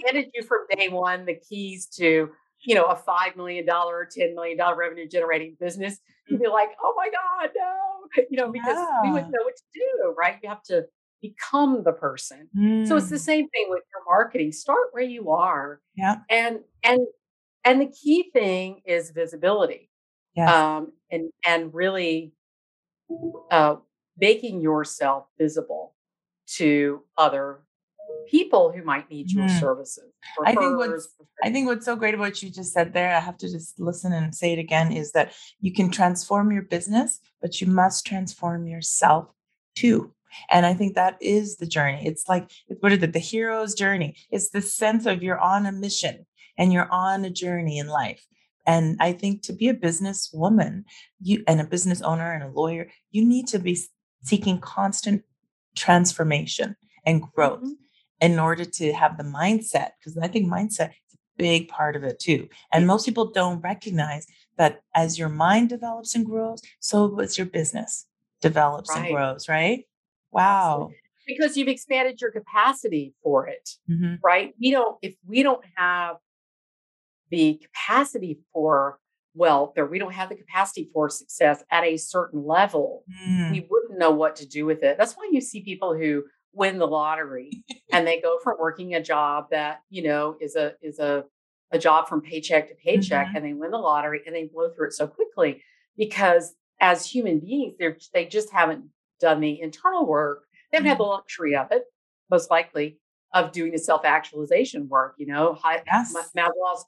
handed 0.06 0.30
you 0.34 0.42
from 0.42 0.66
day 0.76 0.88
one 0.88 1.24
the 1.26 1.34
keys 1.36 1.86
to 1.86 2.30
you 2.66 2.74
know 2.74 2.84
a 2.86 2.96
five 2.96 3.36
million 3.36 3.66
dollar 3.66 3.96
or 3.98 4.06
ten 4.06 4.34
million 4.34 4.56
dollar 4.58 4.76
revenue 4.76 5.08
generating 5.08 5.56
business, 5.60 5.98
you'd 6.28 6.40
be 6.40 6.48
like, 6.48 6.70
oh 6.82 6.94
my 6.96 7.08
god, 7.10 7.50
no, 7.56 8.24
you 8.30 8.38
know, 8.38 8.50
because 8.50 8.78
we 9.02 9.10
wouldn't 9.12 9.32
know 9.32 9.44
what 9.44 9.56
to 9.56 9.64
do, 9.74 10.14
right? 10.18 10.38
You 10.42 10.48
have 10.48 10.62
to 10.64 10.86
become 11.22 11.84
the 11.84 11.92
person. 11.92 12.48
So 12.86 12.96
it's 12.96 13.10
the 13.10 13.16
Mm. 13.16 13.20
same 13.20 13.48
thing 13.50 13.66
with 13.70 13.82
your 13.94 14.02
marketing. 14.06 14.52
Start 14.52 14.88
where 14.92 15.04
you 15.04 15.30
are, 15.30 15.80
Yeah. 15.94 16.16
and 16.30 16.60
and 16.82 17.00
and 17.64 17.80
the 17.80 17.86
key 17.86 18.30
thing 18.32 18.82
is 18.84 19.10
visibility, 19.10 19.90
Yes. 20.34 20.50
um, 20.50 20.92
and 21.10 21.30
and 21.46 21.72
really 21.74 22.32
uh, 23.50 23.76
making 24.18 24.60
yourself 24.60 25.26
visible 25.38 25.94
to 26.46 27.02
other 27.16 27.60
people 28.28 28.70
who 28.72 28.82
might 28.82 29.08
need 29.10 29.30
your 29.32 29.44
Mhm. 29.46 29.58
services. 29.60 30.12
I 30.44 30.54
think 30.54 30.76
what's- 30.76 31.08
I 31.42 31.50
think 31.52 31.66
what's 31.66 31.84
so 31.84 31.96
great 31.96 32.14
about 32.14 32.24
what 32.24 32.42
you 32.42 32.50
just 32.50 32.72
said 32.72 32.92
there, 32.92 33.14
I 33.14 33.20
have 33.20 33.36
to 33.38 33.48
just 33.50 33.78
listen 33.78 34.12
and 34.12 34.34
say 34.34 34.52
it 34.52 34.58
again, 34.58 34.92
is 34.92 35.12
that 35.12 35.32
you 35.60 35.72
can 35.72 35.90
transform 35.90 36.52
your 36.52 36.62
business, 36.62 37.20
but 37.40 37.60
you 37.60 37.66
must 37.66 38.06
transform 38.06 38.66
yourself 38.66 39.28
too. 39.74 40.12
And 40.50 40.66
I 40.66 40.74
think 40.74 40.94
that 40.94 41.16
is 41.20 41.56
the 41.56 41.66
journey. 41.66 42.06
It's 42.06 42.28
like, 42.28 42.50
what 42.80 42.92
is 42.92 43.02
it? 43.02 43.12
The 43.12 43.18
hero's 43.18 43.74
journey. 43.74 44.16
It's 44.30 44.50
the 44.50 44.62
sense 44.62 45.06
of 45.06 45.22
you're 45.22 45.38
on 45.40 45.66
a 45.66 45.72
mission 45.72 46.26
and 46.58 46.72
you're 46.72 46.90
on 46.90 47.24
a 47.24 47.30
journey 47.30 47.78
in 47.78 47.88
life. 47.88 48.24
And 48.66 48.96
I 49.00 49.12
think 49.12 49.42
to 49.42 49.52
be 49.52 49.68
a 49.68 49.74
business 49.74 50.30
woman, 50.32 50.84
you 51.20 51.44
and 51.46 51.60
a 51.60 51.64
business 51.66 52.00
owner 52.00 52.32
and 52.32 52.42
a 52.42 52.48
lawyer, 52.48 52.88
you 53.10 53.24
need 53.24 53.46
to 53.48 53.58
be 53.58 53.78
seeking 54.22 54.58
constant 54.58 55.22
transformation 55.76 56.76
and 57.04 57.20
growth 57.22 57.60
Mhm. 57.62 57.76
in 58.20 58.38
order 58.38 58.64
to 58.64 58.92
have 58.92 59.18
the 59.18 59.24
mindset 59.24 59.90
because 59.98 60.16
i 60.16 60.28
think 60.28 60.46
mindset 60.48 60.90
is 60.90 61.14
a 61.14 61.18
big 61.36 61.68
part 61.68 61.96
of 61.96 62.04
it 62.04 62.18
too 62.20 62.48
and 62.72 62.86
most 62.86 63.04
people 63.04 63.30
don't 63.32 63.60
recognize 63.60 64.24
that 64.56 64.80
as 64.94 65.18
your 65.18 65.28
mind 65.28 65.68
develops 65.68 66.14
and 66.14 66.24
grows 66.24 66.62
so 66.80 67.08
does 67.16 67.36
your 67.36 67.46
business 67.46 68.06
develops 68.40 68.94
and 68.94 69.08
grows 69.08 69.48
right 69.48 69.84
wow 70.30 70.90
because 71.26 71.56
you've 71.56 71.68
expanded 71.68 72.20
your 72.20 72.30
capacity 72.30 73.14
for 73.22 73.46
it. 73.48 73.70
Mhm. 73.90 74.18
right? 74.22 74.52
We 74.60 74.70
don't, 74.70 74.98
if 75.00 75.14
we 75.26 75.42
don't 75.42 75.64
have 75.74 76.16
the 77.30 77.60
capacity 77.62 78.38
for 78.52 78.98
wealth 79.34 79.74
or 79.76 79.86
we 79.86 79.98
don't 79.98 80.12
have 80.12 80.28
the 80.28 80.36
capacity 80.36 80.88
for 80.92 81.08
success 81.08 81.64
at 81.70 81.82
a 81.84 81.96
certain 81.96 82.44
level, 82.46 83.04
Mm. 83.26 83.50
we 83.50 83.66
wouldn't 83.68 83.98
know 83.98 84.10
what 84.12 84.36
to 84.36 84.46
do 84.46 84.64
with 84.66 84.82
it. 84.82 84.96
That's 84.96 85.14
why 85.14 85.28
you 85.32 85.40
see 85.40 85.62
people 85.62 85.94
who 85.96 86.24
win 86.52 86.78
the 86.78 86.86
lottery 86.86 87.50
and 87.92 88.06
they 88.06 88.20
go 88.20 88.38
from 88.42 88.56
working 88.60 88.94
a 88.94 89.02
job 89.02 89.46
that, 89.50 89.80
you 89.90 90.02
know, 90.04 90.36
is 90.40 90.54
a, 90.54 90.74
is 90.82 90.98
a, 91.00 91.24
a 91.72 91.78
job 91.78 92.06
from 92.08 92.20
paycheck 92.20 92.68
to 92.68 92.74
paycheck 92.76 93.28
Mhm. 93.28 93.36
and 93.36 93.44
they 93.44 93.52
win 93.54 93.72
the 93.72 93.78
lottery 93.78 94.20
and 94.24 94.34
they 94.34 94.44
blow 94.44 94.70
through 94.70 94.86
it 94.88 94.92
so 94.92 95.08
quickly 95.08 95.62
because 95.96 96.54
as 96.80 97.04
human 97.06 97.40
beings, 97.40 97.74
they're, 97.78 97.96
they 98.12 98.26
just 98.26 98.50
haven't 98.52 98.84
done 99.20 99.40
the 99.40 99.60
internal 99.60 100.06
work. 100.06 100.44
They 100.70 100.76
haven't 100.76 100.88
had 100.90 100.98
the 100.98 101.04
luxury 101.04 101.56
of 101.56 101.68
it, 101.72 101.84
most 102.30 102.50
likely, 102.50 102.98
of 103.32 103.50
doing 103.52 103.72
the 103.72 103.78
self 103.78 104.04
actualization 104.04 104.88
work. 104.88 105.14
You 105.18 105.26
know, 105.26 105.54
Hi- 105.54 105.82
Yes. 105.86 106.12
Ma- 106.34 106.42
Maslow's 106.44 106.84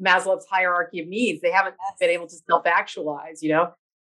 Maslow's 0.00 0.46
hierarchy 0.46 1.00
of 1.00 1.08
needs. 1.08 1.40
They 1.40 1.50
haven't 1.50 1.74
been 2.00 2.10
able 2.10 2.26
to 2.28 2.36
self 2.48 2.66
actualize. 2.66 3.42
You 3.42 3.50
know, 3.50 3.72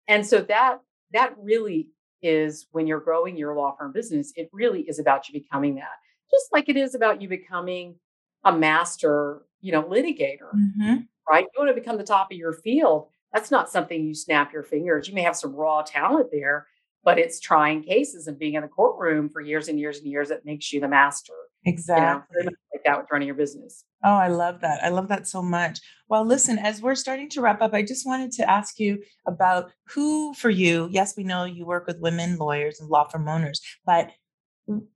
and 0.08 0.26
so 0.26 0.40
that 0.42 0.80
that 1.12 1.34
really 1.38 1.88
is 2.22 2.66
when 2.72 2.86
you're 2.86 3.00
growing 3.00 3.36
your 3.36 3.54
law 3.54 3.74
firm 3.78 3.92
business. 3.92 4.32
It 4.36 4.48
really 4.52 4.82
is 4.82 4.98
about 4.98 5.28
you 5.28 5.40
becoming 5.40 5.74
that, 5.76 5.92
just 6.30 6.52
like 6.52 6.68
it 6.68 6.76
is 6.76 6.94
about 6.94 7.20
you 7.20 7.28
becoming 7.28 7.96
a 8.44 8.52
master, 8.56 9.42
you 9.60 9.72
know, 9.72 9.82
litigator 9.82 10.52
Mhm. 10.54 11.06
right? 11.28 11.44
You 11.54 11.58
want 11.62 11.68
to 11.74 11.74
become 11.80 11.96
the 11.96 12.04
top 12.04 12.30
of 12.30 12.36
your 12.36 12.52
field. 12.52 13.08
That's 13.32 13.50
not 13.50 13.70
something 13.70 14.04
you 14.04 14.14
snap 14.14 14.52
your 14.52 14.62
fingers. 14.62 15.08
You 15.08 15.14
may 15.14 15.22
have 15.22 15.36
some 15.36 15.54
raw 15.54 15.82
talent 15.82 16.30
there, 16.30 16.66
but 17.02 17.18
it's 17.18 17.40
trying 17.40 17.82
cases 17.82 18.26
and 18.28 18.38
being 18.38 18.54
in 18.54 18.62
the 18.62 18.68
courtroom 18.68 19.28
for 19.30 19.40
years 19.40 19.68
and 19.68 19.78
years 19.80 19.98
and 19.98 20.06
years 20.06 20.28
that 20.28 20.44
makes 20.44 20.72
you 20.72 20.80
the 20.80 20.88
master. 20.88 21.32
You 21.64 21.72
know, 21.72 21.74
exactly 21.74 22.44
like 22.44 22.84
that 22.84 22.98
with 22.98 23.06
running 23.10 23.26
your 23.26 23.36
business. 23.36 23.84
Oh, 24.04 24.14
I 24.14 24.28
love 24.28 24.60
that. 24.60 24.82
I 24.82 24.90
love 24.90 25.08
that 25.08 25.26
so 25.26 25.42
much. 25.42 25.80
Well, 26.08 26.24
listen, 26.24 26.58
as 26.58 26.82
we're 26.82 26.94
starting 26.94 27.30
to 27.30 27.40
wrap 27.40 27.62
up, 27.62 27.72
I 27.72 27.82
just 27.82 28.06
wanted 28.06 28.32
to 28.32 28.50
ask 28.50 28.78
you 28.78 29.02
about 29.26 29.70
who 29.88 30.34
for 30.34 30.50
you, 30.50 30.88
yes, 30.90 31.16
we 31.16 31.24
know 31.24 31.44
you 31.44 31.64
work 31.64 31.86
with 31.86 32.00
women 32.00 32.36
lawyers 32.36 32.80
and 32.80 32.90
law 32.90 33.08
firm 33.08 33.28
owners, 33.28 33.60
but 33.86 34.10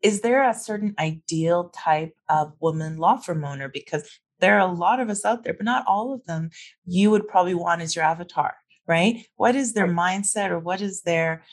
is 0.03 0.21
there 0.21 0.49
a 0.49 0.55
certain 0.55 0.95
ideal 0.99 1.71
type 1.75 2.15
of 2.29 2.53
woman 2.61 2.97
law 2.97 3.17
firm 3.17 3.45
owner? 3.45 3.69
Because 3.69 4.09
there 4.41 4.55
are 4.57 4.69
a 4.69 4.73
lot 4.73 5.01
of 5.01 5.11
us 5.11 5.25
out 5.25 5.45
there, 5.45 5.55
but 5.55 5.65
not 5.65 5.85
all 5.87 6.13
of 6.13 6.25
them 6.27 6.51
you 6.85 7.11
would 7.11 7.29
probably 7.29 7.55
want 7.55 7.83
as 7.83 7.97
your 7.97 8.05
avatar, 8.05 8.55
right? 8.87 9.27
What 9.37 9.57
is 9.57 9.73
their 9.73 9.89
mindset 9.89 10.51
or 10.51 10.59
what 10.59 10.81
is 10.81 11.03
their 11.03 11.45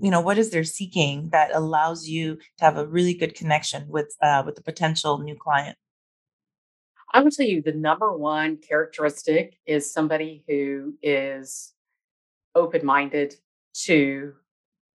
you 0.00 0.10
know 0.10 0.20
what 0.20 0.38
is 0.38 0.50
their 0.50 0.64
seeking 0.64 1.28
that 1.30 1.50
allows 1.54 2.08
you 2.08 2.36
to 2.58 2.64
have 2.64 2.76
a 2.76 2.86
really 2.86 3.14
good 3.14 3.34
connection 3.34 3.86
with 3.88 4.14
uh, 4.22 4.42
with 4.44 4.56
the 4.56 4.62
potential 4.62 5.18
new 5.18 5.36
client 5.36 5.76
i 7.12 7.20
would 7.20 7.32
tell 7.32 7.46
you 7.46 7.62
the 7.62 7.72
number 7.72 8.16
one 8.16 8.56
characteristic 8.56 9.58
is 9.66 9.92
somebody 9.92 10.44
who 10.48 10.94
is 11.02 11.72
open-minded 12.54 13.34
to 13.74 14.32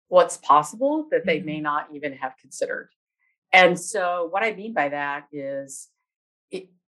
what's 0.08 0.38
possible 0.38 1.06
that 1.10 1.24
they 1.24 1.38
mm-hmm. 1.38 1.46
may 1.46 1.60
not 1.60 1.86
even 1.94 2.12
have 2.12 2.36
considered 2.40 2.90
and 3.52 3.78
so 3.78 4.28
what 4.30 4.42
i 4.42 4.52
mean 4.52 4.72
by 4.72 4.88
that 4.88 5.26
is 5.32 5.88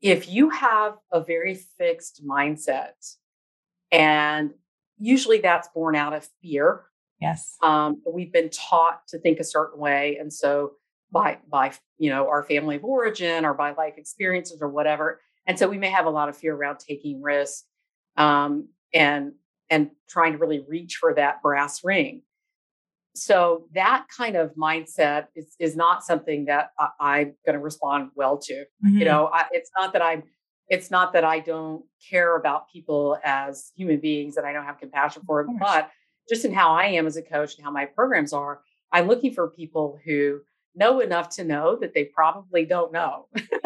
if 0.03 0.29
you 0.29 0.51
have 0.51 0.97
a 1.13 1.23
very 1.23 1.55
fixed 1.55 2.27
mindset, 2.27 3.15
and 3.93 4.51
usually 4.99 5.39
that's 5.39 5.69
born 5.69 5.95
out 5.95 6.13
of 6.13 6.29
fear. 6.43 6.83
Yes. 7.23 7.57
Um, 7.63 8.03
we've 8.07 8.33
been 8.33 8.51
taught 8.51 9.07
to 9.09 9.19
think 9.19 9.39
a 9.39 9.45
certain 9.45 9.81
way. 9.81 10.19
And 10.21 10.33
so 10.33 10.73
by 11.11 11.39
by 11.49 11.73
you 11.99 12.11
know 12.11 12.29
our 12.29 12.43
family 12.43 12.77
of 12.77 12.85
origin 12.85 13.45
or 13.45 13.55
by 13.55 13.73
life 13.73 13.95
experiences 13.97 14.59
or 14.61 14.69
whatever. 14.69 15.21
And 15.47 15.59
so 15.59 15.69
we 15.69 15.79
may 15.79 15.91
have 15.91 16.07
a 16.07 16.11
lot 16.11 16.29
of 16.29 16.37
fear 16.37 16.55
around 16.55 16.79
taking 16.79 17.23
risks 17.23 17.65
um, 18.17 18.69
and 18.93 19.33
and 19.71 19.91
trying 20.09 20.33
to 20.33 20.39
really 20.39 20.65
reach 20.69 20.97
for 20.97 21.15
that 21.15 21.43
brass 21.43 21.83
ring 21.83 22.23
so 23.15 23.67
that 23.75 24.07
kind 24.17 24.37
of 24.37 24.55
mindset 24.55 25.27
is, 25.35 25.55
is 25.59 25.77
not 25.77 26.03
something 26.03 26.47
that 26.47 26.71
I, 26.99 27.21
am 27.21 27.35
going 27.45 27.55
to 27.55 27.59
respond 27.59 28.11
well 28.15 28.39
to. 28.39 28.55
Mm-hmm. 28.55 28.99
You 28.99 29.05
know, 29.05 29.27
I, 29.33 29.45
it's 29.53 29.71
not 29.79 29.93
that 29.93 30.03
I'm, 30.03 30.23
it's 30.69 30.91
not 30.91 31.13
that 31.13 31.25
I 31.25 31.41
don't 31.41 31.85
care 32.11 32.37
about 32.37 32.71
people 32.71 33.19
as 33.23 33.73
human 33.77 34.01
beings 34.01 34.37
and 34.37 34.47
I 34.47 34.53
don't 34.53 34.65
have 34.65 34.79
compassion 34.79 35.23
for 35.27 35.45
them, 35.45 35.59
but 35.59 35.91
just 36.29 36.45
in 36.45 36.53
how 36.53 36.75
I 36.75 36.87
am 36.87 37.07
as 37.07 37.17
a 37.17 37.23
coach 37.23 37.57
and 37.57 37.65
how 37.65 37.71
my 37.71 37.87
programs 37.87 38.33
are, 38.33 38.61
I'm 38.93 39.09
looking 39.09 39.33
for 39.33 39.49
people 39.49 39.99
who 40.05 40.41
know 40.75 41.01
enough 41.01 41.29
to 41.29 41.45
know 41.45 41.77
that 41.81 41.95
they 41.95 42.05
probably 42.05 42.65
don't 42.65 42.93
know. 42.93 43.27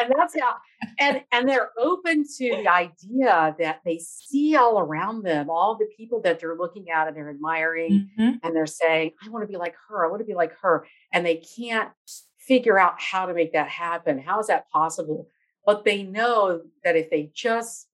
and 0.00 0.12
that's 0.16 0.38
how 0.38 0.56
and 0.98 1.22
and 1.32 1.48
they're 1.48 1.70
open 1.78 2.24
to 2.24 2.50
the 2.56 2.68
idea 2.68 3.54
that 3.58 3.80
they 3.84 3.98
see 3.98 4.56
all 4.56 4.78
around 4.78 5.22
them 5.22 5.50
all 5.50 5.76
the 5.76 5.88
people 5.96 6.20
that 6.22 6.40
they're 6.40 6.56
looking 6.56 6.90
at 6.90 7.06
and 7.06 7.16
they're 7.16 7.30
admiring 7.30 8.08
mm-hmm. 8.18 8.36
and 8.42 8.56
they're 8.56 8.66
saying 8.66 9.12
i 9.24 9.28
want 9.28 9.42
to 9.42 9.46
be 9.46 9.56
like 9.56 9.74
her 9.88 10.04
i 10.04 10.08
want 10.08 10.20
to 10.20 10.26
be 10.26 10.34
like 10.34 10.52
her 10.60 10.86
and 11.12 11.24
they 11.24 11.36
can't 11.36 11.90
figure 12.38 12.78
out 12.78 12.94
how 12.98 13.26
to 13.26 13.34
make 13.34 13.52
that 13.52 13.68
happen 13.68 14.18
how 14.18 14.40
is 14.40 14.46
that 14.46 14.68
possible 14.70 15.28
but 15.66 15.84
they 15.84 16.02
know 16.02 16.62
that 16.84 16.96
if 16.96 17.10
they 17.10 17.30
just 17.34 17.88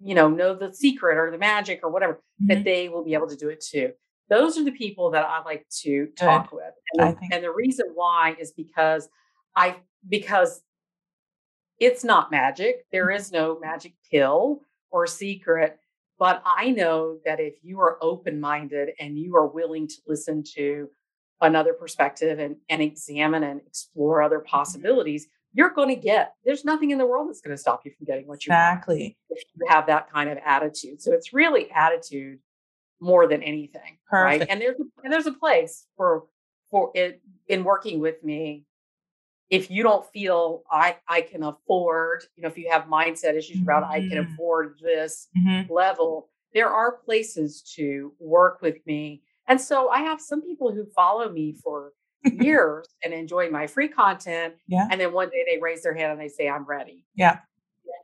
you 0.00 0.14
know 0.14 0.28
know 0.28 0.54
the 0.54 0.72
secret 0.72 1.16
or 1.16 1.30
the 1.30 1.38
magic 1.38 1.80
or 1.82 1.90
whatever 1.90 2.14
mm-hmm. 2.14 2.48
that 2.48 2.64
they 2.64 2.88
will 2.88 3.04
be 3.04 3.14
able 3.14 3.28
to 3.28 3.36
do 3.36 3.48
it 3.48 3.60
too 3.60 3.92
those 4.28 4.58
are 4.58 4.64
the 4.64 4.72
people 4.72 5.10
that 5.10 5.24
i 5.24 5.42
like 5.44 5.66
to 5.70 6.08
talk 6.18 6.50
Good. 6.50 6.56
with 6.56 6.74
and, 6.94 7.18
think- 7.18 7.32
and 7.32 7.44
the 7.44 7.52
reason 7.52 7.86
why 7.94 8.36
is 8.38 8.52
because 8.52 9.08
i 9.54 9.76
because 10.08 10.62
it's 11.78 12.04
not 12.04 12.30
magic. 12.30 12.86
There 12.90 13.10
is 13.10 13.32
no 13.32 13.58
magic 13.58 13.94
pill 14.10 14.62
or 14.90 15.06
secret. 15.06 15.78
But 16.18 16.42
I 16.46 16.70
know 16.70 17.18
that 17.26 17.40
if 17.40 17.54
you 17.62 17.80
are 17.80 17.98
open 18.00 18.40
minded 18.40 18.90
and 18.98 19.18
you 19.18 19.36
are 19.36 19.46
willing 19.46 19.86
to 19.86 19.96
listen 20.06 20.42
to 20.54 20.88
another 21.42 21.74
perspective 21.74 22.38
and, 22.38 22.56
and 22.70 22.80
examine 22.80 23.42
and 23.42 23.60
explore 23.66 24.22
other 24.22 24.38
mm-hmm. 24.38 24.48
possibilities, 24.48 25.26
you're 25.56 25.70
going 25.70 25.88
to 25.88 25.96
get, 25.96 26.34
there's 26.44 26.64
nothing 26.64 26.90
in 26.90 26.98
the 26.98 27.06
world 27.06 27.28
that's 27.28 27.40
going 27.40 27.56
to 27.56 27.60
stop 27.60 27.80
you 27.84 27.92
from 27.96 28.04
getting 28.04 28.26
what 28.26 28.44
you 28.44 28.52
exactly. 28.52 29.16
want. 29.30 29.40
If 29.40 29.44
you 29.54 29.66
have 29.68 29.86
that 29.86 30.12
kind 30.12 30.28
of 30.28 30.38
attitude. 30.44 31.00
So 31.00 31.12
it's 31.12 31.32
really 31.32 31.70
attitude 31.70 32.40
more 33.00 33.26
than 33.26 33.42
anything. 33.42 33.98
Perfect. 34.08 34.40
Right. 34.40 34.50
And 34.50 34.60
there's, 34.60 34.76
and 35.02 35.12
there's 35.12 35.26
a 35.26 35.32
place 35.32 35.86
for, 35.96 36.24
for 36.70 36.90
it 36.94 37.22
in 37.48 37.64
working 37.64 38.00
with 38.00 38.22
me 38.22 38.64
if 39.48 39.70
you 39.70 39.82
don't 39.82 40.04
feel 40.10 40.64
I 40.70 40.96
I 41.08 41.20
can 41.20 41.44
afford, 41.44 42.24
you 42.34 42.42
know, 42.42 42.48
if 42.48 42.58
you 42.58 42.68
have 42.70 42.86
mindset 42.86 43.36
issues 43.36 43.64
around 43.64 43.84
mm-hmm. 43.84 43.92
I 43.92 44.00
can 44.00 44.24
mm-hmm. 44.24 44.32
afford 44.34 44.78
this 44.82 45.28
mm-hmm. 45.38 45.72
level, 45.72 46.28
there 46.52 46.68
are 46.68 46.92
places 46.92 47.62
to 47.76 48.12
work 48.18 48.60
with 48.60 48.84
me. 48.86 49.22
And 49.46 49.60
so 49.60 49.88
I 49.88 50.00
have 50.00 50.20
some 50.20 50.42
people 50.42 50.72
who 50.74 50.84
follow 50.86 51.30
me 51.30 51.54
for 51.62 51.92
years 52.44 52.86
and 53.04 53.12
enjoy 53.12 53.50
my 53.50 53.66
free 53.66 53.88
content. 53.88 54.54
Yeah. 54.66 54.86
And 54.90 55.00
then 55.00 55.12
one 55.12 55.28
day 55.30 55.44
they 55.50 55.60
raise 55.60 55.82
their 55.82 55.94
hand 55.94 56.12
and 56.12 56.20
they 56.20 56.28
say, 56.28 56.48
I'm 56.48 56.64
ready. 56.64 57.04
Yeah. 57.14 57.38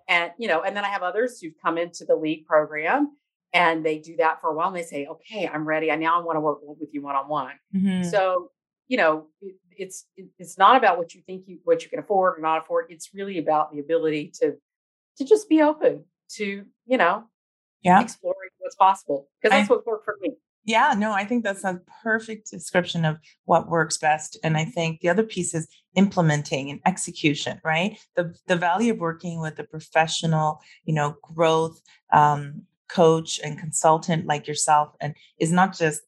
And 0.09 0.33
you 0.39 0.49
know, 0.49 0.63
and 0.63 0.77
then 0.77 0.85
I 0.85 0.89
have 0.89 1.03
others 1.03 1.41
who've 1.41 1.55
come 1.63 1.79
into 1.79 2.05
the 2.05 2.17
lead 2.17 2.45
program 2.47 3.17
and 3.53 3.85
they 3.85 3.99
do 3.99 4.17
that 4.17 4.41
for 4.41 4.51
a 4.51 4.55
while 4.55 4.69
and 4.69 4.77
they 4.77 4.83
say, 4.83 5.07
okay, 5.07 5.49
I'm 5.49 5.67
ready. 5.67 5.91
I 5.91 5.97
now 5.97 6.21
I 6.21 6.25
want 6.25 6.37
to 6.37 6.41
work 6.41 6.59
with 6.63 6.91
you 6.93 7.03
one 7.03 7.17
on 7.17 7.29
one. 7.29 7.53
So 8.05 8.51
you 8.89 8.97
know, 8.97 9.27
it, 9.41 9.55
it's 9.71 10.07
it's 10.39 10.59
not 10.59 10.77
about 10.77 10.99
what 10.99 11.15
you 11.15 11.23
think 11.23 11.45
you 11.47 11.59
what 11.65 11.83
you 11.83 11.89
can 11.89 11.99
afford 11.99 12.39
or 12.39 12.43
not 12.43 12.63
afford. 12.63 12.87
It's 12.91 13.11
really 13.15 13.39
about 13.39 13.73
the 13.73 13.79
ability 13.79 14.33
to 14.41 14.57
to 15.17 15.25
just 15.25 15.49
be 15.49 15.63
open 15.63 16.05
to 16.37 16.65
you 16.87 16.99
know, 16.99 17.25
yeah, 17.83 18.01
exploring 18.01 18.51
what's 18.59 18.77
possible 18.77 19.29
because 19.41 19.57
that's 19.57 19.71
I, 19.71 19.75
what 19.75 19.87
worked 19.87 20.05
for 20.05 20.17
me. 20.21 20.35
Yeah, 20.65 20.95
no, 20.97 21.13
I 21.13 21.25
think 21.25 21.43
that's 21.43 21.65
a 21.65 21.81
perfect 22.03 22.51
description 22.51 23.05
of 23.05 23.19
what 23.47 23.69
works 23.69 23.99
best. 23.99 24.39
And 24.45 24.57
I 24.57 24.65
think 24.65 25.01
the 25.01 25.09
other 25.09 25.25
piece 25.25 25.55
is 25.55 25.67
implementing 25.97 26.71
and 26.71 26.81
execution, 26.87 27.61
right? 27.65 27.99
The 28.17 28.35
the 28.47 28.57
value 28.57 28.93
of 28.93 28.99
working 28.99 29.41
with 29.41 29.59
a 29.59 29.65
professional, 29.65 30.61
you 30.85 30.95
know, 30.95 31.17
growth 31.23 31.81
um, 32.13 32.63
coach 32.89 33.41
and 33.43 33.59
consultant 33.59 34.27
like 34.27 34.47
yourself, 34.47 34.95
and 35.01 35.15
is 35.39 35.51
not 35.51 35.77
just 35.77 36.03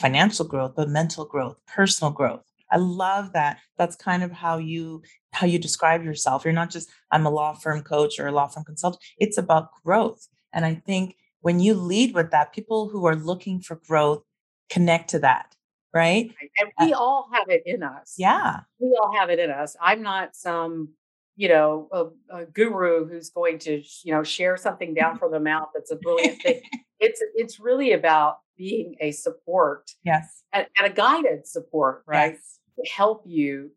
financial 0.00 0.46
growth, 0.46 0.72
but 0.74 0.88
mental 0.88 1.26
growth, 1.26 1.56
personal 1.66 2.10
growth. 2.12 2.44
I 2.70 2.76
love 2.78 3.32
that. 3.34 3.58
That's 3.76 3.96
kind 3.96 4.22
of 4.22 4.32
how 4.32 4.56
you 4.56 5.02
how 5.32 5.46
you 5.46 5.58
describe 5.58 6.02
yourself. 6.02 6.44
You're 6.44 6.54
not 6.54 6.70
just 6.70 6.88
I'm 7.10 7.26
a 7.26 7.30
law 7.30 7.52
firm 7.52 7.82
coach 7.82 8.18
or 8.18 8.28
a 8.28 8.32
law 8.32 8.46
firm 8.46 8.64
consultant. 8.64 9.02
It's 9.18 9.36
about 9.36 9.68
growth. 9.84 10.26
And 10.54 10.64
I 10.64 10.76
think 10.86 11.16
when 11.40 11.60
you 11.60 11.74
lead 11.74 12.14
with 12.14 12.30
that, 12.30 12.52
people 12.52 12.88
who 12.88 13.06
are 13.06 13.16
looking 13.16 13.60
for 13.60 13.76
growth 13.76 14.22
connect 14.70 15.10
to 15.10 15.18
that, 15.20 15.54
right? 15.94 16.32
And 16.58 16.70
we 16.80 16.92
uh, 16.92 16.98
all 16.98 17.28
have 17.32 17.48
it 17.48 17.62
in 17.64 17.82
us. 17.82 18.14
Yeah. 18.18 18.60
We 18.78 18.98
all 19.00 19.14
have 19.14 19.30
it 19.30 19.38
in 19.38 19.50
us. 19.50 19.76
I'm 19.80 20.02
not 20.02 20.34
some, 20.34 20.90
you 21.36 21.48
know, 21.48 21.88
a, 21.92 22.40
a 22.40 22.46
guru 22.46 23.06
who's 23.08 23.30
going 23.30 23.58
to, 23.60 23.82
you 24.04 24.12
know, 24.12 24.22
share 24.22 24.56
something 24.56 24.94
down 24.94 25.18
from 25.18 25.32
the 25.32 25.40
mouth 25.40 25.68
that's 25.74 25.90
a 25.90 25.96
brilliant 25.96 26.42
thing. 26.42 26.62
It's 27.00 27.22
it's 27.36 27.60
really 27.60 27.92
about 27.92 28.38
being 28.56 28.96
a 29.00 29.12
support. 29.12 29.92
Yes. 30.04 30.42
And, 30.52 30.66
and 30.76 30.90
a 30.90 30.92
guided 30.92 31.46
support, 31.46 32.02
right? 32.08 32.32
Yes. 32.32 32.58
To 32.76 32.90
help 32.90 33.22
you 33.24 33.70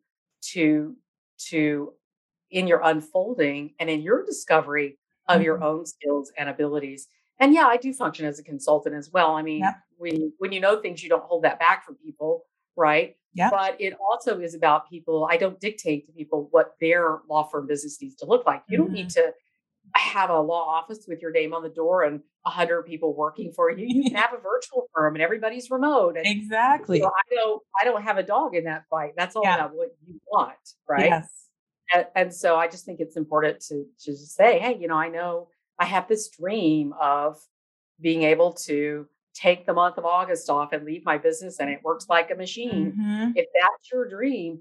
to 0.54 0.95
to 1.50 1.93
in 2.50 2.67
your 2.67 2.82
unfolding 2.84 3.76
and 3.80 3.91
in 3.91 4.02
your 4.02 4.26
discovery 4.26 4.97
of 5.28 5.36
mm-hmm. 5.36 5.43
your 5.43 5.63
own 5.63 5.86
skills 5.86 6.32
and 6.38 6.50
abilities. 6.50 7.08
And 7.41 7.56
yeah, 7.56 7.65
I 7.65 7.77
do 7.77 7.91
function 7.91 8.27
as 8.27 8.38
a 8.38 8.43
consultant 8.43 8.95
as 8.95 9.10
well. 9.12 9.36
I 9.36 9.41
mean, 9.41 9.62
yep. 9.62 9.73
when 9.97 10.32
when 10.38 10.51
you 10.51 10.62
know 10.62 10.80
things, 10.80 11.01
you 11.01 11.10
don't 11.10 11.23
hold 11.23 11.43
that 11.43 11.60
back 11.60 11.84
from 11.84 11.95
people, 11.95 12.45
right? 12.77 13.15
Yeah. 13.34 13.49
But 13.49 13.82
it 13.82 13.93
also 13.99 14.39
is 14.39 14.54
about 14.54 14.88
people. 14.88 15.27
I 15.30 15.38
don't 15.38 15.60
dictate 15.60 16.06
to 16.06 16.12
people 16.12 16.47
what 16.51 16.75
their 16.80 17.19
law 17.27 17.43
firm 17.43 17.65
business 17.65 17.99
needs 17.99 18.15
to 18.17 18.27
look 18.27 18.45
like. 18.45 18.62
You 18.69 18.77
mm-hmm. 18.77 18.86
don't 18.86 18.93
need 18.93 19.08
mm-hmm. 19.08 19.30
to 19.30 19.34
have 19.95 20.30
a 20.30 20.39
law 20.39 20.67
office 20.67 21.06
with 21.08 21.19
your 21.21 21.32
name 21.32 21.54
on 21.54 21.63
the 21.63 21.69
door 21.69 22.04
and 22.04 22.21
a 22.45 22.51
hundred 22.51 22.84
people 22.84 23.15
working 23.15 23.51
for 23.56 23.71
you. 23.71 23.88
You 23.88 24.04
can 24.04 24.15
have 24.21 24.34
a 24.34 24.41
virtual 24.41 24.88
firm 24.93 25.15
and 25.15 25.23
everybody's 25.23 25.71
remote. 25.71 26.17
And, 26.17 26.27
exactly. 26.27 26.97
You 26.97 27.04
know, 27.04 27.10
I 27.10 27.36
don't. 27.36 27.63
I 27.82 27.86
don't 27.86 28.04
have 28.04 28.17
a 28.17 28.23
dog 28.23 28.56
in 28.56 28.65
that 28.65 28.84
fight. 28.88 29.13
That's 29.17 29.36
all 29.36 29.43
yeah. 29.43 29.56
about 29.56 29.75
what 29.75 29.95
you 30.06 30.21
want, 30.32 30.58
right? 30.88 31.06
Yes. 31.06 31.27
And, 31.91 32.06
and 32.15 32.34
so 32.34 32.56
I 32.56 32.67
just 32.67 32.86
think 32.86 32.99
it's 32.99 33.17
important 33.17 33.62
to 33.62 33.86
to 34.04 34.12
just 34.12 34.36
say, 34.36 34.60
hey, 34.60 34.77
you 34.80 34.88
know, 34.88 34.95
I 34.95 35.10
know 35.10 35.47
I 35.82 35.86
have 35.86 36.08
this 36.08 36.30
dream 36.30 36.94
of 37.02 37.41
being 38.00 38.22
able 38.22 38.54
to 38.67 39.08
take 39.34 39.65
the 39.65 39.74
month 39.74 39.98
of 39.98 40.06
August 40.06 40.48
off 40.48 40.74
and 40.74 40.86
leave 40.86 41.04
my 41.04 41.18
business, 41.18 41.60
and 41.60 41.72
it 41.72 41.80
works 41.84 42.05
like 42.08 42.30
a 42.30 42.36
machine. 42.36 42.91
Mm-hmm. 42.91 43.32
If 43.36 43.47
that's 43.60 43.91
your 43.91 44.08
dream, 44.08 44.60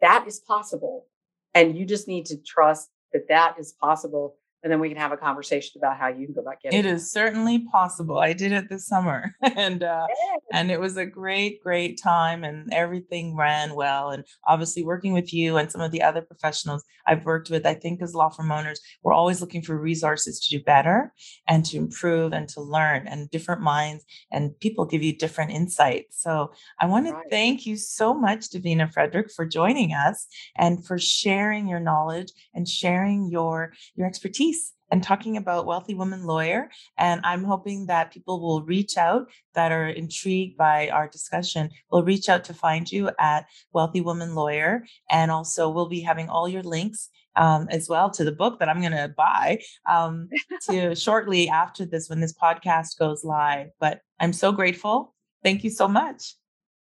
that 0.00 0.26
is 0.26 0.40
possible, 0.40 1.06
and 1.54 1.78
you 1.78 1.86
just 1.86 2.08
need 2.08 2.26
to 2.26 2.36
trust 2.36 2.90
that 3.12 3.28
that 3.28 3.54
is 3.60 3.74
possible 3.80 4.34
and 4.62 4.72
then 4.72 4.80
we 4.80 4.88
can 4.88 4.98
have 4.98 5.12
a 5.12 5.16
conversation 5.16 5.78
about 5.78 5.96
how 5.96 6.08
you 6.08 6.26
can 6.26 6.34
go 6.34 6.40
about 6.40 6.60
getting 6.60 6.78
it 6.78 6.86
is 6.86 7.12
certainly 7.12 7.60
possible. 7.60 8.18
I 8.18 8.32
did 8.32 8.52
it 8.52 8.68
this 8.68 8.86
summer 8.86 9.34
and 9.42 9.82
uh, 9.82 10.06
and 10.52 10.70
it 10.70 10.80
was 10.80 10.96
a 10.96 11.06
great 11.06 11.62
great 11.62 12.00
time 12.00 12.44
and 12.44 12.72
everything 12.72 13.36
ran 13.36 13.74
well 13.74 14.10
and 14.10 14.24
obviously 14.46 14.84
working 14.84 15.12
with 15.12 15.32
you 15.32 15.56
and 15.56 15.70
some 15.70 15.80
of 15.80 15.90
the 15.92 16.02
other 16.02 16.22
professionals 16.22 16.84
i've 17.06 17.24
worked 17.24 17.50
with 17.50 17.66
i 17.66 17.74
think 17.74 18.00
as 18.02 18.14
law 18.14 18.28
firm 18.28 18.52
owners 18.52 18.80
we're 19.02 19.12
always 19.12 19.40
looking 19.40 19.62
for 19.62 19.76
resources 19.78 20.40
to 20.40 20.58
do 20.58 20.62
better 20.62 21.12
and 21.46 21.64
to 21.64 21.76
improve 21.76 22.32
and 22.32 22.48
to 22.48 22.60
learn 22.60 23.06
and 23.06 23.30
different 23.30 23.60
minds 23.60 24.04
and 24.30 24.58
people 24.60 24.84
give 24.84 25.02
you 25.02 25.16
different 25.16 25.50
insights. 25.50 26.22
So 26.22 26.52
i 26.80 26.86
want 26.86 27.06
right. 27.06 27.22
to 27.22 27.30
thank 27.30 27.66
you 27.66 27.76
so 27.76 28.14
much 28.14 28.50
davina 28.50 28.92
frederick 28.92 29.30
for 29.34 29.44
joining 29.44 29.92
us 29.92 30.26
and 30.56 30.84
for 30.84 30.98
sharing 30.98 31.68
your 31.68 31.80
knowledge 31.80 32.32
and 32.54 32.68
sharing 32.68 33.28
your 33.30 33.72
your 33.94 34.06
expertise 34.06 34.45
and 34.90 35.02
talking 35.02 35.36
about 35.36 35.66
Wealthy 35.66 35.94
Woman 35.94 36.24
Lawyer. 36.24 36.70
And 36.96 37.20
I'm 37.24 37.44
hoping 37.44 37.86
that 37.86 38.12
people 38.12 38.40
will 38.40 38.62
reach 38.62 38.96
out 38.96 39.28
that 39.54 39.72
are 39.72 39.88
intrigued 39.88 40.56
by 40.56 40.88
our 40.90 41.08
discussion, 41.08 41.70
will 41.90 42.04
reach 42.04 42.28
out 42.28 42.44
to 42.44 42.54
find 42.54 42.90
you 42.90 43.10
at 43.18 43.46
Wealthy 43.72 44.00
Woman 44.00 44.34
Lawyer. 44.34 44.84
And 45.10 45.30
also, 45.30 45.68
we'll 45.68 45.88
be 45.88 46.00
having 46.00 46.28
all 46.28 46.48
your 46.48 46.62
links 46.62 47.08
um, 47.34 47.68
as 47.70 47.88
well 47.88 48.10
to 48.10 48.24
the 48.24 48.32
book 48.32 48.58
that 48.60 48.68
I'm 48.68 48.80
going 48.80 48.92
to 48.92 49.12
buy 49.16 49.60
um, 49.88 50.28
to 50.70 50.94
shortly 50.94 51.48
after 51.48 51.84
this 51.84 52.08
when 52.08 52.20
this 52.20 52.32
podcast 52.32 52.98
goes 52.98 53.24
live. 53.24 53.68
But 53.78 54.00
I'm 54.20 54.32
so 54.32 54.52
grateful. 54.52 55.14
Thank 55.42 55.64
you 55.64 55.70
so 55.70 55.86
much. 55.86 56.34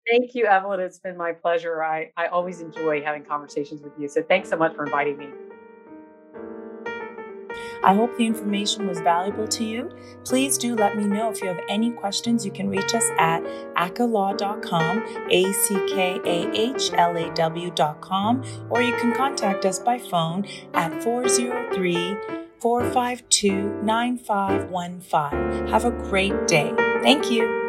Thank 0.08 0.34
you, 0.34 0.46
Evelyn. 0.46 0.80
It's 0.80 0.98
been 0.98 1.18
my 1.18 1.32
pleasure. 1.32 1.82
I, 1.84 2.12
I 2.16 2.28
always 2.28 2.62
enjoy 2.62 3.02
having 3.02 3.24
conversations 3.24 3.82
with 3.82 3.92
you. 3.98 4.08
So 4.08 4.22
thanks 4.22 4.48
so 4.48 4.56
much 4.56 4.74
for 4.74 4.86
inviting 4.86 5.18
me. 5.18 5.28
I 7.82 7.94
hope 7.94 8.16
the 8.16 8.26
information 8.26 8.86
was 8.86 9.00
valuable 9.00 9.46
to 9.48 9.64
you. 9.64 9.90
Please 10.24 10.58
do 10.58 10.74
let 10.74 10.96
me 10.96 11.04
know 11.04 11.30
if 11.30 11.40
you 11.40 11.48
have 11.48 11.60
any 11.68 11.90
questions. 11.90 12.44
You 12.44 12.50
can 12.50 12.68
reach 12.68 12.94
us 12.94 13.08
at 13.18 13.42
ackahlaw.com, 13.76 15.04
A 15.30 15.52
C 15.52 15.74
K 15.88 16.20
A 16.24 16.50
H 16.52 16.92
L 16.94 17.16
A 17.16 17.32
W.com, 17.34 18.44
or 18.70 18.82
you 18.82 18.96
can 18.96 19.14
contact 19.14 19.64
us 19.64 19.78
by 19.78 19.98
phone 19.98 20.46
at 20.74 21.02
403 21.02 22.16
452 22.60 23.82
9515. 23.82 25.68
Have 25.68 25.84
a 25.84 25.90
great 25.90 26.46
day. 26.46 26.72
Thank 27.02 27.30
you. 27.30 27.67